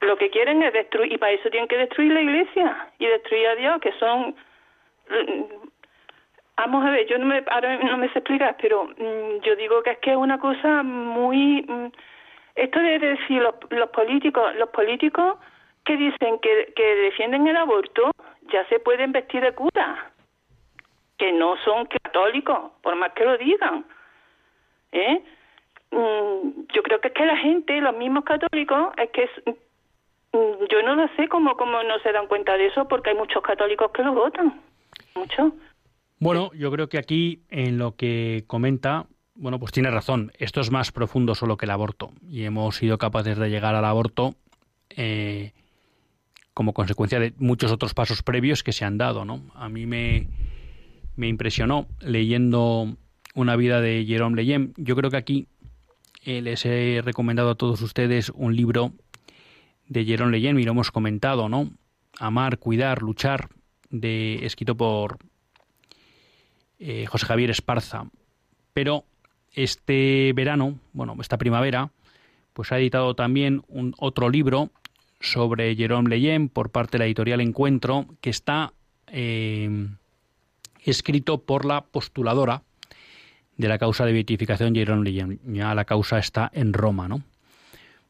lo 0.00 0.16
que 0.16 0.30
quieren 0.30 0.62
es 0.62 0.72
destruir, 0.72 1.12
y 1.12 1.18
para 1.18 1.32
eso 1.32 1.50
tienen 1.50 1.68
que 1.68 1.76
destruir 1.76 2.12
la 2.12 2.20
iglesia 2.20 2.88
y 2.98 3.06
destruir 3.06 3.46
a 3.46 3.54
Dios, 3.56 3.80
que 3.80 3.92
son... 3.92 4.34
Vamos 6.56 6.84
a 6.84 6.90
ver, 6.90 7.06
yo 7.06 7.18
no 7.18 7.26
me, 7.26 7.42
ahora 7.50 7.76
no 7.78 7.96
me 7.96 8.08
sé 8.10 8.18
explicar, 8.18 8.56
pero 8.60 8.84
mm, 8.84 9.40
yo 9.42 9.56
digo 9.56 9.82
que 9.82 9.90
es 9.90 9.98
que 9.98 10.10
es 10.10 10.16
una 10.16 10.38
cosa 10.38 10.82
muy... 10.82 11.62
Mm, 11.62 11.86
esto 12.54 12.78
de 12.78 12.98
decir 12.98 13.42
los, 13.42 13.54
los 13.70 13.88
políticos, 13.90 14.54
los 14.56 14.68
políticos 14.68 15.38
que 15.84 15.96
dicen 15.96 16.38
que, 16.40 16.72
que 16.76 16.94
defienden 16.96 17.48
el 17.48 17.56
aborto, 17.56 18.12
ya 18.52 18.64
se 18.68 18.78
pueden 18.78 19.12
vestir 19.12 19.40
de 19.40 19.52
cura, 19.52 20.12
que 21.16 21.32
no 21.32 21.56
son 21.64 21.86
católicos, 21.86 22.72
por 22.82 22.94
más 22.96 23.12
que 23.12 23.24
lo 23.24 23.38
digan. 23.38 23.84
¿eh? 24.92 25.22
Mm, 25.92 26.66
yo 26.74 26.82
creo 26.82 27.00
que 27.00 27.08
es 27.08 27.14
que 27.14 27.24
la 27.24 27.36
gente, 27.36 27.80
los 27.80 27.96
mismos 27.96 28.24
católicos, 28.24 28.92
es 28.96 29.10
que 29.10 29.28
Mm, 30.32 30.64
yo 30.70 30.82
no 30.82 30.94
lo 30.94 31.08
sé 31.16 31.28
cómo, 31.28 31.56
cómo 31.56 31.82
no 31.82 31.98
se 32.02 32.12
dan 32.12 32.26
cuenta 32.26 32.56
de 32.56 32.66
eso, 32.66 32.88
porque 32.88 33.10
hay 33.10 33.16
muchos 33.16 33.42
católicos 33.42 33.90
que 33.92 34.02
lo 34.02 34.14
votan. 34.14 34.60
Mucho. 35.14 35.54
Bueno, 36.18 36.50
yo 36.54 36.70
creo 36.70 36.88
que 36.88 36.98
aquí 36.98 37.42
en 37.50 37.78
lo 37.78 37.96
que 37.96 38.44
comenta, 38.46 39.06
bueno, 39.34 39.58
pues 39.58 39.72
tiene 39.72 39.90
razón. 39.90 40.32
Esto 40.38 40.60
es 40.60 40.70
más 40.70 40.90
profundo 40.90 41.34
solo 41.34 41.56
que 41.56 41.66
el 41.66 41.70
aborto. 41.70 42.12
Y 42.26 42.44
hemos 42.44 42.76
sido 42.76 42.96
capaces 42.96 43.36
de 43.36 43.50
llegar 43.50 43.74
al 43.74 43.84
aborto 43.84 44.34
eh, 44.90 45.52
como 46.54 46.72
consecuencia 46.72 47.20
de 47.20 47.34
muchos 47.38 47.70
otros 47.70 47.92
pasos 47.92 48.22
previos 48.22 48.62
que 48.62 48.72
se 48.72 48.84
han 48.84 48.98
dado, 48.98 49.24
¿no? 49.24 49.42
A 49.54 49.68
mí 49.68 49.84
me, 49.84 50.28
me 51.16 51.28
impresionó 51.28 51.86
leyendo 52.00 52.96
una 53.34 53.56
vida 53.56 53.80
de 53.80 54.04
Jerome 54.06 54.36
Leyen. 54.36 54.72
Yo 54.76 54.96
creo 54.96 55.10
que 55.10 55.16
aquí 55.16 55.46
eh, 56.24 56.40
les 56.40 56.64
he 56.64 57.00
recomendado 57.04 57.50
a 57.50 57.54
todos 57.54 57.82
ustedes 57.82 58.30
un 58.34 58.54
libro 58.54 58.92
de 59.88 60.04
Jerón 60.04 60.30
Leyen, 60.30 60.58
y 60.58 60.64
lo 60.64 60.72
hemos 60.72 60.90
comentado, 60.90 61.48
¿no? 61.48 61.70
Amar, 62.18 62.58
cuidar, 62.58 63.02
luchar, 63.02 63.48
de, 63.90 64.46
escrito 64.46 64.76
por 64.76 65.18
eh, 66.78 67.06
José 67.06 67.26
Javier 67.26 67.50
Esparza. 67.50 68.06
Pero 68.72 69.04
este 69.52 70.32
verano, 70.34 70.78
bueno, 70.92 71.16
esta 71.20 71.38
primavera, 71.38 71.90
pues 72.52 72.72
ha 72.72 72.78
editado 72.78 73.14
también 73.14 73.62
un 73.68 73.94
otro 73.98 74.30
libro 74.30 74.70
sobre 75.20 75.76
Jerome 75.76 76.08
Leyen 76.08 76.48
por 76.48 76.70
parte 76.70 76.92
de 76.92 76.98
la 77.00 77.06
editorial 77.06 77.40
Encuentro, 77.40 78.06
que 78.20 78.30
está 78.30 78.72
eh, 79.08 79.88
escrito 80.84 81.42
por 81.42 81.64
la 81.64 81.82
postuladora 81.82 82.62
de 83.56 83.68
la 83.68 83.78
causa 83.78 84.04
de 84.04 84.12
beatificación 84.12 84.74
Leyen. 85.04 85.40
Ya 85.46 85.74
la 85.74 85.84
causa 85.84 86.18
está 86.18 86.50
en 86.54 86.72
Roma, 86.72 87.08
¿no? 87.08 87.22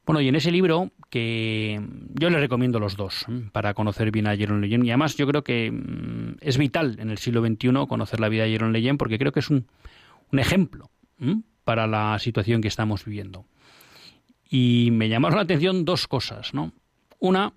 Bueno, 0.05 0.21
y 0.21 0.29
en 0.29 0.35
ese 0.35 0.51
libro, 0.51 0.91
que 1.11 1.81
yo 2.15 2.29
le 2.29 2.41
recomiendo 2.41 2.81
los 2.81 2.97
dos 2.97 3.25
para 3.53 3.73
conocer 3.75 4.11
bien 4.11 4.27
a 4.27 4.37
Jerome 4.37 4.61
Leyen, 4.61 4.85
y 4.85 4.91
además 4.91 5.17
yo 5.17 5.27
creo 5.29 5.45
que 5.45 5.71
mm, 5.71 6.39
es 6.41 6.59
vital 6.59 6.97
en 6.99 7.11
el 7.11 7.19
siglo 7.19 7.41
XXI 7.41 7.87
conocer 7.89 8.19
la 8.19 8.29
vida 8.29 8.45
de 8.45 8.51
Jerome 8.51 8.73
Leyen, 8.73 8.99
porque 8.99 9.19
creo 9.19 9.31
que 9.31 9.41
es 9.41 9.51
un, 9.51 9.67
ejemplo 10.33 10.91
para 11.63 11.87
la 11.87 12.19
situación 12.19 12.63
que 12.63 12.69
estamos 12.69 13.05
viviendo. 13.05 13.45
Y 14.51 14.89
me 14.91 15.09
llamaron 15.09 15.37
la 15.37 15.45
atención 15.45 15.85
dos 15.85 16.09
cosas, 16.09 16.53
¿no? 16.53 16.73
Una, 17.21 17.53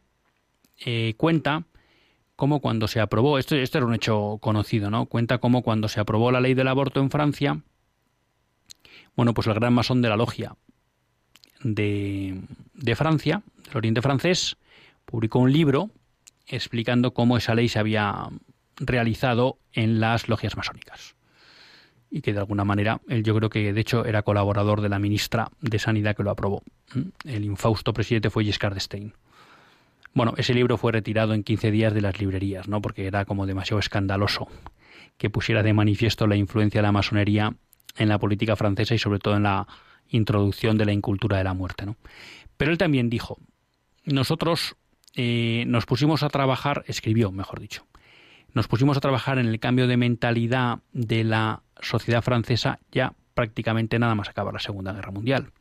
eh, 0.86 1.16
cuenta 1.18 1.64
cómo 2.36 2.60
cuando 2.60 2.88
se 2.88 3.00
aprobó, 3.00 3.40
esto 3.40 3.56
era 3.56 3.86
un 3.86 3.96
hecho 3.96 4.38
conocido, 4.40 4.92
¿no? 4.92 5.08
Cuenta 5.08 5.40
cómo 5.40 5.64
cuando 5.64 5.88
se 5.88 6.00
aprobó 6.00 6.32
la 6.32 6.42
ley 6.42 6.54
del 6.54 6.68
aborto 6.68 7.00
en 7.00 7.10
Francia, 7.10 7.62
bueno, 9.16 9.34
pues 9.34 9.48
el 9.48 9.54
gran 9.54 9.74
masón 9.74 10.02
de 10.02 10.10
la 10.10 10.18
logia, 10.18 10.56
de, 11.62 12.96
Francia, 12.96 13.42
del 13.68 13.78
Oriente 13.78 14.02
francés, 14.02 14.58
publicó 15.06 15.40
un 15.40 15.52
libro 15.52 15.90
explicando 16.48 17.14
cómo 17.14 17.38
esa 17.38 17.56
ley 17.56 17.70
se 17.70 17.80
había 17.80 18.28
realizado 18.78 19.58
en 19.74 20.00
las 20.00 20.30
logias 20.30 20.58
masónicas. 20.58 21.16
Y 22.12 22.22
que 22.22 22.34
de 22.34 22.40
alguna 22.40 22.64
manera, 22.64 23.02
él 23.08 23.24
yo 23.24 23.36
creo 23.36 23.50
que 23.50 23.74
de 23.74 23.82
hecho 23.82 24.06
era 24.06 24.22
colaborador 24.22 24.82
de 24.82 24.90
la 24.90 25.00
ministra 25.00 25.50
de 25.60 25.80
Sanidad 25.80 26.16
que 26.16 26.24
lo 26.24 26.32
aprobó. 26.32 26.62
El 27.24 27.44
infausto 27.46 27.94
presidente 27.94 28.30
fue 28.30 28.44
Giscard 28.44 28.76
d'Estaing. 28.76 29.14
Bueno, 30.14 30.34
ese 30.38 30.54
libro 30.54 30.78
fue 30.78 30.94
retirado 30.94 31.34
en 31.34 31.44
15 31.44 31.72
días 31.72 31.94
de 31.94 32.02
las 32.02 32.20
librerías, 32.20 32.70
¿no? 32.70 32.82
Porque 32.82 33.06
era 33.06 33.26
como 33.26 33.46
demasiado 33.46 33.80
escandaloso 33.80 34.48
que 35.18 35.30
pusiera 35.30 35.64
de 35.64 35.74
manifiesto 35.74 36.28
la 36.28 36.36
influencia 36.36 36.80
de 36.80 36.84
la 36.84 36.92
masonería 36.92 37.56
en 37.98 38.10
la 38.10 38.20
política 38.20 38.56
francesa 38.56 38.96
y 38.96 39.00
sobre 39.00 39.20
todo 39.20 39.36
en 39.36 39.44
la 39.44 39.68
introducción 40.10 40.78
de 40.78 40.86
la 40.86 40.94
incultura 40.94 41.38
de 41.38 41.44
la 41.44 41.54
muerte. 41.54 41.86
¿no? 41.86 41.96
Pero 42.58 42.72
él 42.72 42.78
también 42.78 43.10
dijo, 43.10 43.38
nosotros 44.06 44.76
eh, 45.16 45.64
nos 45.68 45.86
pusimos 45.86 46.24
a 46.24 46.30
trabajar, 46.30 46.84
escribió, 46.88 47.32
mejor 47.32 47.60
dicho, 47.60 47.86
nos 48.54 48.68
pusimos 48.68 48.98
a 48.98 49.02
trabajar 49.02 49.38
en 49.40 49.48
el 49.48 49.60
cambio 49.60 49.88
de 49.88 49.98
mentalidad 49.98 50.80
de 50.94 51.24
la 51.24 51.62
sociedad 51.82 52.22
francesa 52.22 52.80
ya 52.92 53.14
prácticamente 53.34 54.00
nada 54.00 54.16
más 54.16 54.30
acaba 54.30 54.52
la 54.52 54.60
Segunda 54.60 54.94
Guerra 54.94 55.12
Mundial. 55.12 55.52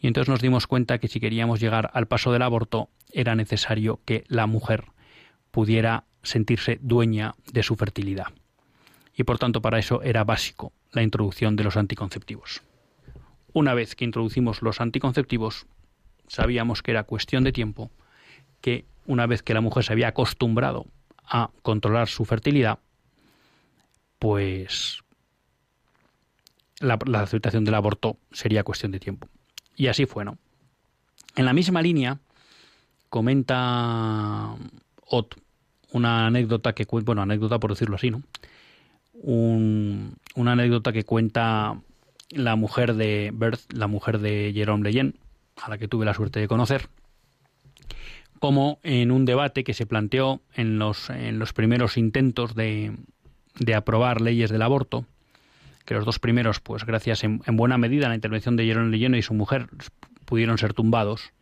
Y 0.00 0.06
entonces 0.06 0.28
nos 0.28 0.40
dimos 0.40 0.66
cuenta 0.66 0.98
que 0.98 1.08
si 1.08 1.20
queríamos 1.20 1.58
llegar 1.58 1.90
al 1.94 2.06
paso 2.06 2.30
del 2.32 2.42
aborto 2.42 2.90
era 3.12 3.34
necesario 3.34 4.00
que 4.04 4.24
la 4.28 4.46
mujer 4.46 4.84
pudiera 5.50 6.04
sentirse 6.22 6.78
dueña 6.82 7.34
de 7.50 7.62
su 7.62 7.74
fertilidad. 7.76 8.26
Y 9.16 9.24
por 9.24 9.38
tanto 9.38 9.62
para 9.62 9.78
eso 9.78 10.02
era 10.02 10.22
básico 10.22 10.72
la 10.92 11.02
introducción 11.02 11.56
de 11.56 11.64
los 11.64 11.76
anticonceptivos. 11.76 12.62
Una 13.52 13.74
vez 13.74 13.94
que 13.94 14.04
introducimos 14.04 14.62
los 14.62 14.80
anticonceptivos, 14.80 15.66
sabíamos 16.26 16.82
que 16.82 16.92
era 16.92 17.04
cuestión 17.04 17.44
de 17.44 17.52
tiempo 17.52 17.90
que 18.60 18.84
una 19.06 19.26
vez 19.26 19.42
que 19.42 19.54
la 19.54 19.60
mujer 19.60 19.84
se 19.84 19.92
había 19.92 20.08
acostumbrado 20.08 20.86
a 21.24 21.50
controlar 21.62 22.08
su 22.08 22.24
fertilidad, 22.24 22.78
pues 24.18 25.02
la, 26.80 26.98
aceptación 27.14 27.64
del 27.64 27.74
aborto 27.74 28.18
sería 28.32 28.64
cuestión 28.64 28.92
de 28.92 29.00
tiempo. 29.00 29.28
Y 29.76 29.86
así 29.86 30.06
fue, 30.06 30.24
¿no? 30.24 30.38
En 31.36 31.44
la 31.44 31.52
misma 31.52 31.82
línea 31.82 32.18
comenta 33.08 34.54
Ott 35.06 35.36
una 35.92 36.26
anécdota 36.26 36.74
que 36.74 36.84
bueno, 36.84 37.22
anécdota 37.22 37.58
por 37.58 37.70
decirlo 37.70 37.96
así, 37.96 38.10
¿no? 38.10 38.22
Una 39.22 40.52
anécdota 40.52 40.92
que 40.92 41.04
cuenta 41.04 41.80
la 42.30 42.56
mujer 42.56 42.94
de 42.94 43.30
Berth, 43.32 43.72
la 43.72 43.86
mujer 43.86 44.18
de 44.18 44.52
Jerome 44.54 44.84
Leyen, 44.84 45.14
a 45.56 45.68
la 45.68 45.78
que 45.78 45.88
tuve 45.88 46.04
la 46.04 46.14
suerte 46.14 46.40
de 46.40 46.48
conocer, 46.48 46.88
como 48.38 48.78
en 48.82 49.10
un 49.10 49.24
debate 49.24 49.64
que 49.64 49.74
se 49.74 49.86
planteó 49.86 50.40
en 50.54 50.78
los, 50.78 51.10
en 51.10 51.38
los 51.38 51.52
primeros 51.52 51.96
intentos 51.96 52.54
de, 52.54 52.92
de 53.58 53.74
aprobar 53.74 54.20
leyes 54.20 54.50
del 54.50 54.62
aborto, 54.62 55.04
que 55.84 55.94
los 55.94 56.04
dos 56.04 56.18
primeros, 56.18 56.60
pues 56.60 56.84
gracias 56.84 57.24
en, 57.24 57.40
buena 57.52 57.78
medida 57.78 58.06
a 58.06 58.08
la 58.10 58.14
intervención 58.14 58.56
de 58.56 58.66
Jerome 58.66 58.90
Leyen 58.90 59.14
y 59.14 59.22
su 59.22 59.34
mujer, 59.34 59.68
pudieron 60.24 60.58
ser 60.58 60.74
tumbados. 60.74 61.32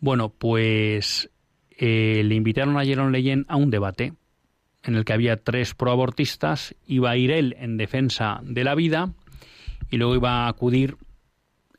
Bueno, 0.00 0.30
pues 0.30 1.30
eh, 1.76 2.22
le 2.24 2.34
invitaron 2.34 2.78
a 2.78 2.84
Jerome 2.84 3.12
Leyen 3.12 3.44
a 3.48 3.56
un 3.56 3.70
debate 3.70 4.14
en 4.82 4.94
el 4.94 5.04
que 5.04 5.12
había 5.12 5.36
tres 5.36 5.74
proabortistas, 5.74 6.74
iba 6.86 7.10
a 7.10 7.16
ir 7.16 7.30
él 7.30 7.56
en 7.58 7.76
defensa 7.76 8.40
de 8.42 8.64
la 8.64 8.74
vida 8.74 9.12
y 9.90 9.96
luego 9.96 10.14
iba 10.14 10.44
a 10.44 10.48
acudir 10.48 10.96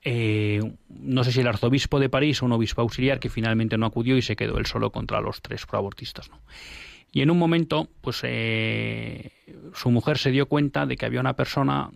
eh, 0.03 0.61
no 0.89 1.23
sé 1.23 1.31
si 1.31 1.41
el 1.41 1.47
arzobispo 1.47 1.99
de 1.99 2.09
París 2.09 2.41
o 2.41 2.45
un 2.45 2.53
obispo 2.53 2.81
auxiliar 2.81 3.19
que 3.19 3.29
finalmente 3.29 3.77
no 3.77 3.85
acudió 3.85 4.17
y 4.17 4.21
se 4.21 4.35
quedó 4.35 4.57
él 4.57 4.65
solo 4.65 4.91
contra 4.91 5.19
los 5.21 5.41
tres 5.41 5.65
proabortistas. 5.65 6.29
Y 7.11 7.21
en 7.21 7.31
un 7.31 7.37
momento, 7.37 7.89
pues 8.01 8.21
eh, 8.23 9.31
su 9.73 9.91
mujer 9.91 10.17
se 10.17 10.31
dio 10.31 10.45
cuenta 10.45 10.85
de 10.85 10.95
que 10.95 11.05
había 11.05 11.19
una 11.19 11.35
persona 11.35 11.89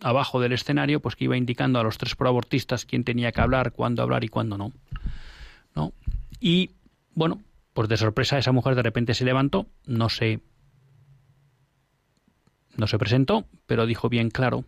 abajo 0.00 0.40
del 0.40 0.52
escenario, 0.52 1.00
pues 1.00 1.14
que 1.14 1.24
iba 1.24 1.36
indicando 1.36 1.78
a 1.78 1.82
los 1.82 1.98
tres 1.98 2.16
proabortistas 2.16 2.84
quién 2.84 3.04
tenía 3.04 3.32
que 3.32 3.40
hablar, 3.40 3.72
cuándo 3.72 4.02
hablar 4.02 4.24
y 4.24 4.28
cuándo 4.28 4.58
no. 4.58 4.72
¿no? 5.74 5.92
Y 6.40 6.70
bueno, 7.14 7.40
pues 7.76 7.90
de 7.90 7.98
sorpresa 7.98 8.38
esa 8.38 8.52
mujer 8.52 8.74
de 8.74 8.82
repente 8.82 9.12
se 9.12 9.26
levantó, 9.26 9.66
no 9.84 10.08
se 10.08 10.40
no 12.74 12.86
se 12.86 12.98
presentó, 12.98 13.46
pero 13.66 13.84
dijo 13.84 14.08
bien 14.08 14.30
claro 14.30 14.64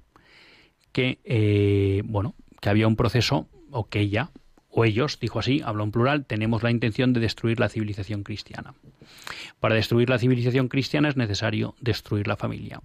que 0.92 1.18
eh, 1.24 2.02
bueno, 2.04 2.34
que 2.60 2.68
había 2.68 2.86
un 2.86 2.96
proceso 2.96 3.48
o 3.70 3.88
que 3.88 4.00
ella 4.00 4.30
o 4.68 4.84
ellos, 4.84 5.18
dijo 5.18 5.38
así, 5.38 5.62
habló 5.64 5.84
en 5.84 5.90
plural, 5.90 6.26
tenemos 6.26 6.62
la 6.62 6.70
intención 6.70 7.14
de 7.14 7.20
destruir 7.20 7.58
la 7.58 7.70
civilización 7.70 8.24
cristiana. 8.24 8.74
Para 9.58 9.74
destruir 9.74 10.10
la 10.10 10.18
civilización 10.18 10.68
cristiana 10.68 11.08
es 11.08 11.16
necesario 11.16 11.74
destruir 11.80 12.28
la 12.28 12.36
familia. 12.36 12.82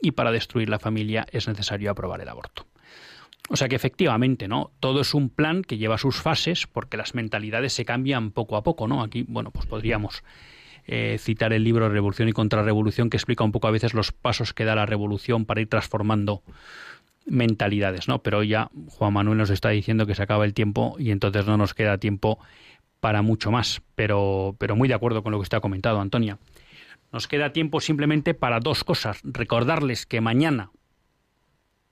Y 0.00 0.12
para 0.12 0.32
destruir 0.32 0.70
la 0.70 0.78
familia 0.78 1.26
es 1.32 1.48
necesario 1.48 1.90
aprobar 1.90 2.22
el 2.22 2.30
aborto. 2.30 2.64
O 3.52 3.56
sea 3.56 3.68
que 3.68 3.74
efectivamente, 3.74 4.46
¿no? 4.46 4.70
Todo 4.78 5.00
es 5.00 5.12
un 5.12 5.28
plan 5.28 5.62
que 5.62 5.76
lleva 5.76 5.98
sus 5.98 6.22
fases 6.22 6.68
porque 6.68 6.96
las 6.96 7.16
mentalidades 7.16 7.72
se 7.72 7.84
cambian 7.84 8.30
poco 8.30 8.56
a 8.56 8.62
poco, 8.62 8.86
¿no? 8.86 9.02
Aquí, 9.02 9.24
bueno, 9.26 9.50
pues 9.50 9.66
podríamos 9.66 10.22
eh, 10.86 11.16
citar 11.18 11.52
el 11.52 11.64
libro 11.64 11.88
Revolución 11.88 12.28
y 12.28 12.32
Contrarrevolución 12.32 13.10
que 13.10 13.16
explica 13.16 13.42
un 13.42 13.50
poco 13.50 13.66
a 13.66 13.72
veces 13.72 13.92
los 13.92 14.12
pasos 14.12 14.54
que 14.54 14.64
da 14.64 14.76
la 14.76 14.86
revolución 14.86 15.46
para 15.46 15.60
ir 15.60 15.68
transformando 15.68 16.44
mentalidades, 17.26 18.06
¿no? 18.06 18.22
Pero 18.22 18.44
ya 18.44 18.70
Juan 18.86 19.14
Manuel 19.14 19.38
nos 19.38 19.50
está 19.50 19.70
diciendo 19.70 20.06
que 20.06 20.14
se 20.14 20.22
acaba 20.22 20.44
el 20.44 20.54
tiempo 20.54 20.94
y 21.00 21.10
entonces 21.10 21.44
no 21.44 21.56
nos 21.56 21.74
queda 21.74 21.98
tiempo 21.98 22.38
para 23.00 23.20
mucho 23.20 23.50
más, 23.50 23.82
pero, 23.96 24.54
pero 24.60 24.76
muy 24.76 24.86
de 24.86 24.94
acuerdo 24.94 25.24
con 25.24 25.32
lo 25.32 25.38
que 25.38 25.42
usted 25.42 25.58
ha 25.58 25.60
comentado, 25.60 26.00
Antonia. 26.00 26.38
Nos 27.12 27.26
queda 27.26 27.52
tiempo 27.52 27.80
simplemente 27.80 28.32
para 28.32 28.60
dos 28.60 28.84
cosas. 28.84 29.18
Recordarles 29.24 30.06
que 30.06 30.20
mañana, 30.20 30.70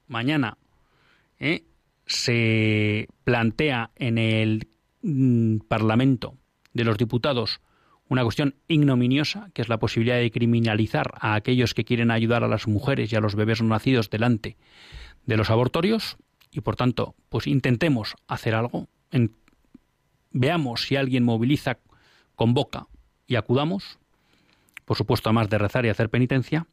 mañana, 0.06 0.56
¿eh? 1.38 1.64
se 2.06 3.08
plantea 3.24 3.90
en 3.96 4.18
el 4.18 4.68
mm, 5.02 5.58
Parlamento 5.68 6.36
de 6.72 6.84
los 6.84 6.98
Diputados 6.98 7.60
una 8.08 8.22
cuestión 8.22 8.54
ignominiosa, 8.68 9.50
que 9.52 9.60
es 9.60 9.68
la 9.68 9.78
posibilidad 9.78 10.16
de 10.16 10.30
criminalizar 10.30 11.12
a 11.20 11.34
aquellos 11.34 11.74
que 11.74 11.84
quieren 11.84 12.10
ayudar 12.10 12.42
a 12.42 12.48
las 12.48 12.66
mujeres 12.66 13.12
y 13.12 13.16
a 13.16 13.20
los 13.20 13.34
bebés 13.34 13.60
no 13.60 13.68
nacidos 13.68 14.08
delante 14.08 14.56
de 15.26 15.36
los 15.36 15.50
abortorios 15.50 16.16
y 16.50 16.62
por 16.62 16.76
tanto, 16.76 17.14
pues 17.28 17.46
intentemos 17.46 18.16
hacer 18.26 18.54
algo, 18.54 18.88
veamos 20.30 20.86
si 20.86 20.96
alguien 20.96 21.24
moviliza, 21.24 21.78
convoca 22.34 22.86
y 23.26 23.36
acudamos, 23.36 23.98
por 24.84 24.96
supuesto, 24.96 25.28
además 25.28 25.50
de 25.50 25.58
rezar 25.58 25.84
y 25.84 25.90
hacer 25.90 26.08
penitencia. 26.08 26.66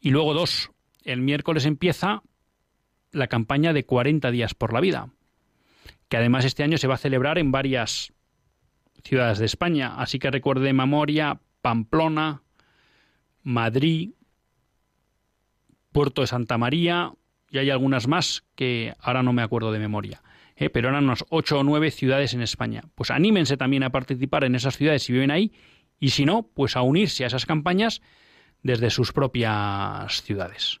Y 0.00 0.10
luego 0.10 0.34
dos, 0.34 0.70
el 1.02 1.20
miércoles 1.20 1.66
empieza 1.66 2.22
la 3.12 3.26
campaña 3.28 3.72
de 3.72 3.84
40 3.84 4.30
días 4.30 4.54
por 4.54 4.72
la 4.72 4.80
vida, 4.80 5.08
que 6.08 6.16
además 6.16 6.44
este 6.44 6.62
año 6.62 6.78
se 6.78 6.86
va 6.86 6.94
a 6.94 6.98
celebrar 6.98 7.38
en 7.38 7.52
varias 7.52 8.12
ciudades 9.04 9.38
de 9.38 9.46
España, 9.46 9.94
así 9.96 10.18
que 10.18 10.30
recuerde 10.30 10.72
memoria 10.72 11.40
Pamplona, 11.62 12.42
Madrid, 13.42 14.10
Puerto 15.92 16.20
de 16.20 16.26
Santa 16.26 16.58
María, 16.58 17.12
y 17.50 17.58
hay 17.58 17.70
algunas 17.70 18.06
más 18.06 18.44
que 18.54 18.94
ahora 19.00 19.22
no 19.22 19.32
me 19.32 19.42
acuerdo 19.42 19.72
de 19.72 19.78
memoria. 19.78 20.22
¿eh? 20.60 20.70
pero 20.70 20.90
eran 20.90 21.04
unas 21.04 21.24
ocho 21.30 21.58
o 21.58 21.64
nueve 21.64 21.90
ciudades 21.90 22.34
en 22.34 22.42
España. 22.42 22.82
Pues 22.94 23.10
anímense 23.10 23.56
también 23.56 23.82
a 23.82 23.90
participar 23.90 24.44
en 24.44 24.54
esas 24.54 24.76
ciudades 24.76 25.02
si 25.02 25.12
viven 25.12 25.30
ahí 25.30 25.52
y 25.98 26.10
si 26.10 26.24
no, 26.24 26.48
pues 26.54 26.76
a 26.76 26.82
unirse 26.82 27.24
a 27.24 27.26
esas 27.26 27.46
campañas 27.46 28.02
desde 28.62 28.90
sus 28.90 29.12
propias 29.12 30.22
ciudades. 30.22 30.80